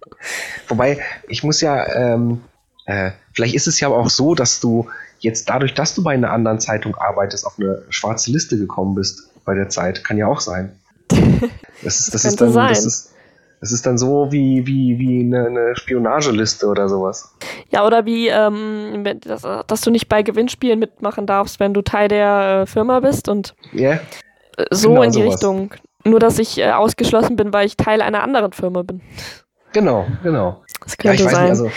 Wobei, 0.68 1.00
ich 1.26 1.42
muss 1.42 1.62
ja, 1.62 1.86
ähm, 1.94 2.42
äh, 2.84 3.12
vielleicht 3.32 3.54
ist 3.54 3.66
es 3.66 3.80
ja 3.80 3.88
auch 3.88 4.10
so, 4.10 4.34
dass 4.34 4.60
du 4.60 4.88
jetzt 5.20 5.48
dadurch, 5.48 5.72
dass 5.72 5.94
du 5.94 6.02
bei 6.02 6.12
einer 6.12 6.32
anderen 6.32 6.60
Zeitung 6.60 6.94
arbeitest, 6.96 7.46
auf 7.46 7.58
eine 7.58 7.82
schwarze 7.88 8.30
Liste 8.30 8.58
gekommen 8.58 8.94
bist 8.94 9.30
bei 9.46 9.54
der 9.54 9.70
Zeit. 9.70 10.04
Kann 10.04 10.18
ja 10.18 10.26
auch 10.26 10.40
sein. 10.40 10.72
Das 11.82 12.00
ist, 12.00 12.14
das, 12.14 12.22
das 12.22 12.32
ist 12.32 12.40
dann, 12.40 12.52
sein. 12.52 12.68
das 12.70 12.86
ist, 12.86 13.12
das 13.60 13.72
ist 13.72 13.86
dann 13.86 13.96
so 13.96 14.30
wie, 14.30 14.66
wie, 14.66 14.98
wie 14.98 15.20
eine, 15.20 15.46
eine 15.46 15.76
Spionageliste 15.76 16.66
oder 16.66 16.88
sowas. 16.88 17.34
Ja, 17.70 17.86
oder 17.86 18.04
wie, 18.04 18.28
ähm, 18.28 19.04
dass, 19.20 19.42
dass, 19.66 19.80
du 19.80 19.90
nicht 19.90 20.08
bei 20.08 20.22
Gewinnspielen 20.22 20.78
mitmachen 20.78 21.26
darfst, 21.26 21.58
wenn 21.58 21.72
du 21.72 21.82
Teil 21.82 22.08
der 22.08 22.62
äh, 22.62 22.66
Firma 22.66 23.00
bist 23.00 23.28
und 23.28 23.54
yeah. 23.74 24.00
so 24.70 24.90
genau 24.90 25.02
in 25.02 25.12
die 25.12 25.22
sowas. 25.22 25.34
Richtung. 25.34 25.74
Nur, 26.04 26.20
dass 26.20 26.38
ich 26.38 26.58
äh, 26.58 26.70
ausgeschlossen 26.70 27.36
bin, 27.36 27.52
weil 27.52 27.66
ich 27.66 27.76
Teil 27.76 28.02
einer 28.02 28.22
anderen 28.22 28.52
Firma 28.52 28.82
bin. 28.82 29.00
Genau, 29.72 30.06
genau. 30.22 30.62
Das 30.84 30.96
könnte 30.96 31.24
ja, 31.24 31.30
sein. 31.30 31.50
Nicht, 31.50 31.50
also, 31.50 31.70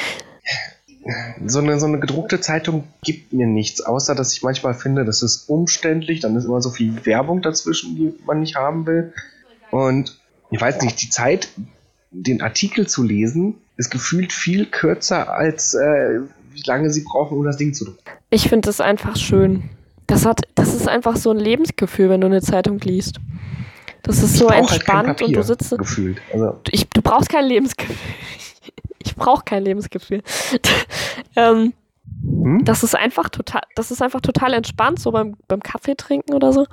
so 1.46 1.60
eine, 1.60 1.80
so 1.80 1.88
eine 1.88 2.00
gedruckte 2.00 2.40
Zeitung 2.40 2.84
gibt 3.02 3.34
mir 3.34 3.48
nichts, 3.48 3.82
außer 3.82 4.16
dass 4.16 4.34
ich 4.34 4.44
manchmal 4.44 4.74
finde, 4.74 5.06
das 5.06 5.24
ist 5.24 5.50
umständlich, 5.50 6.20
dann 6.20 6.36
ist 6.36 6.46
immer 6.46 6.62
so 6.62 6.70
viel 6.70 7.06
Werbung 7.06 7.42
dazwischen, 7.42 7.96
die 7.96 8.14
man 8.26 8.42
nicht 8.42 8.56
haben 8.56 8.86
will. 8.86 9.14
Und 9.72 10.19
ich 10.52 10.60
weiß 10.60 10.82
nicht, 10.82 11.02
die 11.02 11.10
Zeit, 11.10 11.50
den 12.12 12.42
Artikel 12.42 12.88
zu 12.88 13.04
lesen, 13.04 13.56
ist 13.78 13.90
gefühlt 13.92 14.34
viel 14.34 14.66
kürzer, 14.66 15.32
als 15.32 15.74
äh, 15.74 16.22
wie 16.52 16.64
lange 16.66 16.92
sie 16.92 17.04
brauchen, 17.04 17.38
um 17.38 17.46
das 17.46 17.58
Ding 17.58 17.74
zu 17.74 17.86
drucken. 17.86 18.00
Ich 18.30 18.50
finde 18.50 18.68
das 18.68 18.82
einfach 18.82 19.16
schön. 19.16 19.70
Das, 20.08 20.26
hat, 20.26 20.42
das 20.56 20.74
ist 20.74 20.88
einfach 20.88 21.16
so 21.16 21.32
ein 21.32 21.38
Lebensgefühl, 21.38 22.10
wenn 22.10 22.22
du 22.22 22.28
eine 22.28 22.42
Zeitung 22.42 22.80
liest. 22.80 23.20
Das 24.02 24.24
ist 24.24 24.34
ich 24.34 24.40
so 24.40 24.50
halt 24.50 24.72
entspannt 24.72 25.08
halt 25.08 25.22
und 25.22 25.36
du 25.36 25.44
sitzt. 25.44 25.78
Gefühlt. 25.78 26.20
Also. 26.34 26.60
Ich, 26.72 26.90
du 26.90 27.02
brauchst 27.02 27.30
kein 27.30 27.46
Lebensgefühl. 27.46 27.96
Ich 29.02 29.16
brauche 29.16 29.46
kein 29.46 29.64
Lebensgefühl. 29.64 30.22
ähm, 31.38 31.74
hm? 32.22 32.66
Das 32.66 32.84
ist 32.84 32.96
einfach 32.96 33.30
total, 33.30 33.62
das 33.76 33.92
ist 33.92 34.02
einfach 34.02 34.20
total 34.20 34.54
entspannt, 34.54 35.00
so 35.00 35.12
beim, 35.12 35.38
beim 35.48 35.62
Kaffee 35.62 35.96
trinken 35.96 36.34
oder 36.34 36.52
so. 36.52 36.68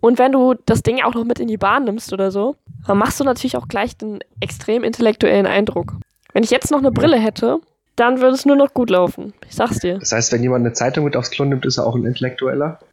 Und 0.00 0.18
wenn 0.18 0.30
du 0.30 0.54
das 0.66 0.84
Ding 0.84 1.02
auch 1.02 1.14
noch 1.14 1.24
mit 1.24 1.40
in 1.40 1.48
die 1.48 1.56
Bahn 1.56 1.84
nimmst 1.84 2.12
oder 2.12 2.30
so, 2.30 2.54
dann 2.86 2.98
machst 2.98 3.20
du 3.20 3.24
natürlich 3.24 3.56
auch 3.56 3.68
gleich 3.68 3.96
den 3.96 4.20
extrem 4.40 4.84
intellektuellen 4.84 5.46
Eindruck. 5.46 5.94
Wenn 6.32 6.44
ich 6.44 6.50
jetzt 6.50 6.70
noch 6.70 6.78
eine 6.78 6.92
Brille 6.92 7.18
hätte, 7.18 7.60
dann 7.96 8.20
würde 8.20 8.34
es 8.34 8.44
nur 8.44 8.56
noch 8.56 8.74
gut 8.74 8.90
laufen. 8.90 9.32
Ich 9.48 9.54
sag's 9.54 9.78
dir. 9.78 9.98
Das 9.98 10.12
heißt, 10.12 10.32
wenn 10.32 10.42
jemand 10.42 10.64
eine 10.64 10.74
Zeitung 10.74 11.04
mit 11.04 11.16
aufs 11.16 11.30
Klo 11.30 11.44
nimmt, 11.44 11.64
ist 11.64 11.78
er 11.78 11.86
auch 11.86 11.94
ein 11.94 12.04
Intellektueller? 12.04 12.78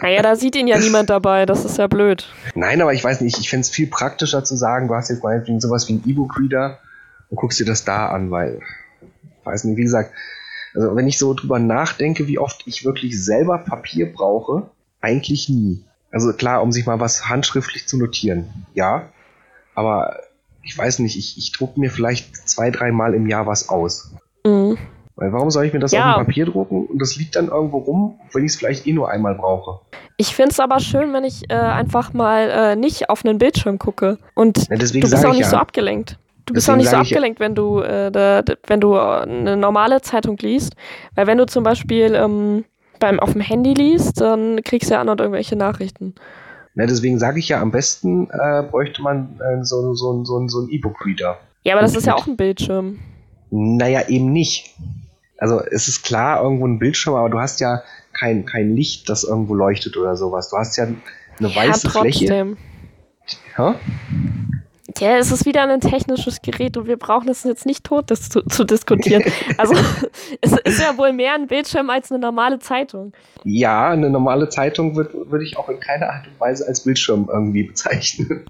Naja, 0.00 0.22
da 0.22 0.34
sieht 0.34 0.56
ihn 0.56 0.66
ja 0.66 0.78
niemand 0.78 1.10
dabei, 1.10 1.46
das 1.46 1.64
ist 1.64 1.78
ja 1.78 1.86
blöd. 1.86 2.28
Nein, 2.56 2.80
aber 2.80 2.92
ich 2.92 3.04
weiß 3.04 3.20
nicht, 3.20 3.38
ich 3.38 3.50
fände 3.50 3.60
es 3.60 3.70
viel 3.70 3.86
praktischer 3.86 4.42
zu 4.42 4.56
sagen, 4.56 4.88
du 4.88 4.94
hast 4.94 5.10
jetzt 5.10 5.22
meinetwegen 5.22 5.60
sowas 5.60 5.86
wie 5.86 5.92
ein 5.92 6.02
E-Book-Reader 6.04 6.78
und 7.30 7.36
guckst 7.36 7.60
dir 7.60 7.66
das 7.66 7.84
da 7.84 8.08
an, 8.08 8.32
weil, 8.32 8.60
ich 9.00 9.46
weiß 9.46 9.64
nicht, 9.64 9.76
wie 9.76 9.82
gesagt, 9.82 10.12
also 10.74 10.96
wenn 10.96 11.06
ich 11.06 11.18
so 11.18 11.34
drüber 11.34 11.60
nachdenke, 11.60 12.26
wie 12.26 12.38
oft 12.38 12.62
ich 12.66 12.84
wirklich 12.84 13.22
selber 13.22 13.58
Papier 13.58 14.12
brauche, 14.12 14.70
eigentlich 15.00 15.48
nie. 15.48 15.84
Also 16.12 16.32
klar, 16.34 16.62
um 16.62 16.72
sich 16.72 16.86
mal 16.86 17.00
was 17.00 17.28
handschriftlich 17.28 17.88
zu 17.88 17.96
notieren, 17.96 18.66
ja. 18.74 19.08
Aber 19.74 20.20
ich 20.62 20.76
weiß 20.76 21.00
nicht, 21.00 21.16
ich, 21.16 21.38
ich 21.38 21.52
drucke 21.52 21.80
mir 21.80 21.90
vielleicht 21.90 22.48
zwei, 22.48 22.70
dreimal 22.70 23.14
im 23.14 23.26
Jahr 23.26 23.46
was 23.46 23.68
aus. 23.68 24.14
Mhm. 24.44 24.78
Weil 25.16 25.32
warum 25.32 25.50
soll 25.50 25.66
ich 25.66 25.72
mir 25.72 25.78
das 25.78 25.92
ja. 25.92 26.10
auf 26.10 26.16
dem 26.18 26.26
Papier 26.26 26.46
drucken 26.46 26.86
und 26.86 26.98
das 26.98 27.16
liegt 27.16 27.36
dann 27.36 27.48
irgendwo 27.48 27.78
rum, 27.78 28.18
wenn 28.32 28.44
ich 28.44 28.52
es 28.52 28.58
vielleicht 28.58 28.86
eh 28.86 28.92
nur 28.92 29.10
einmal 29.10 29.34
brauche? 29.34 29.80
Ich 30.16 30.34
finde 30.34 30.50
es 30.50 30.60
aber 30.60 30.80
schön, 30.80 31.12
wenn 31.12 31.24
ich 31.24 31.50
äh, 31.50 31.54
einfach 31.54 32.12
mal 32.12 32.50
äh, 32.50 32.76
nicht 32.76 33.10
auf 33.10 33.24
einen 33.24 33.38
Bildschirm 33.38 33.78
gucke. 33.78 34.18
Und 34.34 34.68
ja, 34.68 34.76
du 34.76 34.78
bist 34.78 35.24
auch 35.24 35.32
nicht 35.32 35.40
ja. 35.40 35.48
so 35.48 35.56
abgelenkt. 35.56 36.18
Du 36.46 36.54
bist 36.54 36.68
auch 36.68 36.76
nicht 36.76 36.90
so 36.90 36.96
abgelenkt, 36.96 37.40
wenn 37.40 37.54
du, 37.54 37.80
äh, 37.80 38.10
da, 38.10 38.42
wenn 38.66 38.80
du 38.80 38.98
eine 38.98 39.56
normale 39.56 40.00
Zeitung 40.02 40.36
liest. 40.38 40.74
Weil 41.14 41.26
wenn 41.26 41.38
du 41.38 41.46
zum 41.46 41.62
Beispiel 41.62 42.14
ähm, 42.14 42.64
beim, 43.02 43.18
auf 43.18 43.32
dem 43.32 43.40
Handy 43.40 43.74
liest, 43.74 44.20
dann 44.20 44.62
kriegst 44.62 44.88
du 44.88 44.94
ja 44.94 45.00
andauernd 45.00 45.20
irgendwelche 45.20 45.56
Nachrichten. 45.56 46.14
Na, 46.74 46.86
deswegen 46.86 47.18
sage 47.18 47.40
ich 47.40 47.48
ja, 47.48 47.60
am 47.60 47.72
besten 47.72 48.30
äh, 48.30 48.62
bräuchte 48.62 49.02
man 49.02 49.40
äh, 49.40 49.64
so, 49.64 49.92
so, 49.94 50.24
so, 50.24 50.48
so 50.48 50.58
einen 50.60 50.70
E-Book-Reader. 50.70 51.38
Ja, 51.64 51.74
aber 51.74 51.82
das 51.82 51.96
ist 51.96 52.06
ja 52.06 52.14
auch 52.14 52.26
ein 52.26 52.36
Bildschirm. 52.36 53.00
Naja, 53.50 54.08
eben 54.08 54.32
nicht. 54.32 54.74
Also 55.36 55.60
es 55.60 55.88
ist 55.88 56.04
klar 56.04 56.42
irgendwo 56.42 56.66
ein 56.66 56.78
Bildschirm, 56.78 57.14
aber 57.14 57.28
du 57.28 57.40
hast 57.40 57.60
ja 57.60 57.82
kein, 58.12 58.46
kein 58.46 58.76
Licht, 58.76 59.08
das 59.08 59.24
irgendwo 59.24 59.54
leuchtet 59.54 59.96
oder 59.96 60.16
sowas. 60.16 60.48
Du 60.48 60.56
hast 60.56 60.76
ja 60.76 60.84
eine 60.84 61.54
weiße 61.54 61.88
ja, 61.88 61.92
trotzdem. 61.92 62.56
Fläche. 62.56 62.56
Hä? 63.56 63.74
Ja, 64.98 65.16
es 65.16 65.30
ist 65.30 65.46
wieder 65.46 65.62
ein 65.62 65.80
technisches 65.80 66.42
Gerät 66.42 66.76
und 66.76 66.88
wir 66.88 66.96
brauchen 66.96 67.28
es 67.28 67.44
jetzt 67.44 67.66
nicht 67.66 67.84
tot 67.84 68.10
das 68.10 68.28
zu, 68.28 68.42
zu 68.42 68.64
diskutieren. 68.64 69.22
Also 69.56 69.74
es 70.40 70.52
ist 70.52 70.80
ja 70.80 70.96
wohl 70.98 71.12
mehr 71.12 71.34
ein 71.34 71.46
Bildschirm 71.46 71.88
als 71.88 72.10
eine 72.10 72.18
normale 72.18 72.58
Zeitung. 72.58 73.12
Ja, 73.44 73.90
eine 73.90 74.10
normale 74.10 74.48
Zeitung 74.48 74.96
würde 74.96 75.30
würd 75.30 75.42
ich 75.42 75.56
auch 75.56 75.68
in 75.68 75.78
keiner 75.78 76.10
Art 76.10 76.26
und 76.26 76.40
Weise 76.40 76.66
als 76.66 76.82
Bildschirm 76.82 77.28
irgendwie 77.32 77.62
bezeichnen. 77.62 78.44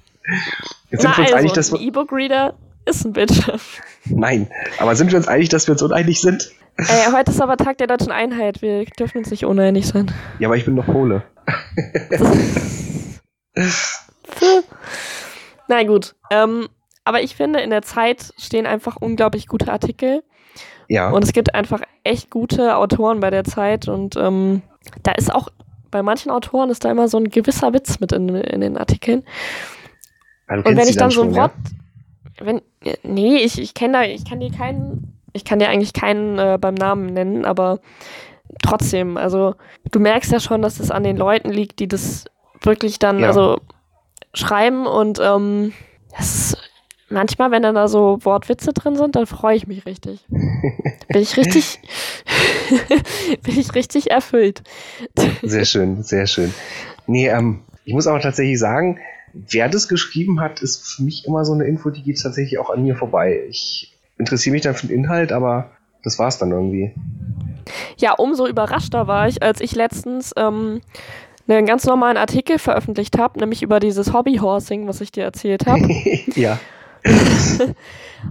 Jetzt 0.91 1.03
sind 1.03 1.11
Na, 1.11 1.16
wir 1.16 1.24
uns 1.24 1.33
also, 1.33 1.35
einig, 1.35 1.53
dass 1.53 1.72
wir. 1.72 1.80
E-Book-Reader 1.80 2.55
ist 2.87 3.05
ein 3.05 3.12
Bildschirm. 3.12 3.61
Nein, 4.07 4.49
aber 4.78 4.97
sind 4.97 5.11
wir 5.11 5.18
uns 5.18 5.28
einig, 5.28 5.51
dass 5.51 5.66
wir 5.66 5.72
uns 5.72 5.83
uneinig 5.83 6.20
sind? 6.20 6.51
Ey, 6.76 7.12
heute 7.12 7.30
ist 7.30 7.43
aber 7.43 7.59
Tag 7.59 7.76
der 7.78 7.89
deutschen 7.89 8.12
Einheit. 8.12 8.62
Wir 8.62 8.87
dürfen 8.87 9.18
uns 9.18 9.30
nicht 9.30 9.45
uneinig 9.45 9.87
sein. 9.87 10.11
Ja, 10.39 10.49
aber 10.49 10.57
ich 10.57 10.64
bin 10.64 10.76
doch 10.76 10.87
Pole. 10.87 11.22
Na 15.68 15.82
gut. 15.84 16.14
Ähm, 16.30 16.68
aber 17.04 17.22
ich 17.22 17.34
finde, 17.34 17.60
in 17.60 17.70
der 17.70 17.82
Zeit 17.82 18.32
stehen 18.38 18.66
einfach 18.66 18.96
unglaublich 18.96 19.46
gute 19.46 19.72
Artikel. 19.72 20.22
Ja. 20.88 21.10
Und 21.10 21.24
es 21.24 21.32
gibt 21.32 21.54
einfach 21.54 21.82
echt 22.04 22.30
gute 22.30 22.76
Autoren 22.76 23.20
bei 23.20 23.30
der 23.30 23.44
Zeit. 23.44 23.88
Und 23.88 24.16
ähm, 24.16 24.62
da 25.02 25.12
ist 25.12 25.34
auch, 25.34 25.48
bei 25.90 26.02
manchen 26.02 26.30
Autoren 26.30 26.70
ist 26.70 26.84
da 26.84 26.90
immer 26.90 27.08
so 27.08 27.18
ein 27.18 27.30
gewisser 27.30 27.72
Witz 27.72 28.00
mit 28.00 28.12
in, 28.12 28.28
in 28.28 28.60
den 28.60 28.76
Artikeln. 28.76 29.24
und 30.48 30.64
wenn 30.64 30.78
ich 30.88 30.96
dann, 30.96 31.08
dann 31.08 31.10
so 31.10 31.22
ein 31.22 31.34
Wort. 31.34 31.52
Ja? 32.38 32.46
Wenn, 32.46 32.62
nee, 33.02 33.36
ich, 33.36 33.60
ich 33.60 33.74
kenne 33.74 33.92
da, 33.92 34.02
ich 34.04 34.24
kann 34.28 34.40
dir 34.40 34.50
keinen, 34.50 35.18
ich 35.32 35.44
kann 35.44 35.58
dir 35.58 35.68
eigentlich 35.68 35.92
keinen 35.92 36.38
äh, 36.38 36.58
beim 36.60 36.74
Namen 36.74 37.06
nennen, 37.06 37.44
aber 37.44 37.80
trotzdem, 38.62 39.16
also 39.16 39.54
du 39.90 40.00
merkst 40.00 40.32
ja 40.32 40.40
schon, 40.40 40.62
dass 40.62 40.80
es 40.80 40.90
an 40.90 41.04
den 41.04 41.16
Leuten 41.16 41.50
liegt, 41.50 41.78
die 41.78 41.88
das 41.88 42.24
wirklich 42.62 42.98
dann, 42.98 43.20
ja. 43.20 43.28
also 43.28 43.58
schreiben 44.35 44.87
und 44.87 45.18
ähm, 45.22 45.72
das 46.16 46.57
manchmal, 47.12 47.51
wenn 47.51 47.62
dann 47.62 47.74
da 47.74 47.87
so 47.87 48.18
Wortwitze 48.22 48.72
drin 48.72 48.97
sind, 48.97 49.14
dann 49.14 49.26
freue 49.26 49.57
ich 49.57 49.66
mich 49.66 49.87
richtig. 49.87 50.24
bin 50.28 51.22
ich 51.22 51.37
richtig, 51.37 51.80
bin 53.43 53.59
ich 53.59 53.74
richtig 53.74 54.11
erfüllt. 54.11 54.62
sehr 55.43 55.64
schön, 55.64 56.03
sehr 56.03 56.26
schön. 56.26 56.53
Nee, 57.07 57.28
ähm, 57.28 57.61
ich 57.85 57.95
muss 57.95 58.07
aber 58.07 58.20
tatsächlich 58.20 58.59
sagen, 58.59 58.99
wer 59.33 59.68
das 59.68 59.89
geschrieben 59.89 60.41
hat, 60.41 60.61
ist 60.61 60.87
für 60.87 61.03
mich 61.03 61.26
immer 61.26 61.45
so 61.45 61.53
eine 61.53 61.64
Info, 61.64 61.91
die 61.91 62.03
geht 62.03 62.20
tatsächlich 62.20 62.59
auch 62.59 62.70
an 62.70 62.83
mir 62.83 62.97
vorbei. 62.97 63.45
Ich 63.49 63.97
interessiere 64.18 64.55
mich 64.55 64.62
dann 64.62 64.74
für 64.74 64.87
den 64.87 64.97
Inhalt, 64.97 65.33
aber 65.33 65.70
das 66.03 66.18
war's 66.18 66.39
dann 66.39 66.51
irgendwie. 66.51 66.93
Ja, 67.97 68.14
umso 68.14 68.47
überraschter 68.47 69.07
war 69.07 69.28
ich, 69.28 69.43
als 69.43 69.61
ich 69.61 69.74
letztens 69.74 70.33
ähm, 70.37 70.80
einen 71.59 71.66
ganz 71.66 71.84
normalen 71.84 72.16
Artikel 72.16 72.59
veröffentlicht 72.59 73.18
habe, 73.18 73.38
nämlich 73.38 73.62
über 73.62 73.80
dieses 73.80 74.12
Hobbyhorsing, 74.12 74.86
was 74.86 75.00
ich 75.00 75.12
dir 75.12 75.24
erzählt 75.24 75.66
habe. 75.66 75.88
ja. 76.34 76.59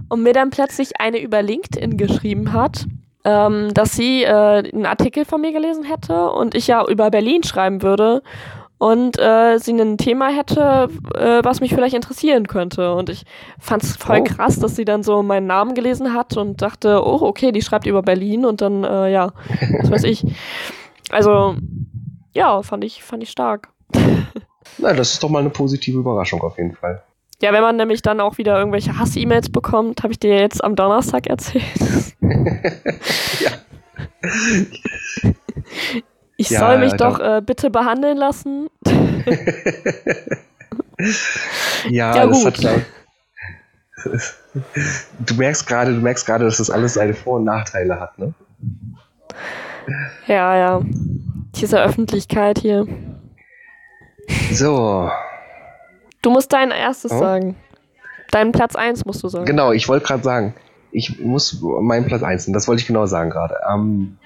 und 0.08 0.22
mir 0.22 0.32
dann 0.32 0.50
plötzlich 0.50 1.00
eine 1.00 1.18
über 1.18 1.42
LinkedIn 1.42 1.96
geschrieben 1.96 2.52
hat, 2.52 2.86
ähm, 3.24 3.72
dass 3.74 3.94
sie 3.94 4.24
äh, 4.24 4.28
einen 4.28 4.86
Artikel 4.86 5.24
von 5.24 5.40
mir 5.40 5.52
gelesen 5.52 5.84
hätte 5.84 6.30
und 6.30 6.54
ich 6.54 6.66
ja 6.66 6.84
über 6.86 7.10
Berlin 7.10 7.42
schreiben 7.42 7.82
würde 7.82 8.22
und 8.82 9.16
äh, 9.16 9.58
sie 9.58 9.80
ein 9.80 9.96
Thema 9.96 10.28
hätte, 10.28 10.88
äh, 11.14 11.44
was 11.44 11.60
mich 11.60 11.72
vielleicht 11.72 11.94
interessieren 11.94 12.48
könnte. 12.48 12.96
Und 12.96 13.10
ich 13.10 13.22
fand 13.60 13.84
es 13.84 13.94
voll 13.94 14.22
oh. 14.22 14.24
krass, 14.24 14.58
dass 14.58 14.74
sie 14.74 14.84
dann 14.84 15.04
so 15.04 15.22
meinen 15.22 15.46
Namen 15.46 15.74
gelesen 15.74 16.14
hat 16.14 16.36
und 16.36 16.62
dachte, 16.62 17.00
oh, 17.06 17.20
okay, 17.22 17.52
die 17.52 17.62
schreibt 17.62 17.86
über 17.86 18.02
Berlin 18.02 18.44
und 18.44 18.60
dann, 18.60 18.82
äh, 18.82 19.12
ja, 19.12 19.34
was 19.80 19.88
weiß 19.88 20.02
ich. 20.02 20.24
Also, 21.10 21.54
ja, 22.32 22.62
fand 22.62 22.84
ich, 22.84 23.02
fand 23.02 23.22
ich 23.22 23.30
stark. 23.30 23.68
Na, 24.78 24.92
das 24.92 25.12
ist 25.14 25.22
doch 25.22 25.28
mal 25.28 25.40
eine 25.40 25.50
positive 25.50 25.98
Überraschung 25.98 26.40
auf 26.42 26.56
jeden 26.56 26.74
Fall. 26.74 27.02
Ja, 27.40 27.52
wenn 27.52 27.62
man 27.62 27.76
nämlich 27.76 28.02
dann 28.02 28.20
auch 28.20 28.38
wieder 28.38 28.56
irgendwelche 28.58 28.98
Hass-E-Mails 28.98 29.50
bekommt, 29.50 30.02
habe 30.04 30.12
ich 30.12 30.20
dir 30.20 30.38
jetzt 30.38 30.62
am 30.62 30.76
Donnerstag 30.76 31.26
erzählt. 31.26 31.64
ja. 33.40 33.50
Ich 36.36 36.50
ja, 36.50 36.60
soll 36.60 36.78
mich 36.78 36.92
doch 36.92 37.18
äh, 37.18 37.42
bitte 37.44 37.70
behandeln 37.70 38.16
lassen. 38.16 38.68
ja, 41.88 42.16
ja, 42.16 42.26
das 42.26 42.44
hat 42.44 42.54
glaub, 42.54 42.80
Du 45.18 45.34
merkst 45.34 45.66
gerade, 45.66 45.94
du 45.94 46.00
merkst 46.00 46.26
gerade, 46.26 46.44
dass 46.44 46.58
das 46.58 46.70
alles 46.70 46.94
seine 46.94 47.14
Vor- 47.14 47.36
und 47.38 47.44
Nachteile 47.44 47.98
hat, 47.98 48.18
ne? 48.18 48.34
Ja, 50.26 50.56
ja. 50.56 50.80
Diese 51.56 51.82
Öffentlichkeit 51.82 52.58
hier. 52.58 52.86
So. 54.52 55.10
Du 56.22 56.30
musst 56.30 56.52
dein 56.52 56.70
erstes 56.70 57.12
oh? 57.12 57.18
sagen. 57.18 57.56
Deinen 58.30 58.52
Platz 58.52 58.76
1 58.76 59.04
musst 59.04 59.22
du 59.22 59.28
sagen. 59.28 59.44
Genau, 59.44 59.72
ich 59.72 59.88
wollte 59.88 60.06
gerade 60.06 60.22
sagen. 60.22 60.54
Ich 60.90 61.20
muss 61.20 61.60
meinen 61.62 62.06
Platz 62.06 62.22
1 62.22 62.46
nehmen. 62.46 62.54
Das 62.54 62.68
wollte 62.68 62.80
ich 62.80 62.86
genau 62.86 63.06
sagen 63.06 63.30
gerade. 63.30 63.56
Ähm, 63.72 64.18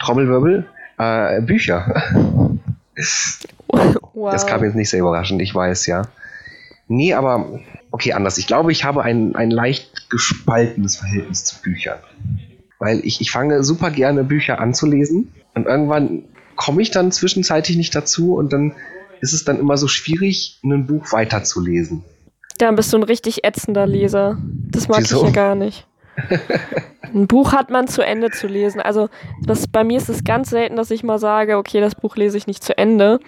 Trommelwirbel, 0.00 0.66
äh, 0.98 1.40
Bücher. 1.42 2.02
wow. 4.12 4.32
Das 4.32 4.46
kam 4.46 4.64
jetzt 4.64 4.74
nicht 4.74 4.90
sehr 4.90 5.00
überraschend, 5.00 5.40
ich 5.42 5.54
weiß, 5.54 5.86
ja. 5.86 6.02
Nee, 6.88 7.14
aber 7.14 7.60
okay, 7.90 8.12
anders. 8.12 8.38
Ich 8.38 8.46
glaube, 8.46 8.72
ich 8.72 8.84
habe 8.84 9.02
ein, 9.02 9.34
ein 9.34 9.50
leicht 9.50 10.10
gespaltenes 10.10 10.96
Verhältnis 10.96 11.44
zu 11.44 11.60
Büchern. 11.62 11.98
Weil 12.78 13.00
ich, 13.04 13.20
ich 13.20 13.30
fange 13.30 13.62
super 13.62 13.90
gerne 13.90 14.24
Bücher 14.24 14.60
anzulesen 14.60 15.32
und 15.54 15.66
irgendwann 15.66 16.24
komme 16.56 16.82
ich 16.82 16.90
dann 16.90 17.12
zwischenzeitlich 17.12 17.76
nicht 17.76 17.94
dazu 17.94 18.34
und 18.34 18.52
dann 18.52 18.74
ist 19.20 19.32
es 19.32 19.44
dann 19.44 19.58
immer 19.58 19.76
so 19.76 19.88
schwierig, 19.88 20.58
ein 20.64 20.86
Buch 20.86 21.12
weiterzulesen. 21.12 22.04
Dann 22.58 22.76
bist 22.76 22.92
du 22.92 22.98
ein 22.98 23.02
richtig 23.02 23.44
ätzender 23.44 23.86
Leser. 23.86 24.38
Das 24.70 24.88
mag 24.88 25.00
Wieso? 25.00 25.18
ich 25.18 25.22
ja 25.24 25.30
gar 25.30 25.54
nicht. 25.54 25.86
Ein 27.14 27.26
Buch 27.26 27.52
hat 27.52 27.70
man 27.70 27.88
zu 27.88 28.02
Ende 28.02 28.30
zu 28.30 28.46
lesen. 28.46 28.80
Also 28.80 29.08
das, 29.42 29.66
bei 29.66 29.84
mir 29.84 29.98
ist 29.98 30.08
es 30.08 30.24
ganz 30.24 30.50
selten, 30.50 30.76
dass 30.76 30.90
ich 30.90 31.02
mal 31.02 31.18
sage, 31.18 31.56
okay, 31.56 31.80
das 31.80 31.94
Buch 31.94 32.16
lese 32.16 32.36
ich 32.38 32.46
nicht 32.46 32.62
zu 32.62 32.76
Ende. 32.76 33.20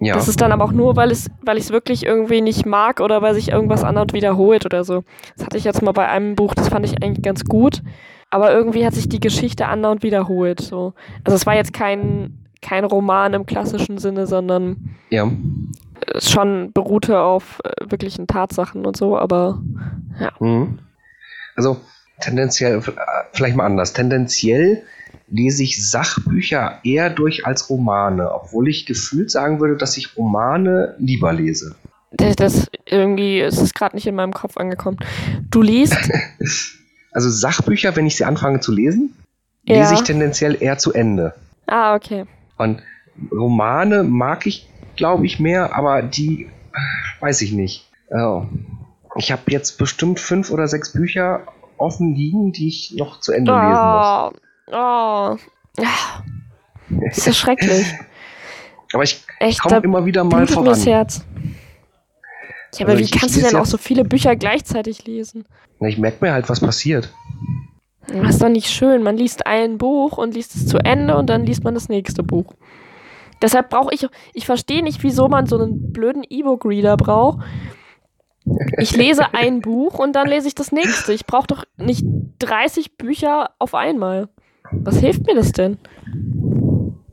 Ja. 0.00 0.14
Das 0.14 0.28
ist 0.28 0.40
dann 0.40 0.52
aber 0.52 0.64
auch 0.64 0.72
nur, 0.72 0.96
weil 0.96 1.10
es, 1.10 1.30
weil 1.42 1.58
ich 1.58 1.64
es 1.64 1.70
wirklich 1.70 2.04
irgendwie 2.04 2.40
nicht 2.40 2.66
mag 2.66 3.00
oder 3.00 3.22
weil 3.22 3.34
sich 3.34 3.50
irgendwas 3.50 3.84
anderes 3.84 4.12
wiederholt 4.12 4.64
oder 4.64 4.84
so. 4.84 5.04
Das 5.36 5.46
hatte 5.46 5.58
ich 5.58 5.64
jetzt 5.64 5.82
mal 5.82 5.92
bei 5.92 6.08
einem 6.08 6.34
Buch, 6.34 6.54
das 6.54 6.68
fand 6.68 6.84
ich 6.86 7.02
eigentlich 7.02 7.22
ganz 7.22 7.44
gut. 7.44 7.82
Aber 8.30 8.52
irgendwie 8.52 8.84
hat 8.84 8.94
sich 8.94 9.08
die 9.08 9.20
Geschichte 9.20 9.66
andauernd 9.66 10.02
wiederholt. 10.02 10.60
So. 10.60 10.94
Also 11.22 11.36
es 11.36 11.46
war 11.46 11.54
jetzt 11.54 11.72
kein 11.72 12.43
kein 12.64 12.84
Roman 12.84 13.34
im 13.34 13.44
klassischen 13.44 13.98
Sinne, 13.98 14.26
sondern 14.26 14.96
ja. 15.10 15.30
schon 16.18 16.72
beruhte 16.72 17.20
auf 17.20 17.60
äh, 17.62 17.90
wirklichen 17.90 18.26
Tatsachen 18.26 18.86
und 18.86 18.96
so, 18.96 19.18
aber 19.18 19.62
ja. 20.18 20.32
Mhm. 20.40 20.78
Also 21.56 21.76
tendenziell, 22.20 22.82
vielleicht 23.32 23.54
mal 23.54 23.66
anders, 23.66 23.92
tendenziell 23.92 24.82
lese 25.28 25.62
ich 25.62 25.88
Sachbücher 25.88 26.78
eher 26.84 27.10
durch 27.10 27.46
als 27.46 27.68
Romane, 27.68 28.32
obwohl 28.32 28.68
ich 28.68 28.86
gefühlt 28.86 29.30
sagen 29.30 29.60
würde, 29.60 29.76
dass 29.76 29.96
ich 29.96 30.16
Romane 30.16 30.94
lieber 30.98 31.32
lese. 31.32 31.74
Das, 32.12 32.36
das 32.36 32.70
irgendwie 32.86 33.40
ist 33.40 33.60
es 33.60 33.74
gerade 33.74 33.94
nicht 33.94 34.06
in 34.06 34.14
meinem 34.14 34.32
Kopf 34.32 34.56
angekommen. 34.56 34.98
Du 35.50 35.60
liest? 35.60 35.96
also 37.12 37.28
Sachbücher, 37.28 37.94
wenn 37.96 38.06
ich 38.06 38.16
sie 38.16 38.24
anfange 38.24 38.60
zu 38.60 38.72
lesen, 38.72 39.14
ja. 39.64 39.80
lese 39.80 39.94
ich 39.94 40.02
tendenziell 40.02 40.56
eher 40.60 40.78
zu 40.78 40.92
Ende. 40.92 41.34
Ah, 41.66 41.94
okay. 41.94 42.24
Und 42.56 42.82
Romane 43.30 44.02
mag 44.02 44.46
ich, 44.46 44.68
glaube 44.96 45.26
ich, 45.26 45.40
mehr, 45.40 45.76
aber 45.76 46.02
die 46.02 46.48
weiß 47.20 47.42
ich 47.42 47.52
nicht. 47.52 47.88
Oh. 48.10 48.44
Ich 49.16 49.30
habe 49.32 49.42
jetzt 49.48 49.78
bestimmt 49.78 50.20
fünf 50.20 50.50
oder 50.50 50.66
sechs 50.66 50.92
Bücher 50.92 51.46
offen 51.76 52.14
liegen, 52.14 52.52
die 52.52 52.68
ich 52.68 52.94
noch 52.96 53.20
zu 53.20 53.32
Ende 53.32 53.52
oh. 53.52 53.56
lesen 53.56 53.84
muss. 53.90 54.72
Oh. 54.72 55.82
Das 56.90 57.16
ist 57.16 57.26
ja 57.26 57.32
schrecklich. 57.32 57.86
Aber 58.92 59.02
ich 59.02 59.24
komme 59.58 59.78
immer 59.78 60.04
wieder 60.04 60.22
mal 60.22 60.46
voran. 60.46 60.64
Mir 60.64 60.70
das 60.70 60.86
Herz. 60.86 61.24
Ja, 62.74 62.86
aber 62.86 62.92
also 62.92 63.00
wie 63.00 63.04
ich, 63.04 63.10
kannst 63.10 63.36
ich 63.36 63.42
du 63.42 63.48
denn 63.48 63.56
auch 63.58 63.66
so 63.66 63.78
viele 63.78 64.04
Bücher 64.04 64.36
gleichzeitig 64.36 65.06
lesen? 65.06 65.44
Na, 65.80 65.88
ich 65.88 65.98
merke 65.98 66.24
mir 66.24 66.32
halt, 66.32 66.48
was 66.48 66.60
passiert. 66.60 67.12
Das 68.08 68.34
ist 68.34 68.42
doch 68.42 68.48
nicht 68.48 68.68
schön. 68.68 69.02
Man 69.02 69.16
liest 69.16 69.46
ein 69.46 69.78
Buch 69.78 70.18
und 70.18 70.34
liest 70.34 70.54
es 70.54 70.66
zu 70.66 70.78
Ende 70.78 71.16
und 71.16 71.28
dann 71.28 71.46
liest 71.46 71.64
man 71.64 71.74
das 71.74 71.88
nächste 71.88 72.22
Buch. 72.22 72.54
Deshalb 73.42 73.70
brauche 73.70 73.92
ich, 73.92 74.06
ich 74.32 74.46
verstehe 74.46 74.82
nicht, 74.82 75.02
wieso 75.02 75.28
man 75.28 75.46
so 75.46 75.58
einen 75.58 75.92
blöden 75.92 76.24
E-Book-Reader 76.28 76.96
braucht. 76.96 77.44
Ich 78.78 78.94
lese 78.96 79.34
ein 79.34 79.60
Buch 79.60 79.98
und 79.98 80.14
dann 80.14 80.28
lese 80.28 80.48
ich 80.48 80.54
das 80.54 80.70
nächste. 80.72 81.12
Ich 81.12 81.26
brauche 81.26 81.46
doch 81.46 81.64
nicht 81.76 82.04
30 82.38 82.96
Bücher 82.96 83.50
auf 83.58 83.74
einmal. 83.74 84.28
Was 84.70 84.98
hilft 84.98 85.26
mir 85.26 85.34
das 85.34 85.52
denn? 85.52 85.78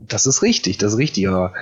Das 0.00 0.26
ist 0.26 0.42
richtig, 0.42 0.78
das 0.78 0.92
ist 0.92 0.98
richtig, 0.98 1.28
aber 1.28 1.54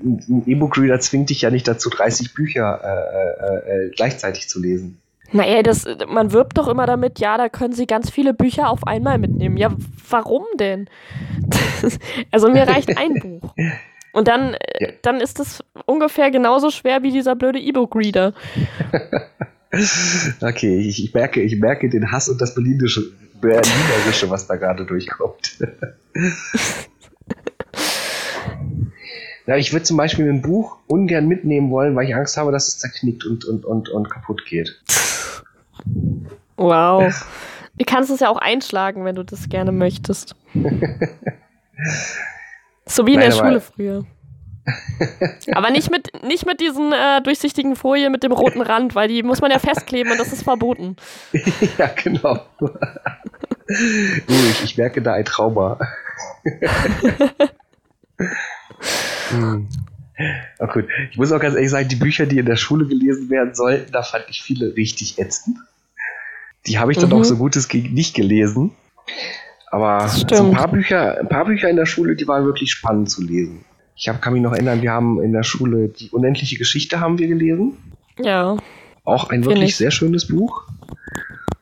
ein 0.00 0.44
E-Book-Reader 0.46 1.00
zwingt 1.00 1.30
dich 1.30 1.42
ja 1.42 1.50
nicht 1.50 1.68
dazu, 1.68 1.90
30 1.90 2.34
Bücher 2.34 2.80
äh, 2.82 3.74
äh, 3.74 3.86
äh, 3.86 3.90
gleichzeitig 3.90 4.48
zu 4.48 4.60
lesen. 4.60 5.00
Naja, 5.32 5.62
das, 5.62 5.84
man 6.08 6.32
wirbt 6.32 6.56
doch 6.56 6.68
immer 6.68 6.86
damit, 6.86 7.18
ja, 7.18 7.36
da 7.36 7.48
können 7.48 7.74
Sie 7.74 7.86
ganz 7.86 8.10
viele 8.10 8.32
Bücher 8.32 8.70
auf 8.70 8.86
einmal 8.86 9.18
mitnehmen. 9.18 9.56
Ja, 9.56 9.70
warum 10.08 10.44
denn? 10.58 10.88
also 12.30 12.48
mir 12.50 12.66
reicht 12.66 12.96
ein 12.96 13.14
Buch. 13.20 13.54
Und 14.12 14.28
dann, 14.28 14.54
äh, 14.54 14.58
ja. 14.80 14.88
dann 15.02 15.20
ist 15.20 15.38
das 15.38 15.62
ungefähr 15.84 16.30
genauso 16.30 16.70
schwer 16.70 17.02
wie 17.02 17.12
dieser 17.12 17.36
blöde 17.36 17.58
E-Book-Reader. 17.58 18.32
okay, 20.40 20.78
ich, 20.78 21.04
ich, 21.04 21.12
merke, 21.12 21.42
ich 21.42 21.58
merke 21.58 21.90
den 21.90 22.10
Hass 22.10 22.28
und 22.28 22.40
das 22.40 22.54
Berlinische, 22.54 23.02
Berlinerische, 23.40 24.30
was 24.30 24.46
da 24.46 24.56
gerade 24.56 24.86
durchkommt. 24.86 25.58
Ja, 29.48 29.56
ich 29.56 29.72
würde 29.72 29.84
zum 29.84 29.96
Beispiel 29.96 30.28
ein 30.28 30.42
Buch 30.42 30.76
ungern 30.88 31.26
mitnehmen 31.26 31.70
wollen, 31.70 31.96
weil 31.96 32.06
ich 32.06 32.14
Angst 32.14 32.36
habe, 32.36 32.52
dass 32.52 32.68
es 32.68 32.78
zerknickt 32.78 33.24
und, 33.24 33.46
und, 33.46 33.64
und, 33.64 33.88
und 33.88 34.10
kaputt 34.10 34.44
geht. 34.44 34.78
Wow. 36.56 37.24
Du 37.76 37.84
kannst 37.84 38.10
es 38.10 38.20
ja 38.20 38.28
auch 38.28 38.38
einschlagen, 38.38 39.04
wenn 39.04 39.14
du 39.14 39.22
das 39.22 39.48
gerne 39.48 39.72
möchtest. 39.72 40.34
so 42.86 43.06
wie 43.06 43.14
in 43.14 43.20
Nein, 43.20 43.30
der 43.30 43.36
Schule 43.36 43.60
früher. 43.60 44.04
Aber 45.52 45.70
nicht 45.70 45.90
mit, 45.90 46.10
nicht 46.24 46.44
mit 46.46 46.60
diesen 46.60 46.92
äh, 46.92 47.22
durchsichtigen 47.22 47.74
Folien 47.76 48.12
mit 48.12 48.22
dem 48.22 48.32
roten 48.32 48.60
Rand, 48.60 48.94
weil 48.94 49.08
die 49.08 49.22
muss 49.22 49.40
man 49.40 49.50
ja 49.50 49.58
festkleben 49.58 50.12
und 50.12 50.20
das 50.20 50.32
ist 50.32 50.42
verboten. 50.42 50.96
ja, 51.78 51.86
genau. 52.02 52.44
ich, 53.68 54.64
ich 54.64 54.76
merke 54.76 55.00
da 55.00 55.14
ein 55.14 55.24
Trauma. 55.24 55.78
hm. 59.30 59.68
Ach 60.58 60.72
gut. 60.72 60.86
Ich 61.10 61.16
muss 61.16 61.30
auch 61.32 61.40
ganz 61.40 61.54
ehrlich 61.54 61.70
sagen, 61.70 61.88
die 61.88 61.96
Bücher, 61.96 62.26
die 62.26 62.38
in 62.38 62.46
der 62.46 62.56
Schule 62.56 62.86
gelesen 62.86 63.30
werden 63.30 63.54
sollten, 63.54 63.92
da 63.92 64.02
fand 64.02 64.24
ich 64.28 64.42
viele 64.42 64.74
richtig 64.76 65.18
ätzend. 65.18 65.58
Die 66.66 66.78
habe 66.78 66.92
ich 66.92 66.98
dann 66.98 67.10
mhm. 67.10 67.16
auch 67.16 67.24
so 67.24 67.36
gut 67.36 67.56
es 67.56 67.68
ging 67.68 67.92
nicht 67.94 68.14
gelesen. 68.14 68.72
Aber 69.70 70.08
so 70.08 70.26
ein 70.34 70.52
paar 70.52 70.68
Bücher, 70.68 71.18
ein 71.18 71.28
paar 71.28 71.44
Bücher 71.44 71.68
in 71.68 71.76
der 71.76 71.86
Schule, 71.86 72.16
die 72.16 72.26
waren 72.26 72.44
wirklich 72.44 72.72
spannend 72.72 73.10
zu 73.10 73.22
lesen. 73.22 73.64
Ich 73.96 74.08
hab, 74.08 74.22
kann 74.22 74.32
mich 74.32 74.42
noch 74.42 74.52
erinnern, 74.52 74.80
wir 74.80 74.92
haben 74.92 75.20
in 75.22 75.32
der 75.32 75.42
Schule 75.42 75.88
die 75.88 76.08
unendliche 76.10 76.56
Geschichte 76.56 77.00
haben 77.00 77.18
wir 77.18 77.26
gelesen. 77.26 77.76
Ja. 78.18 78.56
Auch 79.04 79.30
ein 79.30 79.44
wirklich 79.44 79.76
sehr 79.76 79.90
schönes 79.90 80.28
Buch. 80.28 80.64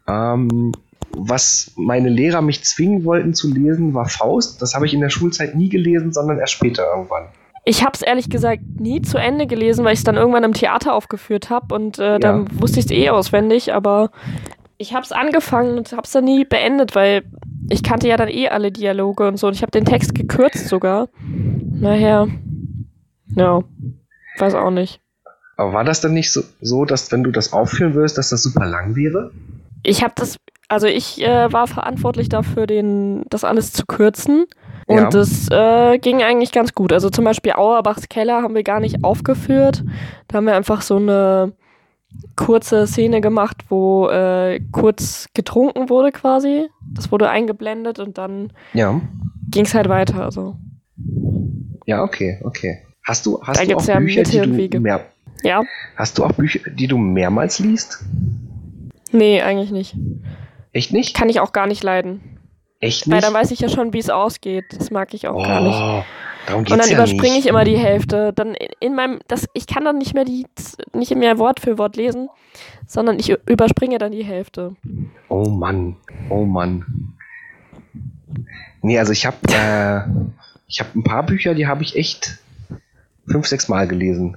Ähm, 0.07 0.73
was 1.17 1.73
meine 1.77 2.09
Lehrer 2.09 2.43
mich 2.43 2.63
zwingen 2.65 3.05
wollten 3.05 3.35
zu 3.35 3.53
lesen, 3.53 3.95
war 3.95 4.09
Faust. 4.09 4.61
Das 4.61 4.75
habe 4.75 4.87
ich 4.87 4.95
in 4.95 5.01
der 5.01 5.09
Schulzeit 5.09 5.55
nie 5.55 5.69
gelesen, 5.69 6.13
sondern 6.13 6.39
erst 6.39 6.53
später 6.53 6.85
irgendwann. 6.95 7.25
Ich 7.65 7.83
habe 7.83 7.93
es 7.95 8.03
ehrlich 8.03 8.31
gesagt 8.31 8.63
nie 8.79 9.03
zu 9.03 9.19
Ende 9.19 9.47
gelesen, 9.47 9.85
weil 9.85 9.95
ich 9.95 9.99
es 10.01 10.05
dann 10.05 10.15
irgendwann 10.15 10.45
im 10.45 10.53
Theater 10.53 10.95
aufgeführt 10.95 11.51
habe 11.51 11.75
und 11.75 11.99
äh, 11.99 12.21
dann 12.21 12.45
ja. 12.45 12.61
wusste 12.61 12.79
ich 12.79 12.85
es 12.85 12.91
eh 12.93 13.11
auswendig, 13.11 13.73
aber 13.73 14.11
ich 14.79 14.95
habe 14.95 15.05
es 15.05 15.13
angefangen 15.13 15.79
und 15.79 15.93
habe 15.93 16.03
es 16.05 16.13
dann 16.13 16.25
nie 16.25 16.45
beendet, 16.45 16.95
weil 16.95 17.25
ich 17.69 17.83
kannte 17.83 18.09
ja 18.09 18.17
dann 18.17 18.29
eh 18.29 18.49
alle 18.49 18.71
Dialoge 18.71 19.27
und 19.27 19.39
so 19.39 19.47
und 19.47 19.55
ich 19.55 19.63
habe 19.63 19.73
den 19.73 19.85
Text 19.85 20.15
gekürzt 20.15 20.69
sogar. 20.69 21.09
Naja, 21.19 22.27
ja, 23.35 23.63
weiß 24.39 24.55
auch 24.55 24.71
nicht. 24.71 25.01
Aber 25.57 25.73
war 25.73 25.85
das 25.85 26.01
dann 26.01 26.13
nicht 26.13 26.33
so, 26.33 26.43
so, 26.61 26.85
dass 26.85 27.11
wenn 27.13 27.23
du 27.23 27.31
das 27.31 27.53
aufführen 27.53 27.95
würdest, 27.95 28.19
dass 28.19 28.29
das 28.29 28.43
super 28.43 28.67
lang 28.67 28.95
wäre? 28.95 29.33
Ich 29.83 30.03
habe 30.03 30.13
das, 30.17 30.37
also 30.69 30.87
ich 30.87 31.23
äh, 31.23 31.53
war 31.53 31.67
verantwortlich 31.67 32.29
dafür, 32.29 32.67
den, 32.67 33.25
das 33.31 33.45
alles 33.45 33.73
zu 33.73 33.87
kürzen. 33.87 34.47
Und 34.87 34.99
ja. 34.99 35.09
das 35.09 35.49
äh, 35.51 35.99
ging 35.99 36.23
eigentlich 36.23 36.53
ganz 36.53 36.73
gut. 36.73 36.93
Also 36.93 37.11
zum 37.11 37.25
Beispiel 37.25 37.53
Auerbachs 37.53 38.09
Keller 38.09 38.43
haben 38.43 38.55
wir 38.55 38.63
gar 38.63 38.81
nicht 38.81 39.03
aufgeführt. 39.03 39.83
Da 40.29 40.37
haben 40.37 40.45
wir 40.45 40.55
einfach 40.55 40.83
so 40.83 40.97
eine 40.97 41.55
kurze 42.37 42.87
Szene 42.87 43.21
gemacht, 43.21 43.65
wo 43.69 44.09
äh, 44.09 44.61
kurz 44.73 45.29
getrunken 45.35 45.89
wurde 45.89 46.13
quasi. 46.13 46.69
Das 46.95 47.11
wurde 47.11 47.29
eingeblendet 47.29 47.99
und 47.99 48.19
dann 48.19 48.53
ja. 48.73 49.01
ging 49.51 49.65
es 49.65 49.75
halt 49.75 49.89
weiter. 49.89 50.25
Also. 50.25 50.57
Ja, 51.87 52.03
okay, 52.03 52.41
okay. 52.45 52.83
Hast 53.05 53.25
du, 53.27 53.41
hast 53.43 53.61
da 53.61 53.65
du 53.65 53.77
auch 53.77 53.87
ja 53.87 53.99
Bücher, 53.99 54.23
die 54.23 54.69
du 54.69 54.81
mehr, 54.81 55.07
ja. 55.43 55.63
Hast 55.97 56.19
du 56.19 56.25
auch 56.25 56.33
Bücher, 56.33 56.61
die 56.71 56.87
du 56.87 56.99
mehrmals 56.99 57.59
liest? 57.59 58.05
Nee, 59.13 59.41
eigentlich 59.43 59.71
nicht. 59.71 59.97
Echt 60.73 60.93
nicht? 60.93 61.15
Kann 61.15 61.29
ich 61.29 61.41
auch 61.41 61.53
gar 61.53 61.67
nicht 61.67 61.83
leiden. 61.83 62.39
Echt 62.81 63.07
nicht? 63.07 63.15
Weil 63.15 63.21
dann 63.21 63.33
weiß 63.33 63.51
ich 63.51 63.61
ja 63.61 63.69
schon, 63.69 63.93
wie 63.93 63.99
es 63.99 64.11
ausgeht. 64.11 64.65
Das 64.77 64.91
mag 64.91 65.15
ich 65.15 65.29
auch 65.29 65.37
oh, 65.37 65.43
gar 65.43 65.61
nicht. 65.61 66.07
Und 66.55 66.71
dann 66.71 66.81
ja 66.81 66.93
überspringe 66.93 67.39
ich 67.39 67.47
immer 67.47 67.65
die 67.65 67.77
Hälfte. 67.77 68.33
Dann 68.33 68.55
in 68.81 68.95
meinem, 68.95 69.21
das, 69.29 69.47
ich 69.53 69.67
kann 69.67 69.85
dann 69.85 69.99
nicht 69.99 70.15
mehr 70.15 70.25
die, 70.25 70.47
nicht 70.93 71.15
mehr 71.15 71.39
Wort 71.39 71.61
für 71.61 71.79
Wort 71.79 71.97
lesen, 71.97 72.29
sondern 72.87 73.19
ich 73.19 73.31
überspringe 73.47 73.99
dann 73.99 74.13
die 74.13 74.25
Hälfte. 74.25 74.77
Oh 75.29 75.49
Mann, 75.49 75.97
oh 76.31 76.45
Mann. 76.45 77.15
Nee, 78.83 78.99
also 78.99 79.13
ich 79.13 79.27
habe 79.27 79.37
äh, 79.49 80.03
ich 80.69 80.81
habe 80.81 80.91
ein 80.95 81.05
paar 81.05 81.25
Bücher, 81.25 81.55
die 81.55 81.67
habe 81.67 81.83
ich 81.83 81.97
echt 81.97 82.39
fünf, 83.27 83.47
sechs 83.47 83.69
Mal 83.69 83.87
gelesen. 83.89 84.37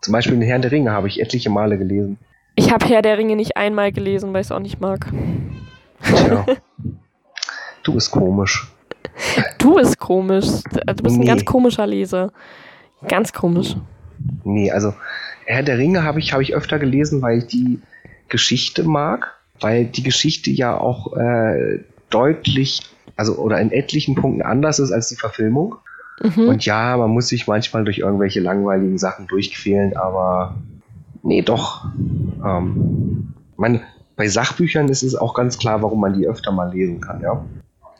Zum 0.00 0.12
Beispiel 0.12 0.34
den 0.34 0.42
Herrn 0.42 0.62
der 0.62 0.70
Ringe 0.70 0.92
habe 0.92 1.08
ich 1.08 1.20
etliche 1.20 1.50
Male 1.50 1.78
gelesen. 1.78 2.18
Ich 2.54 2.72
habe 2.72 2.86
Herr 2.86 3.02
der 3.02 3.18
Ringe 3.18 3.36
nicht 3.36 3.56
einmal 3.56 3.92
gelesen, 3.92 4.32
weil 4.32 4.40
ich 4.40 4.48
es 4.48 4.52
auch 4.52 4.60
nicht 4.60 4.80
mag. 4.80 5.06
Tja. 6.02 6.46
du 7.82 7.94
bist 7.94 8.10
komisch. 8.10 8.68
Du 9.58 9.74
bist 9.74 9.98
komisch. 9.98 10.46
Du 10.70 11.02
bist 11.02 11.16
nee. 11.16 11.24
ein 11.24 11.26
ganz 11.26 11.44
komischer 11.44 11.86
Leser. 11.86 12.32
Ganz 13.06 13.32
komisch. 13.32 13.76
Nee, 14.44 14.70
also 14.70 14.94
Herr 15.44 15.62
der 15.62 15.78
Ringe 15.78 16.02
habe 16.02 16.18
ich, 16.18 16.32
hab 16.32 16.40
ich 16.40 16.54
öfter 16.54 16.78
gelesen, 16.78 17.22
weil 17.22 17.38
ich 17.38 17.46
die 17.46 17.80
Geschichte 18.28 18.84
mag, 18.84 19.34
weil 19.60 19.86
die 19.86 20.02
Geschichte 20.02 20.50
ja 20.50 20.76
auch 20.76 21.16
äh, 21.16 21.80
deutlich, 22.10 22.82
also 23.16 23.36
oder 23.36 23.60
in 23.60 23.70
etlichen 23.72 24.14
Punkten 24.14 24.42
anders 24.42 24.78
ist 24.78 24.92
als 24.92 25.08
die 25.08 25.16
Verfilmung. 25.16 25.76
Mhm. 26.22 26.48
Und 26.48 26.64
ja, 26.64 26.96
man 26.96 27.10
muss 27.10 27.28
sich 27.28 27.46
manchmal 27.46 27.84
durch 27.84 27.98
irgendwelche 27.98 28.40
langweiligen 28.40 28.98
Sachen 28.98 29.26
durchquälen, 29.26 29.96
aber 29.96 30.56
nee, 31.22 31.42
doch. 31.42 31.86
Ähm, 32.44 33.34
man, 33.56 33.80
bei 34.16 34.28
Sachbüchern 34.28 34.88
ist 34.88 35.02
es 35.02 35.14
auch 35.14 35.34
ganz 35.34 35.58
klar, 35.58 35.82
warum 35.82 36.00
man 36.00 36.14
die 36.14 36.26
öfter 36.26 36.50
mal 36.52 36.72
lesen 36.72 37.00
kann, 37.00 37.20
ja. 37.20 37.44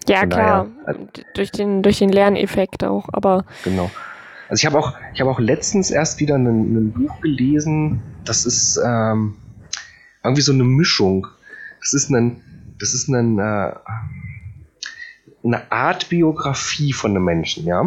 Ja, 0.09 0.21
Von 0.21 0.29
klar. 0.31 0.67
Daher, 0.87 1.01
äh, 1.01 1.23
durch, 1.35 1.51
den, 1.53 1.83
durch 1.83 1.99
den 1.99 2.11
Lerneffekt 2.11 2.85
auch, 2.85 3.09
aber. 3.13 3.45
Genau. 3.65 3.91
Also 4.49 4.63
ich 4.63 4.67
habe 4.67 4.79
auch, 4.79 4.95
ich 5.13 5.21
habe 5.21 5.31
auch 5.31 5.39
letztens 5.39 5.91
erst 5.91 6.21
wieder 6.21 6.37
ein, 6.37 6.93
Buch 6.93 7.21
gelesen, 7.21 8.01
das 8.25 8.47
ist 8.47 8.81
ähm, 8.83 9.35
irgendwie 10.25 10.43
so 10.43 10.53
eine 10.53 10.65
Mischung. 10.65 11.27
Das 11.81 11.93
ist 11.93 12.11
ein, 12.11 12.41
das 12.79 12.95
ist 12.95 13.09
ein, 13.09 13.39
äh, 13.39 13.73
eine 15.45 15.71
Art 15.71 16.09
Biografie 16.09 16.93
von 16.93 17.11
einem 17.11 17.25
Menschen, 17.25 17.67
ja. 17.67 17.85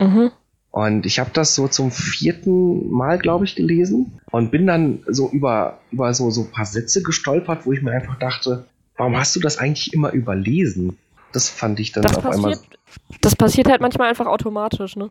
Mhm. 0.00 0.30
Und 0.70 1.06
ich 1.06 1.18
habe 1.18 1.30
das 1.32 1.54
so 1.54 1.68
zum 1.68 1.90
vierten 1.90 2.90
Mal, 2.90 3.18
glaube 3.18 3.46
ich, 3.46 3.54
gelesen 3.54 4.20
und 4.30 4.50
bin 4.50 4.66
dann 4.66 5.02
so 5.06 5.30
über, 5.30 5.78
über 5.90 6.12
so, 6.12 6.30
so 6.30 6.42
ein 6.42 6.50
paar 6.50 6.66
Sätze 6.66 7.02
gestolpert, 7.02 7.64
wo 7.64 7.72
ich 7.72 7.80
mir 7.80 7.92
einfach 7.92 8.18
dachte, 8.18 8.66
warum 8.96 9.16
hast 9.16 9.34
du 9.36 9.40
das 9.40 9.56
eigentlich 9.56 9.94
immer 9.94 10.12
überlesen? 10.12 10.98
Das 11.36 11.50
fand 11.50 11.78
ich 11.80 11.92
dann 11.92 12.02
das 12.02 12.16
auf 12.16 12.22
passiert, 12.22 12.44
einmal. 12.46 12.58
Das 13.20 13.36
passiert 13.36 13.68
halt 13.68 13.82
manchmal 13.82 14.08
einfach 14.08 14.24
automatisch, 14.24 14.96
ne? 14.96 15.10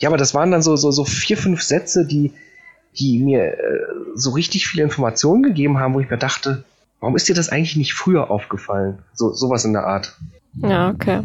Ja, 0.00 0.08
aber 0.08 0.16
das 0.16 0.34
waren 0.34 0.50
dann 0.50 0.60
so, 0.60 0.74
so, 0.74 0.90
so 0.90 1.04
vier, 1.04 1.36
fünf 1.36 1.62
Sätze, 1.62 2.04
die, 2.04 2.32
die 2.98 3.20
mir 3.20 3.44
äh, 3.44 3.56
so 4.16 4.30
richtig 4.30 4.66
viele 4.66 4.82
Informationen 4.82 5.44
gegeben 5.44 5.78
haben, 5.78 5.94
wo 5.94 6.00
ich 6.00 6.10
mir 6.10 6.18
dachte, 6.18 6.64
warum 6.98 7.14
ist 7.14 7.28
dir 7.28 7.36
das 7.36 7.48
eigentlich 7.48 7.76
nicht 7.76 7.94
früher 7.94 8.28
aufgefallen? 8.28 8.98
So, 9.12 9.32
sowas 9.32 9.64
in 9.64 9.72
der 9.72 9.86
Art. 9.86 10.16
Ja, 10.56 10.90
okay. 10.90 11.20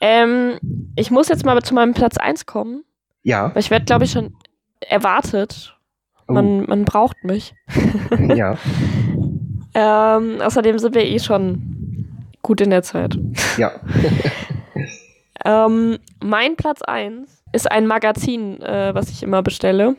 Ähm, 0.00 0.58
ich 0.96 1.12
muss 1.12 1.28
jetzt 1.28 1.44
mal 1.44 1.62
zu 1.62 1.74
meinem 1.74 1.94
Platz 1.94 2.16
1 2.16 2.44
kommen. 2.46 2.82
Ja. 3.22 3.54
Weil 3.54 3.60
ich 3.60 3.70
werde, 3.70 3.84
glaube 3.84 4.02
ich, 4.02 4.10
schon 4.10 4.34
erwartet. 4.80 5.76
Man, 6.26 6.64
oh. 6.64 6.66
man 6.66 6.84
braucht 6.86 7.22
mich. 7.22 7.54
ja. 8.34 8.58
ähm, 9.74 10.40
außerdem 10.40 10.80
sind 10.80 10.96
wir 10.96 11.04
eh 11.04 11.20
schon 11.20 11.81
gut 12.42 12.60
in 12.60 12.70
der 12.70 12.82
Zeit. 12.82 13.18
Ja. 13.56 13.72
ähm, 15.44 15.98
mein 16.22 16.56
Platz 16.56 16.82
1 16.82 17.44
ist 17.52 17.70
ein 17.70 17.86
Magazin, 17.86 18.60
äh, 18.62 18.94
was 18.94 19.10
ich 19.10 19.22
immer 19.22 19.42
bestelle. 19.42 19.96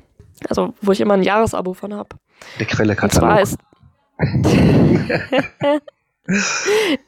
Also, 0.49 0.73
wo 0.81 0.91
ich 0.91 0.99
immer 0.99 1.13
ein 1.13 1.23
Jahresabo 1.23 1.73
von 1.73 1.93
habe. 1.93 2.09
Der 2.59 2.65
Quelle-Katalog. 2.65 3.29
Und 3.29 3.29
zwar 3.29 3.41
ist 3.41 3.57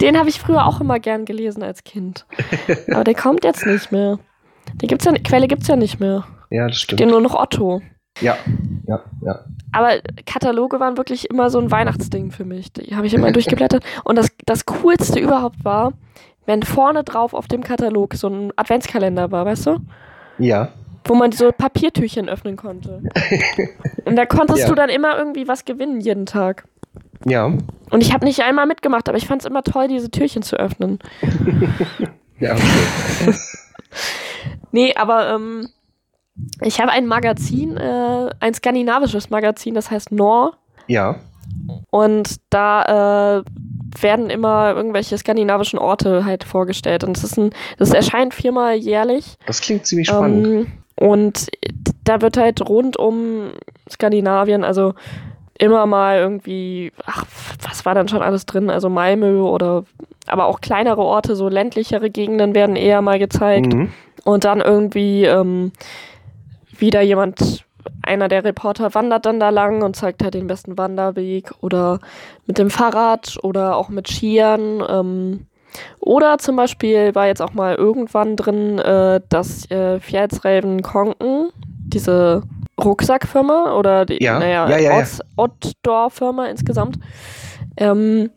Den 0.01 0.17
habe 0.17 0.29
ich 0.29 0.39
früher 0.39 0.65
auch 0.65 0.81
immer 0.81 0.99
gern 0.99 1.25
gelesen 1.25 1.61
als 1.63 1.83
Kind. 1.83 2.25
Aber 2.91 3.03
der 3.03 3.15
kommt 3.15 3.43
jetzt 3.43 3.65
nicht 3.65 3.91
mehr. 3.91 4.19
Die 4.81 4.87
gibt's 4.87 5.05
ja, 5.05 5.13
Quelle 5.13 5.47
gibt 5.47 5.63
es 5.63 5.67
ja 5.67 5.75
nicht 5.75 5.99
mehr. 5.99 6.25
Ja, 6.49 6.67
das 6.67 6.77
stimmt. 6.77 6.99
Den 6.99 7.09
nur 7.09 7.21
noch 7.21 7.35
Otto. 7.35 7.81
Ja, 8.19 8.37
ja, 8.87 9.03
ja. 9.21 9.45
Aber 9.75 9.99
Kataloge 10.25 10.79
waren 10.79 10.95
wirklich 10.95 11.29
immer 11.29 11.49
so 11.49 11.59
ein 11.59 11.69
Weihnachtsding 11.69 12.31
für 12.31 12.45
mich. 12.45 12.71
Die 12.71 12.95
habe 12.95 13.07
ich 13.07 13.13
immer 13.13 13.33
durchgeblättert. 13.33 13.83
Und 14.05 14.15
das, 14.15 14.29
das 14.45 14.65
Coolste 14.65 15.19
überhaupt 15.19 15.65
war, 15.65 15.91
wenn 16.45 16.63
vorne 16.63 17.03
drauf 17.03 17.33
auf 17.33 17.47
dem 17.49 17.61
Katalog 17.61 18.13
so 18.13 18.29
ein 18.29 18.53
Adventskalender 18.55 19.33
war, 19.33 19.45
weißt 19.45 19.65
du? 19.65 19.77
Ja. 20.37 20.69
Wo 21.03 21.13
man 21.13 21.33
so 21.33 21.51
Papiertürchen 21.51 22.29
öffnen 22.29 22.55
konnte. 22.55 23.03
Und 24.05 24.15
da 24.15 24.25
konntest 24.25 24.61
ja. 24.61 24.69
du 24.69 24.75
dann 24.75 24.89
immer 24.89 25.17
irgendwie 25.17 25.49
was 25.49 25.65
gewinnen 25.65 25.99
jeden 25.99 26.25
Tag. 26.25 26.63
Ja. 27.25 27.47
Und 27.89 28.01
ich 28.01 28.13
habe 28.13 28.23
nicht 28.23 28.43
einmal 28.43 28.67
mitgemacht, 28.67 29.09
aber 29.09 29.17
ich 29.17 29.27
fand 29.27 29.41
es 29.41 29.45
immer 29.45 29.63
toll, 29.63 29.89
diese 29.89 30.09
Türchen 30.09 30.41
zu 30.41 30.55
öffnen. 30.55 30.99
ja, 32.39 32.53
okay. 32.53 33.33
nee, 34.71 34.95
aber 34.95 35.35
ähm, 35.35 35.67
ich 36.61 36.79
habe 36.79 36.91
ein 36.91 37.07
Magazin, 37.07 37.77
äh, 37.77 38.29
ein 38.39 38.53
skandinavisches 38.53 39.29
Magazin, 39.29 39.73
das 39.73 39.91
heißt 39.91 40.11
Nor. 40.11 40.57
Ja. 40.87 41.15
Und 41.89 42.37
da 42.49 43.39
äh, 43.39 43.43
werden 44.01 44.29
immer 44.29 44.73
irgendwelche 44.75 45.17
skandinavischen 45.17 45.79
Orte 45.79 46.25
halt 46.25 46.43
vorgestellt. 46.43 47.03
Und 47.03 47.15
das 47.15 47.23
ist 47.23 47.37
ein, 47.37 47.51
das 47.77 47.91
erscheint 47.91 48.33
viermal 48.33 48.75
jährlich. 48.75 49.35
Das 49.45 49.61
klingt 49.61 49.85
ziemlich 49.85 50.07
spannend. 50.07 50.45
Ähm, 50.47 50.67
und 50.97 51.47
da 52.03 52.21
wird 52.21 52.37
halt 52.37 52.67
rund 52.67 52.97
um 52.97 53.51
Skandinavien, 53.89 54.63
also 54.63 54.93
immer 55.57 55.85
mal 55.85 56.17
irgendwie, 56.17 56.91
ach, 57.05 57.25
was 57.61 57.85
war 57.85 57.95
dann 57.95 58.07
schon 58.07 58.21
alles 58.21 58.45
drin? 58.45 58.69
Also 58.69 58.89
Malmö 58.89 59.41
oder 59.41 59.85
aber 60.27 60.45
auch 60.45 60.59
kleinere 60.61 61.01
Orte, 61.01 61.35
so 61.35 61.49
ländlichere 61.49 62.09
Gegenden 62.09 62.55
werden 62.55 62.75
eher 62.75 63.01
mal 63.01 63.19
gezeigt. 63.19 63.73
Mhm. 63.73 63.91
Und 64.23 64.43
dann 64.43 64.59
irgendwie 64.59 65.25
ähm, 65.25 65.71
wieder 66.79 67.01
jemand, 67.01 67.65
einer 68.01 68.27
der 68.27 68.43
Reporter 68.43 68.93
wandert 68.93 69.25
dann 69.25 69.39
da 69.39 69.49
lang 69.49 69.83
und 69.83 69.95
zeigt 69.95 70.23
halt 70.23 70.33
den 70.33 70.47
besten 70.47 70.77
Wanderweg 70.77 71.51
oder 71.61 71.99
mit 72.45 72.57
dem 72.57 72.69
Fahrrad 72.69 73.37
oder 73.43 73.77
auch 73.77 73.89
mit 73.89 74.07
Skiern. 74.09 74.83
Ähm, 74.87 75.47
oder 75.99 76.37
zum 76.37 76.55
Beispiel 76.55 77.13
war 77.15 77.27
jetzt 77.27 77.41
auch 77.41 77.53
mal 77.53 77.75
irgendwann 77.75 78.35
drin, 78.35 78.79
äh, 78.79 79.21
dass 79.29 79.69
äh, 79.69 79.99
Fjällsräven 79.99 80.81
Konken, 80.81 81.49
diese 81.87 82.43
Rucksackfirma 82.83 83.77
oder 83.77 84.05
die 84.05 84.21
ja. 84.23 84.39
naja, 84.39 84.69
ja, 84.69 84.77
ja, 84.77 84.99
ja. 84.99 85.05
Outdoor-Firma 85.35 86.47
insgesamt, 86.47 86.97
ähm, 87.77 88.31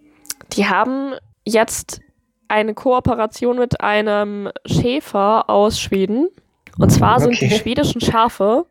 die 0.53 0.67
haben 0.67 1.15
jetzt 1.45 2.01
eine 2.49 2.75
Kooperation 2.75 3.59
mit 3.59 3.81
einem 3.81 4.51
Schäfer 4.65 5.51
aus 5.51 5.81
Schweden. 5.81 6.29
Und 6.79 6.91
zwar 6.91 7.21
sind 7.21 7.35
okay. 7.35 7.49
die 7.49 7.55
schwedischen 7.55 8.01
Schafe, 8.01 8.67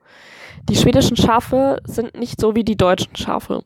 die 0.70 0.76
schwedischen 0.76 1.16
Schafe 1.16 1.82
sind 1.86 2.18
nicht 2.18 2.42
so 2.42 2.56
wie 2.56 2.64
die 2.64 2.76
deutschen 2.76 3.16
Schafe, 3.16 3.64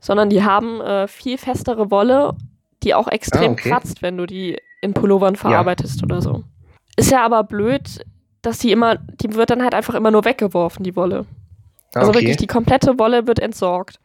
sondern 0.00 0.28
die 0.28 0.44
haben 0.44 0.80
äh, 0.80 1.08
viel 1.08 1.38
festere 1.38 1.90
Wolle, 1.90 2.34
die 2.82 2.94
auch 2.94 3.08
extrem 3.08 3.50
ah, 3.50 3.52
okay. 3.52 3.70
kratzt, 3.70 4.02
wenn 4.02 4.16
du 4.16 4.26
die 4.26 4.58
in 4.80 4.92
Pullovern 4.92 5.36
verarbeitest 5.36 6.00
ja. 6.00 6.04
oder 6.04 6.20
so. 6.20 6.44
Ist 6.96 7.10
ja 7.10 7.24
aber 7.24 7.44
blöd, 7.44 8.04
dass 8.42 8.58
die 8.58 8.72
immer, 8.72 8.96
die 8.96 9.34
wird 9.34 9.50
dann 9.50 9.62
halt 9.62 9.74
einfach 9.74 9.94
immer 9.94 10.10
nur 10.10 10.24
weggeworfen, 10.24 10.84
die 10.84 10.96
Wolle. 10.96 11.24
Also 11.94 12.10
okay. 12.10 12.20
wirklich, 12.20 12.36
die 12.36 12.46
komplette 12.46 12.98
Wolle 12.98 13.26
wird 13.26 13.38
entsorgt. 13.38 13.98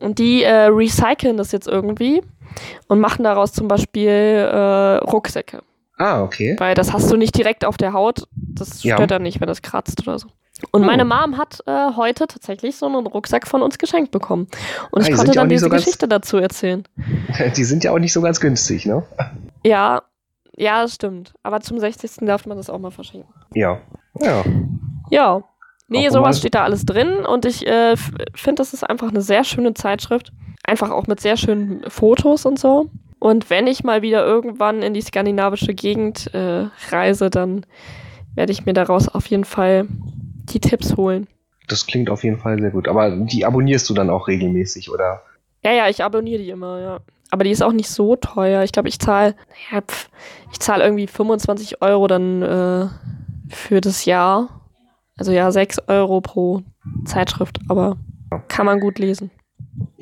Und 0.00 0.18
die 0.18 0.42
äh, 0.42 0.66
recyceln 0.66 1.36
das 1.36 1.52
jetzt 1.52 1.68
irgendwie 1.68 2.22
und 2.88 3.00
machen 3.00 3.24
daraus 3.24 3.52
zum 3.52 3.68
Beispiel 3.68 4.08
äh, 4.08 4.96
Rucksäcke. 4.98 5.62
Ah, 5.98 6.22
okay. 6.22 6.56
Weil 6.58 6.74
das 6.74 6.92
hast 6.92 7.10
du 7.10 7.16
nicht 7.16 7.36
direkt 7.36 7.64
auf 7.64 7.76
der 7.76 7.92
Haut. 7.92 8.26
Das 8.34 8.80
stört 8.80 9.00
ja. 9.00 9.06
dann 9.06 9.22
nicht, 9.22 9.40
wenn 9.40 9.48
das 9.48 9.62
kratzt 9.62 10.00
oder 10.02 10.18
so. 10.18 10.28
Und 10.70 10.82
oh. 10.82 10.86
meine 10.86 11.04
Mom 11.04 11.38
hat 11.38 11.60
äh, 11.66 11.92
heute 11.96 12.26
tatsächlich 12.26 12.76
so 12.76 12.86
einen 12.86 13.06
Rucksack 13.06 13.46
von 13.46 13.62
uns 13.62 13.78
geschenkt 13.78 14.10
bekommen. 14.10 14.46
Und 14.90 15.02
ah, 15.02 15.08
ich 15.08 15.14
konnte 15.14 15.32
dann 15.32 15.48
diese 15.48 15.64
so 15.64 15.70
Geschichte 15.70 16.06
dazu 16.06 16.38
erzählen. 16.38 16.84
Die 17.56 17.64
sind 17.64 17.84
ja 17.84 17.92
auch 17.92 17.98
nicht 17.98 18.12
so 18.12 18.20
ganz 18.20 18.40
günstig, 18.40 18.86
ne? 18.86 19.02
Ja, 19.64 20.02
ja, 20.56 20.82
das 20.82 20.94
stimmt. 20.94 21.32
Aber 21.42 21.60
zum 21.60 21.78
60. 21.78 22.26
darf 22.26 22.46
man 22.46 22.56
das 22.56 22.70
auch 22.70 22.78
mal 22.78 22.90
verschenken. 22.90 23.32
Ja. 23.54 23.80
Ja. 24.20 24.44
Ja. 25.10 25.42
Nee, 25.88 26.08
auch 26.08 26.12
sowas 26.12 26.38
steht 26.38 26.54
da 26.54 26.64
alles 26.64 26.86
drin 26.86 27.26
und 27.26 27.44
ich 27.44 27.66
äh, 27.66 27.96
finde, 28.34 28.60
das 28.60 28.72
ist 28.72 28.88
einfach 28.88 29.08
eine 29.08 29.20
sehr 29.20 29.44
schöne 29.44 29.74
Zeitschrift. 29.74 30.32
Einfach 30.64 30.90
auch 30.90 31.06
mit 31.06 31.20
sehr 31.20 31.36
schönen 31.36 31.82
Fotos 31.90 32.46
und 32.46 32.58
so. 32.58 32.88
Und 33.22 33.50
wenn 33.50 33.68
ich 33.68 33.84
mal 33.84 34.02
wieder 34.02 34.26
irgendwann 34.26 34.82
in 34.82 34.94
die 34.94 35.00
skandinavische 35.00 35.74
Gegend 35.74 36.34
äh, 36.34 36.66
reise, 36.90 37.30
dann 37.30 37.64
werde 38.34 38.50
ich 38.50 38.66
mir 38.66 38.72
daraus 38.72 39.06
auf 39.06 39.26
jeden 39.26 39.44
Fall 39.44 39.86
die 39.88 40.58
Tipps 40.58 40.96
holen. 40.96 41.28
Das 41.68 41.86
klingt 41.86 42.10
auf 42.10 42.24
jeden 42.24 42.40
Fall 42.40 42.58
sehr 42.58 42.72
gut. 42.72 42.88
Aber 42.88 43.10
die 43.10 43.44
abonnierst 43.44 43.88
du 43.88 43.94
dann 43.94 44.10
auch 44.10 44.26
regelmäßig, 44.26 44.90
oder? 44.90 45.22
Ja, 45.62 45.70
ja, 45.70 45.88
ich 45.88 46.02
abonniere 46.02 46.42
die 46.42 46.50
immer, 46.50 46.80
ja. 46.80 46.98
Aber 47.30 47.44
die 47.44 47.52
ist 47.52 47.62
auch 47.62 47.72
nicht 47.72 47.90
so 47.90 48.16
teuer. 48.16 48.64
Ich 48.64 48.72
glaube, 48.72 48.88
ich 48.88 48.98
zahle, 48.98 49.36
ja, 49.70 49.78
ich 50.50 50.58
zahle 50.58 50.82
irgendwie 50.82 51.06
25 51.06 51.80
Euro 51.80 52.08
dann 52.08 52.42
äh, 52.42 52.88
für 53.54 53.80
das 53.80 54.04
Jahr. 54.04 54.48
Also 55.16 55.30
ja, 55.30 55.52
6 55.52 55.86
Euro 55.86 56.22
pro 56.22 56.62
Zeitschrift, 57.04 57.60
aber 57.68 57.98
kann 58.48 58.66
man 58.66 58.80
gut 58.80 58.98
lesen. 58.98 59.30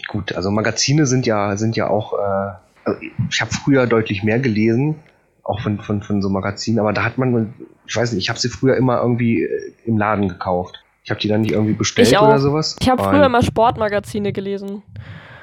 Gut, 0.08 0.32
also 0.32 0.50
Magazine 0.50 1.04
sind 1.04 1.26
ja, 1.26 1.58
sind 1.58 1.76
ja 1.76 1.90
auch, 1.90 2.14
äh, 2.14 2.52
also 2.84 3.00
ich 3.30 3.40
habe 3.40 3.52
früher 3.52 3.86
deutlich 3.86 4.22
mehr 4.22 4.38
gelesen, 4.38 4.96
auch 5.42 5.60
von, 5.60 5.80
von, 5.80 6.02
von 6.02 6.22
so 6.22 6.28
Magazinen, 6.28 6.78
aber 6.78 6.92
da 6.92 7.04
hat 7.04 7.18
man, 7.18 7.54
ich 7.86 7.96
weiß 7.96 8.12
nicht, 8.12 8.22
ich 8.22 8.28
habe 8.28 8.38
sie 8.38 8.48
früher 8.48 8.76
immer 8.76 9.00
irgendwie 9.00 9.42
äh, 9.42 9.72
im 9.84 9.98
Laden 9.98 10.28
gekauft. 10.28 10.82
Ich 11.02 11.10
habe 11.10 11.20
die 11.20 11.28
dann 11.28 11.40
nicht 11.40 11.52
irgendwie 11.52 11.72
bestellt 11.72 12.08
oder 12.20 12.38
sowas. 12.38 12.76
Ich 12.80 12.88
habe 12.88 13.02
früher 13.02 13.24
immer 13.24 13.42
Sportmagazine 13.42 14.32
gelesen. 14.32 14.82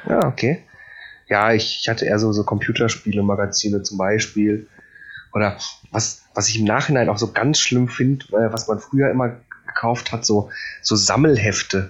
Ja, 0.07 0.25
okay. 0.25 0.63
Ja, 1.27 1.51
ich, 1.51 1.79
ich 1.81 1.89
hatte 1.89 2.05
eher 2.05 2.19
so, 2.19 2.31
so 2.31 2.43
Computerspiele-Magazine 2.43 3.81
zum 3.81 3.97
Beispiel. 3.97 4.67
Oder 5.33 5.57
was, 5.91 6.23
was 6.33 6.47
ich 6.47 6.59
im 6.59 6.65
Nachhinein 6.65 7.09
auch 7.09 7.17
so 7.17 7.31
ganz 7.31 7.59
schlimm 7.59 7.89
finde, 7.89 8.25
äh, 8.27 8.53
was 8.53 8.67
man 8.67 8.79
früher 8.79 9.11
immer 9.11 9.35
gekauft 9.65 10.11
hat, 10.11 10.25
so, 10.25 10.49
so 10.81 10.95
Sammelhefte, 10.95 11.89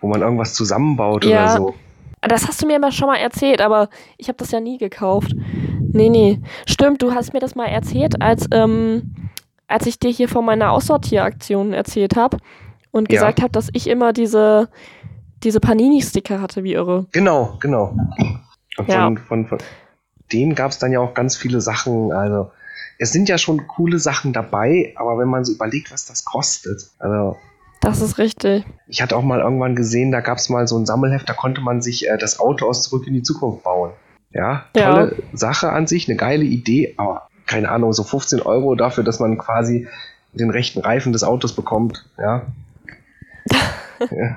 wo 0.00 0.08
man 0.08 0.22
irgendwas 0.22 0.54
zusammenbaut 0.54 1.24
ja, 1.24 1.30
oder 1.30 1.56
so. 1.56 1.74
Das 2.22 2.46
hast 2.46 2.60
du 2.60 2.66
mir 2.66 2.76
immer 2.76 2.92
schon 2.92 3.08
mal 3.08 3.16
erzählt, 3.16 3.60
aber 3.60 3.88
ich 4.18 4.28
habe 4.28 4.36
das 4.36 4.50
ja 4.50 4.60
nie 4.60 4.78
gekauft. 4.78 5.34
Nee, 5.92 6.10
nee. 6.10 6.40
Stimmt, 6.66 7.02
du 7.02 7.14
hast 7.14 7.32
mir 7.32 7.40
das 7.40 7.54
mal 7.54 7.66
erzählt, 7.66 8.20
als, 8.20 8.46
ähm, 8.52 9.14
als 9.66 9.86
ich 9.86 9.98
dir 9.98 10.10
hier 10.10 10.28
von 10.28 10.44
meiner 10.44 10.72
Aussortieraktion 10.72 11.72
erzählt 11.72 12.16
habe 12.16 12.36
und 12.90 13.08
gesagt 13.08 13.38
ja. 13.38 13.44
habe, 13.44 13.52
dass 13.52 13.68
ich 13.72 13.88
immer 13.88 14.12
diese, 14.12 14.68
diese 15.42 15.60
Panini-Sticker 15.60 16.40
hatte, 16.40 16.62
wie 16.62 16.74
irre. 16.74 17.06
Genau, 17.12 17.56
genau. 17.60 17.96
Und 18.76 18.88
ja. 18.88 19.04
von, 19.04 19.18
von, 19.18 19.46
von 19.46 19.58
denen 20.32 20.54
gab 20.54 20.70
es 20.70 20.78
dann 20.78 20.92
ja 20.92 21.00
auch 21.00 21.14
ganz 21.14 21.36
viele 21.36 21.60
Sachen, 21.60 22.12
also 22.12 22.50
es 22.98 23.12
sind 23.12 23.28
ja 23.30 23.38
schon 23.38 23.66
coole 23.66 23.98
Sachen 23.98 24.34
dabei, 24.34 24.92
aber 24.96 25.18
wenn 25.18 25.28
man 25.28 25.44
so 25.44 25.54
überlegt, 25.54 25.90
was 25.90 26.04
das 26.04 26.24
kostet, 26.24 26.90
also. 26.98 27.36
Das 27.80 28.02
ist 28.02 28.18
richtig. 28.18 28.64
Ich 28.86 29.00
hatte 29.00 29.16
auch 29.16 29.22
mal 29.22 29.40
irgendwann 29.40 29.74
gesehen, 29.74 30.12
da 30.12 30.20
gab 30.20 30.38
es 30.38 30.50
mal 30.50 30.66
so 30.66 30.78
ein 30.78 30.84
Sammelheft, 30.84 31.28
da 31.28 31.32
konnte 31.32 31.62
man 31.62 31.80
sich 31.80 32.08
äh, 32.08 32.18
das 32.18 32.38
Auto 32.38 32.68
aus 32.68 32.82
Zurück 32.82 33.06
in 33.06 33.14
die 33.14 33.22
Zukunft 33.22 33.64
bauen. 33.64 33.92
Ja, 34.32 34.66
tolle 34.74 35.16
ja. 35.16 35.36
Sache 35.36 35.70
an 35.70 35.86
sich, 35.86 36.08
eine 36.08 36.16
geile 36.16 36.44
Idee, 36.44 36.94
aber 36.98 37.28
keine 37.46 37.70
Ahnung, 37.70 37.92
so 37.92 38.04
15 38.04 38.42
Euro 38.42 38.74
dafür, 38.76 39.02
dass 39.02 39.18
man 39.18 39.38
quasi 39.38 39.88
den 40.32 40.50
rechten 40.50 40.80
Reifen 40.80 41.12
des 41.12 41.24
Autos 41.24 41.56
bekommt, 41.56 42.06
ja. 42.18 42.42
ja. 44.10 44.36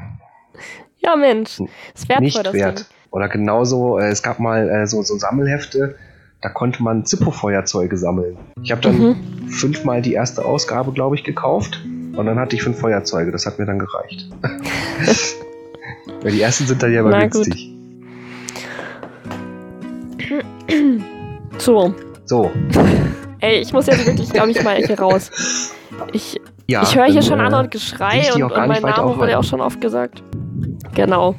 ja, 0.97 1.15
Mensch, 1.15 1.59
ist 1.93 2.09
wertvoll, 2.09 2.23
Nicht 2.23 2.45
das 2.45 2.53
wert. 2.53 2.79
Ding. 2.79 2.87
Oder 3.11 3.29
genauso, 3.29 3.99
äh, 3.99 4.07
es 4.07 4.23
gab 4.23 4.39
mal 4.39 4.67
äh, 4.67 4.87
so, 4.87 5.03
so 5.03 5.17
Sammelhefte, 5.19 5.95
da 6.41 6.49
konnte 6.49 6.81
man 6.81 7.05
Zippo-Feuerzeuge 7.05 7.97
sammeln. 7.97 8.37
Ich 8.63 8.71
habe 8.71 8.81
dann 8.81 8.97
mhm. 8.97 9.49
fünfmal 9.49 10.01
die 10.01 10.13
erste 10.13 10.43
Ausgabe, 10.43 10.93
glaube 10.93 11.15
ich, 11.15 11.23
gekauft 11.23 11.83
und 12.15 12.25
dann 12.25 12.39
hatte 12.39 12.55
ich 12.55 12.63
fünf 12.63 12.79
Feuerzeuge. 12.79 13.31
Das 13.31 13.45
hat 13.45 13.59
mir 13.59 13.65
dann 13.65 13.79
gereicht. 13.79 14.29
Weil 16.21 16.31
die 16.31 16.41
ersten 16.41 16.65
sind 16.65 16.81
dann 16.81 16.93
ja 16.93 17.01
immer 17.01 17.19
günstig. 17.19 17.69
So. 21.57 21.93
So. 22.25 22.51
Ey, 23.39 23.59
ich 23.59 23.73
muss 23.73 23.87
jetzt 23.87 24.05
wirklich, 24.05 24.31
glaube 24.31 24.51
ich, 24.51 24.63
mal 24.63 24.77
hier 24.77 24.99
raus. 24.99 25.31
Ich, 26.11 26.39
ja, 26.67 26.83
ich 26.83 26.95
höre 26.95 27.05
hier 27.05 27.21
schon 27.21 27.39
äh, 27.39 27.43
an 27.43 27.53
und 27.53 27.71
Geschrei 27.71 28.31
und, 28.33 28.43
und 28.43 28.67
mein 28.67 28.81
Name 28.81 29.17
wurde 29.17 29.31
ja 29.31 29.39
auch 29.39 29.43
schon 29.43 29.61
oft 29.61 29.81
gesagt. 29.81 30.23
Genau. 30.95 31.35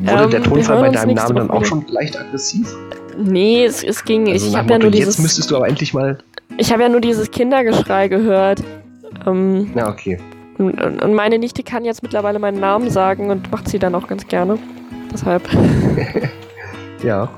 Wurde 0.00 0.24
ähm, 0.24 0.30
der 0.30 0.42
Tonfall 0.42 0.80
bei 0.80 0.90
deinem 0.90 1.14
Namen 1.14 1.36
dann 1.36 1.50
auch 1.50 1.64
schon 1.64 1.84
leicht 1.88 2.18
aggressiv? 2.18 2.74
Nee, 3.18 3.64
es, 3.64 3.82
es 3.82 4.04
ging. 4.04 4.28
Also 4.28 4.46
ich 4.46 4.56
habe 4.56 4.70
ja 4.70 4.78
nur 4.78 4.90
dieses. 4.90 5.16
Jetzt 5.16 5.22
müsstest 5.22 5.50
du 5.50 5.56
aber 5.56 5.68
endlich 5.68 5.94
mal. 5.94 6.18
Ich 6.58 6.72
habe 6.72 6.82
ja 6.82 6.88
nur 6.88 7.00
dieses 7.00 7.30
Kindergeschrei 7.30 8.08
gehört. 8.08 8.62
Ähm, 9.26 9.70
ja, 9.74 9.88
okay. 9.88 10.18
Und, 10.58 10.80
und 10.80 11.14
meine 11.14 11.38
Nichte 11.38 11.62
kann 11.62 11.84
jetzt 11.84 12.02
mittlerweile 12.02 12.38
meinen 12.38 12.60
Namen 12.60 12.90
sagen 12.90 13.30
und 13.30 13.50
macht 13.50 13.68
sie 13.68 13.78
dann 13.78 13.94
auch 13.94 14.08
ganz 14.08 14.26
gerne. 14.26 14.58
Deshalb. 15.12 15.42
ja. 17.02 17.28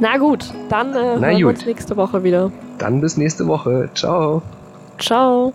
Na 0.00 0.16
gut, 0.16 0.52
dann 0.68 0.88
äh, 0.88 0.92
Na 0.92 1.26
hören 1.26 1.32
gut. 1.32 1.38
wir 1.38 1.48
uns 1.48 1.66
nächste 1.66 1.96
Woche 1.96 2.22
wieder. 2.22 2.50
Dann 2.78 3.00
bis 3.00 3.16
nächste 3.16 3.46
Woche. 3.46 3.90
Ciao. 3.94 4.42
Ciao. 4.98 5.52